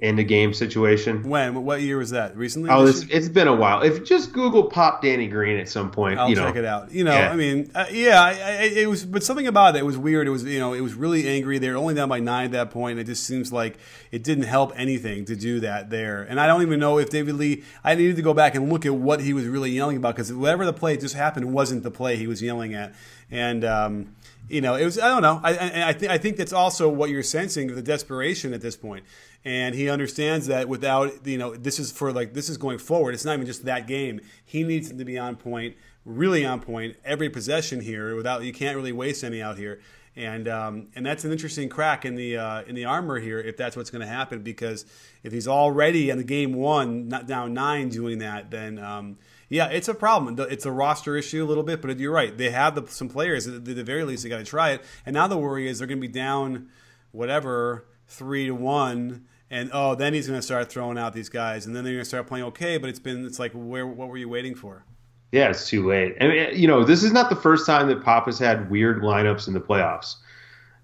in 0.00 0.16
the 0.16 0.24
game 0.24 0.54
situation. 0.54 1.22
When? 1.28 1.62
What 1.62 1.82
year 1.82 1.98
was 1.98 2.10
that? 2.10 2.34
Recently? 2.34 2.70
Oh, 2.70 2.86
it's, 2.86 3.02
it's 3.10 3.28
been 3.28 3.48
a 3.48 3.54
while. 3.54 3.82
If 3.82 4.02
just 4.02 4.32
Google 4.32 4.64
pop 4.64 5.02
Danny 5.02 5.28
Green 5.28 5.58
at 5.58 5.68
some 5.68 5.90
point, 5.90 6.18
I'll 6.18 6.28
you 6.28 6.36
know, 6.36 6.46
check 6.46 6.56
it 6.56 6.64
out. 6.64 6.90
You 6.90 7.04
know, 7.04 7.12
yeah. 7.12 7.30
I 7.30 7.36
mean, 7.36 7.70
uh, 7.74 7.84
yeah, 7.90 8.22
I, 8.22 8.30
I, 8.30 8.62
it 8.62 8.88
was, 8.88 9.04
but 9.04 9.22
something 9.22 9.46
about 9.46 9.76
it, 9.76 9.80
it 9.80 9.84
was 9.86 9.98
weird. 9.98 10.26
It 10.26 10.30
was, 10.30 10.44
you 10.44 10.58
know, 10.58 10.72
it 10.72 10.80
was 10.80 10.94
really 10.94 11.28
angry. 11.28 11.58
They 11.58 11.68
were 11.68 11.76
only 11.76 11.94
down 11.94 12.08
by 12.08 12.18
nine 12.18 12.46
at 12.46 12.52
that 12.52 12.70
point. 12.70 12.98
It 12.98 13.04
just 13.04 13.24
seems 13.24 13.52
like 13.52 13.76
it 14.10 14.24
didn't 14.24 14.44
help 14.44 14.72
anything 14.74 15.26
to 15.26 15.36
do 15.36 15.60
that 15.60 15.90
there. 15.90 16.22
And 16.22 16.40
I 16.40 16.46
don't 16.46 16.62
even 16.62 16.80
know 16.80 16.98
if 16.98 17.10
David 17.10 17.34
Lee. 17.34 17.62
I 17.84 17.94
needed 17.94 18.16
to 18.16 18.22
go 18.22 18.32
back 18.32 18.54
and 18.54 18.72
look 18.72 18.86
at 18.86 18.94
what 18.94 19.20
he 19.20 19.34
was 19.34 19.46
really 19.46 19.70
yelling 19.70 19.98
about 19.98 20.16
because 20.16 20.32
whatever 20.32 20.64
the 20.64 20.72
play 20.72 20.96
just 20.96 21.14
happened 21.14 21.52
wasn't 21.52 21.82
the 21.82 21.90
play 21.90 22.16
he 22.16 22.26
was 22.26 22.42
yelling 22.42 22.74
at. 22.74 22.94
And 23.30 23.64
um, 23.66 24.16
you 24.48 24.62
know, 24.62 24.76
it 24.76 24.84
was. 24.86 24.98
I 24.98 25.08
don't 25.08 25.22
know. 25.22 25.40
I, 25.44 25.56
I, 25.56 25.88
I 25.88 25.92
think 25.92 26.10
I 26.10 26.16
think 26.16 26.36
that's 26.38 26.54
also 26.54 26.88
what 26.88 27.10
you're 27.10 27.22
sensing 27.22 27.74
the 27.74 27.82
desperation 27.82 28.54
at 28.54 28.62
this 28.62 28.76
point 28.76 29.04
and 29.44 29.74
he 29.74 29.88
understands 29.88 30.46
that 30.48 30.68
without 30.68 31.26
you 31.26 31.38
know 31.38 31.54
this 31.54 31.78
is 31.78 31.90
for 31.90 32.12
like 32.12 32.34
this 32.34 32.48
is 32.48 32.56
going 32.56 32.78
forward. 32.78 33.14
It's 33.14 33.24
not 33.24 33.34
even 33.34 33.46
just 33.46 33.64
that 33.64 33.86
game. 33.86 34.20
He 34.44 34.62
needs 34.62 34.90
to 34.90 35.04
be 35.04 35.18
on 35.18 35.36
point 35.36 35.76
really 36.04 36.44
on 36.44 36.60
point 36.60 36.96
every 37.04 37.28
possession 37.28 37.80
here 37.80 38.14
without 38.16 38.42
you 38.42 38.52
can't 38.52 38.76
really 38.76 38.92
waste 38.92 39.24
any 39.24 39.42
out 39.42 39.56
here. 39.56 39.80
And 40.16 40.48
um, 40.48 40.88
and 40.94 41.06
that's 41.06 41.24
an 41.24 41.32
interesting 41.32 41.68
crack 41.68 42.04
in 42.04 42.16
the 42.16 42.36
uh, 42.36 42.62
in 42.62 42.74
the 42.74 42.84
armor 42.84 43.18
here 43.18 43.38
if 43.38 43.56
that's 43.56 43.76
what's 43.76 43.90
going 43.90 44.00
to 44.00 44.08
happen 44.08 44.42
because 44.42 44.84
if 45.22 45.32
he's 45.32 45.48
already 45.48 46.10
in 46.10 46.18
the 46.18 46.24
game 46.24 46.52
one 46.52 47.08
not 47.08 47.26
down 47.26 47.54
nine 47.54 47.88
doing 47.88 48.18
that 48.18 48.50
then 48.50 48.78
um, 48.78 49.16
yeah 49.48 49.68
it's 49.68 49.88
a 49.88 49.94
problem. 49.94 50.36
It's 50.50 50.66
a 50.66 50.72
roster 50.72 51.16
issue 51.16 51.44
a 51.44 51.46
little 51.46 51.62
bit 51.62 51.80
but 51.80 51.98
you're 51.98 52.12
right. 52.12 52.36
They 52.36 52.50
have 52.50 52.74
the, 52.74 52.86
some 52.88 53.08
players 53.08 53.46
at 53.46 53.64
the 53.64 53.84
very 53.84 54.04
least 54.04 54.24
they 54.24 54.28
got 54.28 54.38
to 54.38 54.44
try 54.44 54.70
it. 54.72 54.82
And 55.06 55.14
now 55.14 55.28
the 55.28 55.38
worry 55.38 55.66
is 55.66 55.78
they're 55.78 55.86
going 55.86 56.00
to 56.00 56.06
be 56.06 56.12
down 56.12 56.68
whatever 57.12 57.86
three 58.06 58.46
to 58.46 58.54
one 58.54 59.26
and 59.50 59.70
oh, 59.72 59.94
then 59.94 60.14
he's 60.14 60.26
going 60.26 60.38
to 60.38 60.42
start 60.42 60.70
throwing 60.70 60.96
out 60.96 61.12
these 61.12 61.28
guys, 61.28 61.66
and 61.66 61.74
then 61.74 61.84
they're 61.84 61.94
going 61.94 62.04
to 62.04 62.08
start 62.08 62.26
playing 62.26 62.44
okay. 62.46 62.78
But 62.78 62.90
it's 62.90 62.98
been 62.98 63.26
it's 63.26 63.38
like 63.38 63.52
where 63.52 63.86
what 63.86 64.08
were 64.08 64.16
you 64.16 64.28
waiting 64.28 64.54
for? 64.54 64.84
Yeah, 65.32 65.50
it's 65.50 65.68
too 65.68 65.86
late. 65.86 66.16
I 66.20 66.26
mean, 66.26 66.48
you 66.54 66.66
know, 66.66 66.84
this 66.84 67.02
is 67.02 67.12
not 67.12 67.30
the 67.30 67.36
first 67.36 67.66
time 67.66 67.88
that 67.88 68.02
Pop 68.02 68.26
has 68.26 68.38
had 68.38 68.70
weird 68.70 69.02
lineups 69.02 69.46
in 69.46 69.54
the 69.54 69.60
playoffs. 69.60 70.16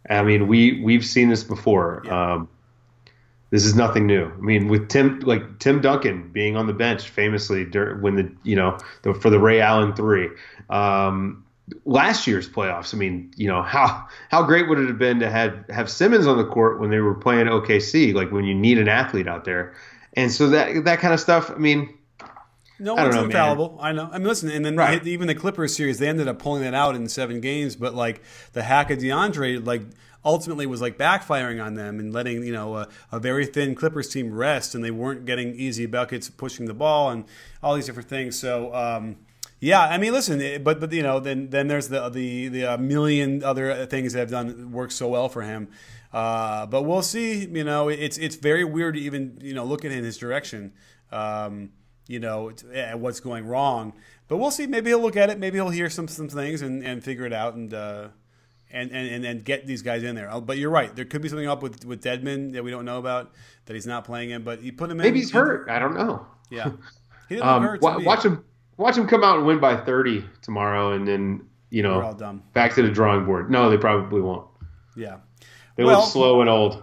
I 0.09 0.23
mean, 0.23 0.47
we 0.47 0.83
we've 0.83 1.05
seen 1.05 1.29
this 1.29 1.45
before. 1.45 2.03
Yeah. 2.05 2.35
Um, 2.35 2.49
this 3.51 3.65
is 3.65 3.77
nothing 3.77 4.07
new. 4.07 4.27
I 4.27 4.41
mean, 4.41 4.69
with 4.69 4.89
Tim 4.89 5.21
like 5.21 5.59
Tim 5.61 5.81
Duncan 5.81 6.31
being 6.33 6.57
on 6.57 6.67
the 6.67 6.73
bench 6.73 7.09
famously 7.09 7.65
during, 7.65 8.03
when 8.03 8.17
the 8.17 8.33
you 8.43 8.57
know 8.57 8.79
the, 9.03 9.15
for 9.15 9.31
the 9.31 9.39
Ray 9.39 9.61
Allen 9.61 9.95
three. 9.95 10.29
Um, 10.69 11.46
last 11.85 12.27
year's 12.27 12.49
playoffs. 12.49 12.95
I 12.95 12.99
mean, 12.99 13.31
you 13.37 13.49
know 13.49 13.63
how 13.63 14.07
how 14.31 14.43
great 14.43 14.69
would 14.69 14.79
it 14.79 14.89
have 14.89 14.99
been 14.99 15.21
to 15.21 15.31
have 15.31 15.65
have 15.69 15.91
Simmons 15.91 16.27
on 16.27 16.39
the 16.39 16.47
court 16.47 16.81
when 16.81 16.91
they 16.91 17.01
were 17.01 17.15
playing 17.15 17.47
OKC, 17.47 18.15
like 18.15 18.31
when 18.31 18.45
you 18.45 18.55
need 18.55 18.79
an 18.79 18.89
athlete 18.89 19.29
out 19.29 19.45
there, 19.45 19.75
and 20.15 20.31
so 20.31 20.49
that 20.51 20.85
that 20.85 21.01
kind 21.01 21.15
of 21.15 21.21
stuff. 21.21 21.51
I 21.51 21.57
mean. 21.57 21.93
No 22.79 22.95
one's 22.95 23.15
know, 23.15 23.25
infallible. 23.25 23.71
Man. 23.77 23.79
I 23.81 23.93
know. 23.93 24.11
I 24.13 24.19
mean, 24.19 24.29
listen, 24.29 24.51
and 24.51 24.63
then 24.63 24.77
right. 24.77 25.03
even 25.07 25.29
the 25.29 25.35
Clippers 25.35 25.75
series, 25.75 25.99
they 25.99 26.09
ended 26.09 26.29
up 26.29 26.39
pulling 26.39 26.61
that 26.61 26.75
out 26.75 26.95
in 26.95 27.09
seven 27.09 27.41
games. 27.41 27.75
But 27.75 27.95
like 27.95 28.21
the 28.53 28.65
hack 28.65 28.91
of 28.91 28.99
DeAndre, 28.99 29.65
like 29.65 29.81
ultimately 30.27 30.67
was 30.67 30.83
like 30.83 30.99
backfiring 30.99 31.65
on 31.65 31.73
them 31.73 31.99
and 31.99 32.13
letting 32.13 32.45
you 32.45 32.53
know 32.53 32.77
a, 32.77 32.89
a, 33.11 33.19
very 33.19 33.47
thin 33.47 33.75
Clippers 33.75 34.11
team 34.11 34.31
rest, 34.31 34.75
and 34.75 34.85
they 34.85 34.91
weren't 34.91 35.25
getting 35.25 35.55
easy 35.55 35.87
buckets, 35.87 36.29
pushing 36.29 36.67
the 36.67 36.75
ball, 36.75 37.09
and 37.09 37.25
all 37.63 37.75
these 37.75 37.87
different 37.87 38.11
things. 38.11 38.39
So 38.39 38.75
um, 38.75 39.17
yeah, 39.61 39.83
I 39.83 39.97
mean, 39.97 40.13
listen, 40.13 40.41
eh, 40.41 40.59
but 40.59 40.81
but 40.81 40.93
you 40.93 41.03
know, 41.03 41.19
then 41.19 41.49
then 41.49 41.69
there's 41.69 41.89
the 41.89 42.09
the 42.11 42.49
the 42.49 42.67
uh, 42.67 42.77
million 42.77 43.43
other 43.43 43.87
things 43.87 44.13
that 44.13 44.21
have 44.21 44.31
done 44.31 44.71
work 44.71 44.91
so 44.91 45.09
well 45.09 45.29
for 45.29 45.43
him. 45.43 45.69
Uh, 46.13 46.67
but 46.67 46.83
we'll 46.83 47.03
see. 47.03 47.47
You 47.47 47.65
know, 47.65 47.89
it's 47.89 48.19
it's 48.19 48.37
very 48.37 48.65
weird 48.65 48.95
to 48.95 49.01
even 49.01 49.39
you 49.41 49.55
know 49.55 49.65
look 49.65 49.85
at 49.85 49.93
in 49.93 50.05
his 50.05 50.19
direction. 50.19 50.73
Um, 51.11 51.71
you 52.07 52.21
know 52.21 52.53
at 52.73 53.01
what's 53.01 53.21
going 53.21 53.47
wrong, 53.47 53.95
but 54.29 54.37
we'll 54.37 54.51
see. 54.51 54.67
Maybe 54.67 54.91
he'll 54.91 55.01
look 55.01 55.17
at 55.17 55.31
it. 55.31 55.39
Maybe 55.39 55.57
he'll 55.57 55.71
hear 55.71 55.89
some 55.89 56.07
some 56.07 56.29
things 56.29 56.61
and, 56.61 56.85
and 56.85 57.03
figure 57.03 57.25
it 57.25 57.33
out 57.33 57.55
and. 57.55 57.73
Uh, 57.73 58.09
and, 58.69 58.91
and, 58.91 59.25
and 59.25 59.45
get 59.45 59.65
these 59.65 59.81
guys 59.81 60.03
in 60.03 60.17
there. 60.17 60.29
Oh, 60.31 60.41
but 60.41 60.59
you're 60.59 60.71
right. 60.71 60.95
There 60.95 61.05
could 61.05 61.23
be 61.23 61.29
something 61.29 61.47
up 61.47 61.63
with, 61.63 61.85
with 61.85 62.03
Dedmon 62.03 62.53
that 62.53 62.65
we 62.65 62.73
don't 62.73 62.85
know 62.85 62.99
about 62.99 63.33
that 63.67 63.75
he's 63.75 63.87
not 63.87 64.05
playing 64.05 64.31
in. 64.31 64.43
But 64.43 64.61
you 64.61 64.73
put 64.73 64.91
him 64.91 64.99
in. 64.99 65.07
Maybe 65.07 65.21
he's 65.21 65.31
hurt. 65.31 65.71
I 65.71 65.79
don't 65.79 65.95
know. 65.95 66.27
Yeah. 66.51 66.73
He 67.29 67.37
didn't 67.37 67.49
um, 67.49 67.63
hurt 67.63 67.81
watch 67.81 68.25
him 68.25 68.45
Watch 68.77 68.97
them 68.97 69.07
come 69.07 69.25
out 69.25 69.39
and 69.39 69.47
win 69.47 69.59
by 69.59 69.77
30 69.77 70.25
tomorrow, 70.43 70.93
and 70.93 71.07
then 71.07 71.47
you 71.71 71.83
know 71.83 72.15
back 72.53 72.75
to 72.75 72.83
the 72.83 72.91
drawing 72.91 73.25
board. 73.25 73.51
No, 73.51 73.71
they 73.71 73.79
probably 73.79 74.21
won't. 74.21 74.47
Yeah, 74.97 75.19
they 75.77 75.85
well, 75.85 76.01
look 76.01 76.11
slow 76.11 76.41
and 76.41 76.51
old. 76.51 76.83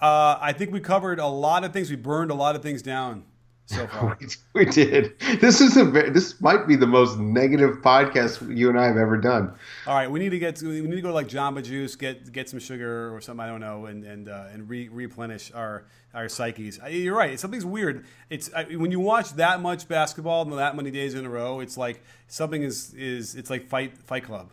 Uh, 0.00 0.38
I 0.40 0.52
think 0.52 0.72
we 0.72 0.80
covered 0.80 1.18
a 1.18 1.26
lot 1.26 1.64
of 1.64 1.72
things. 1.72 1.90
We 1.90 1.96
burned 1.96 2.30
a 2.30 2.34
lot 2.34 2.56
of 2.56 2.62
things 2.62 2.82
down. 2.82 3.24
So 3.70 3.86
far. 3.88 4.18
we 4.52 4.64
did. 4.64 5.18
This 5.40 5.60
is 5.60 5.76
a 5.76 5.84
this 5.84 6.40
might 6.40 6.66
be 6.66 6.76
the 6.76 6.86
most 6.86 7.18
negative 7.18 7.76
podcast 7.82 8.56
you 8.56 8.68
and 8.68 8.78
I 8.78 8.86
have 8.86 8.96
ever 8.96 9.16
done. 9.16 9.52
All 9.86 9.94
right, 9.94 10.10
we 10.10 10.18
need 10.18 10.30
to 10.30 10.38
get 10.38 10.56
to, 10.56 10.68
we 10.68 10.80
need 10.82 10.96
to 10.96 11.02
go 11.02 11.08
to 11.08 11.14
like 11.14 11.28
Jamba 11.28 11.62
Juice, 11.62 11.96
get 11.96 12.32
get 12.32 12.48
some 12.48 12.58
sugar 12.58 13.14
or 13.14 13.20
something 13.20 13.44
I 13.44 13.48
don't 13.48 13.60
know, 13.60 13.86
and 13.86 14.04
and 14.04 14.28
uh, 14.28 14.48
and 14.52 14.68
re- 14.68 14.88
replenish 14.88 15.52
our 15.52 15.84
our 16.14 16.28
psyches. 16.28 16.80
You're 16.88 17.16
right. 17.16 17.38
Something's 17.38 17.64
weird. 17.64 18.04
It's 18.28 18.52
I, 18.52 18.64
when 18.64 18.90
you 18.90 19.00
watch 19.00 19.34
that 19.34 19.60
much 19.60 19.88
basketball 19.88 20.42
and 20.42 20.52
that 20.58 20.76
many 20.76 20.90
days 20.90 21.14
in 21.14 21.24
a 21.24 21.30
row. 21.30 21.60
It's 21.60 21.76
like 21.76 22.02
something 22.26 22.62
is 22.62 22.92
is 22.94 23.34
it's 23.34 23.50
like 23.50 23.66
fight 23.68 23.96
Fight 23.98 24.24
Club. 24.24 24.50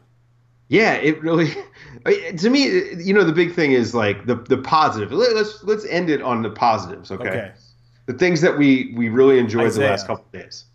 Yeah, 0.69 0.93
it 0.95 1.21
really. 1.21 1.53
To 2.37 2.49
me, 2.49 2.65
you 3.01 3.13
know, 3.13 3.23
the 3.23 3.31
big 3.31 3.53
thing 3.53 3.71
is 3.71 3.95
like 3.95 4.25
the 4.25 4.35
the 4.35 4.57
positive. 4.57 5.11
Let's 5.11 5.63
let's 5.63 5.85
end 5.85 6.09
it 6.09 6.21
on 6.21 6.41
the 6.41 6.49
positives. 6.49 7.09
Okay. 7.09 7.29
okay. 7.29 7.51
The 8.07 8.13
things 8.13 8.41
that 8.41 8.57
we 8.57 8.93
we 8.95 9.09
really 9.09 9.37
enjoyed 9.37 9.67
Isaiah. 9.67 9.85
the 9.85 9.91
last 9.91 10.07
couple 10.07 10.25
days. 10.31 10.65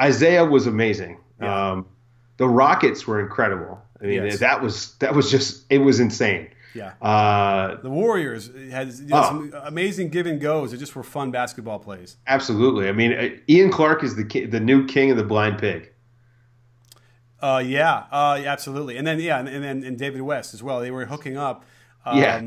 Isaiah 0.00 0.44
was 0.44 0.66
amazing. 0.66 1.18
Yeah. 1.40 1.70
Um, 1.70 1.86
the 2.36 2.48
Rockets 2.48 3.06
were 3.06 3.20
incredible. 3.20 3.80
I 4.00 4.04
mean, 4.06 4.24
yes. 4.24 4.38
that 4.40 4.62
was 4.62 4.94
that 4.96 5.14
was 5.14 5.30
just 5.30 5.66
it 5.70 5.78
was 5.78 6.00
insane. 6.00 6.48
Yeah. 6.74 6.92
Uh, 7.02 7.80
the 7.82 7.90
Warriors 7.90 8.50
had 8.70 8.92
you 8.92 9.06
know, 9.06 9.18
oh. 9.18 9.22
some 9.22 9.54
amazing 9.64 10.08
give 10.08 10.26
and 10.26 10.40
goes. 10.40 10.72
It 10.72 10.78
just 10.78 10.94
were 10.94 11.02
fun 11.02 11.30
basketball 11.30 11.78
plays. 11.78 12.16
Absolutely. 12.26 12.88
I 12.88 12.92
mean, 12.92 13.12
uh, 13.12 13.28
Ian 13.48 13.70
Clark 13.70 14.02
is 14.02 14.16
the 14.16 14.46
the 14.46 14.60
new 14.60 14.86
king 14.86 15.10
of 15.10 15.16
the 15.16 15.24
blind 15.24 15.58
pig. 15.58 15.92
Uh, 17.40 17.62
yeah, 17.64 18.04
uh, 18.12 18.42
absolutely. 18.44 18.96
And 18.96 19.06
then 19.06 19.18
yeah, 19.18 19.38
and, 19.38 19.48
and 19.48 19.64
then 19.64 19.82
and 19.82 19.98
David 19.98 20.22
West 20.22 20.54
as 20.54 20.62
well. 20.62 20.80
They 20.80 20.90
were 20.90 21.06
hooking 21.06 21.36
up. 21.36 21.64
Um, 22.04 22.18
yeah. 22.18 22.42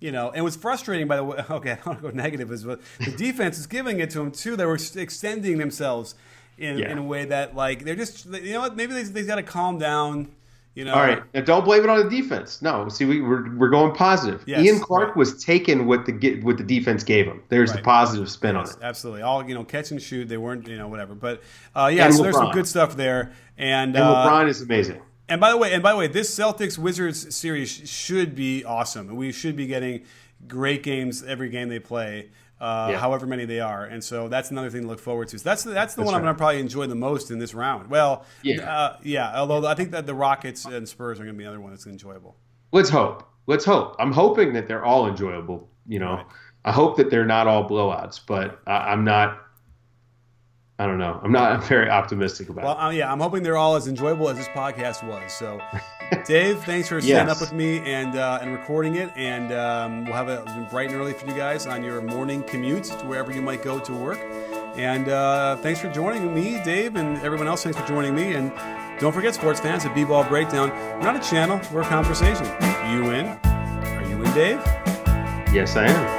You 0.00 0.12
know, 0.12 0.28
and 0.28 0.38
it 0.38 0.42
was 0.42 0.54
frustrating 0.54 1.08
by 1.08 1.16
the 1.16 1.24
way. 1.24 1.44
Okay, 1.50 1.72
I 1.72 1.74
don't 1.74 1.86
want 1.86 1.98
to 1.98 2.02
go 2.02 2.10
negative, 2.10 2.52
is 2.52 2.64
but 2.64 2.80
the 3.00 3.10
defense 3.10 3.58
is 3.58 3.66
giving 3.66 4.00
it 4.00 4.10
to 4.10 4.18
them 4.18 4.30
too. 4.30 4.56
They 4.56 4.64
were 4.64 4.78
extending 4.96 5.58
themselves 5.58 6.14
in, 6.56 6.78
yeah. 6.78 6.90
in 6.90 6.98
a 6.98 7.02
way 7.02 7.24
that 7.24 7.54
like 7.54 7.84
they're 7.84 7.96
just 7.96 8.26
you 8.26 8.52
know 8.52 8.60
what 8.60 8.76
maybe 8.76 8.92
they 8.94 9.02
they 9.02 9.22
got 9.24 9.36
to 9.36 9.42
calm 9.42 9.78
down. 9.78 10.30
You 10.74 10.84
know, 10.84 10.94
all 10.94 11.00
right. 11.00 11.22
Now 11.34 11.40
don't 11.40 11.64
blame 11.64 11.82
it 11.82 11.90
on 11.90 12.08
the 12.08 12.08
defense. 12.08 12.62
No, 12.62 12.88
see, 12.88 13.04
we, 13.04 13.20
we're 13.20 13.52
we're 13.56 13.68
going 13.68 13.92
positive. 13.96 14.44
Yes, 14.46 14.64
Ian 14.64 14.78
Clark 14.78 15.08
right. 15.08 15.16
was 15.16 15.42
taking 15.42 15.86
what 15.86 16.06
the 16.06 16.40
what 16.42 16.56
the 16.56 16.62
defense 16.62 17.02
gave 17.02 17.26
him. 17.26 17.42
There's 17.48 17.70
right. 17.70 17.80
a 17.80 17.82
positive 17.82 18.30
spin 18.30 18.54
yes, 18.54 18.74
on 18.74 18.78
it. 18.78 18.84
Absolutely, 18.84 19.22
all 19.22 19.48
you 19.48 19.54
know, 19.54 19.64
catch 19.64 19.90
and 19.90 20.00
shoot. 20.00 20.28
They 20.28 20.36
weren't, 20.36 20.68
you 20.68 20.78
know, 20.78 20.86
whatever. 20.86 21.16
But 21.16 21.42
uh, 21.74 21.90
yeah, 21.92 22.04
and 22.04 22.14
so 22.14 22.20
LeBron. 22.20 22.22
there's 22.22 22.36
some 22.36 22.52
good 22.52 22.68
stuff 22.68 22.96
there. 22.96 23.32
And, 23.56 23.96
and 23.96 24.04
uh, 24.04 24.28
LeBron 24.28 24.48
is 24.48 24.62
amazing. 24.62 25.02
And 25.28 25.40
by 25.40 25.50
the 25.50 25.56
way, 25.56 25.72
and 25.72 25.82
by 25.82 25.92
the 25.92 25.98
way, 25.98 26.06
this 26.06 26.34
Celtics 26.36 26.78
Wizards 26.78 27.34
series 27.34 27.70
should 27.70 28.34
be 28.34 28.64
awesome. 28.64 29.14
We 29.14 29.32
should 29.32 29.56
be 29.56 29.66
getting 29.66 30.04
great 30.46 30.82
games 30.82 31.22
every 31.22 31.48
game 31.48 31.68
they 31.68 31.80
play. 31.80 32.30
Uh, 32.60 32.88
yeah. 32.90 32.98
however 32.98 33.24
many 33.24 33.44
they 33.44 33.60
are. 33.60 33.84
And 33.84 34.02
so 34.02 34.26
that's 34.26 34.50
another 34.50 34.68
thing 34.68 34.82
to 34.82 34.88
look 34.88 34.98
forward 34.98 35.28
to. 35.28 35.38
So 35.38 35.44
that's 35.44 35.62
the, 35.62 35.70
that's 35.70 35.94
the 35.94 36.00
that's 36.00 36.06
one 36.06 36.14
right. 36.14 36.18
I'm 36.18 36.24
going 36.24 36.34
to 36.34 36.38
probably 36.38 36.58
enjoy 36.58 36.88
the 36.88 36.96
most 36.96 37.30
in 37.30 37.38
this 37.38 37.54
round. 37.54 37.88
Well, 37.88 38.24
yeah, 38.42 38.68
uh, 38.68 38.96
yeah. 39.04 39.38
Although 39.38 39.64
I 39.64 39.76
think 39.76 39.92
that 39.92 40.06
the 40.06 40.14
Rockets 40.14 40.64
and 40.64 40.88
Spurs 40.88 41.20
are 41.20 41.22
going 41.22 41.36
to 41.36 41.38
be 41.38 41.44
another 41.44 41.60
one 41.60 41.70
that's 41.70 41.86
enjoyable. 41.86 42.34
Let's 42.72 42.88
hope. 42.88 43.22
Let's 43.46 43.64
hope. 43.64 43.94
I'm 44.00 44.10
hoping 44.10 44.54
that 44.54 44.66
they're 44.66 44.84
all 44.84 45.06
enjoyable. 45.06 45.68
You 45.86 46.00
know, 46.00 46.14
right. 46.14 46.26
I 46.64 46.72
hope 46.72 46.96
that 46.96 47.10
they're 47.10 47.24
not 47.24 47.46
all 47.46 47.68
blowouts, 47.68 48.18
but 48.26 48.60
I, 48.66 48.90
I'm 48.90 49.04
not. 49.04 49.40
I 50.78 50.86
don't 50.86 50.98
know. 50.98 51.20
I'm 51.22 51.32
not 51.32 51.64
very 51.68 51.90
optimistic 51.90 52.48
about 52.48 52.64
well, 52.64 52.74
it. 52.74 52.78
Well, 52.78 52.86
uh, 52.86 52.90
yeah, 52.90 53.12
I'm 53.12 53.20
hoping 53.20 53.42
they're 53.42 53.56
all 53.56 53.76
as 53.76 53.88
enjoyable 53.88 54.28
as 54.28 54.36
this 54.36 54.48
podcast 54.48 55.06
was. 55.06 55.32
So, 55.32 55.60
Dave, 56.24 56.62
thanks 56.64 56.88
for 56.88 57.00
standing 57.00 57.26
yes. 57.26 57.36
up 57.36 57.40
with 57.40 57.52
me 57.52 57.78
and 57.78 58.16
uh, 58.16 58.38
and 58.40 58.52
recording 58.52 58.94
it. 58.94 59.10
And 59.16 59.52
um, 59.52 60.04
we'll 60.04 60.14
have 60.14 60.28
it 60.28 60.44
bright 60.70 60.90
and 60.90 61.00
early 61.00 61.12
for 61.12 61.26
you 61.26 61.34
guys 61.34 61.66
on 61.66 61.82
your 61.82 62.00
morning 62.00 62.42
commute 62.44 62.84
to 62.84 63.06
wherever 63.06 63.32
you 63.32 63.42
might 63.42 63.62
go 63.62 63.78
to 63.80 63.92
work. 63.92 64.18
And 64.76 65.08
uh, 65.08 65.56
thanks 65.56 65.80
for 65.80 65.90
joining 65.90 66.32
me, 66.32 66.62
Dave, 66.64 66.94
and 66.94 67.18
everyone 67.18 67.48
else. 67.48 67.64
Thanks 67.64 67.78
for 67.78 67.86
joining 67.86 68.14
me. 68.14 68.34
And 68.34 68.52
don't 69.00 69.12
forget, 69.12 69.34
sports 69.34 69.58
fans, 69.58 69.84
at 69.84 69.94
B-Ball 69.94 70.24
Breakdown, 70.28 70.70
we're 70.70 71.02
not 71.02 71.16
a 71.16 71.30
channel, 71.30 71.60
we're 71.72 71.82
a 71.82 71.86
conversation. 71.86 72.46
You 72.92 73.10
in? 73.10 73.26
Are 73.26 74.08
you 74.08 74.22
in, 74.22 74.32
Dave? 74.34 74.58
Yes, 75.52 75.76
I 75.76 75.86
am. 75.86 76.17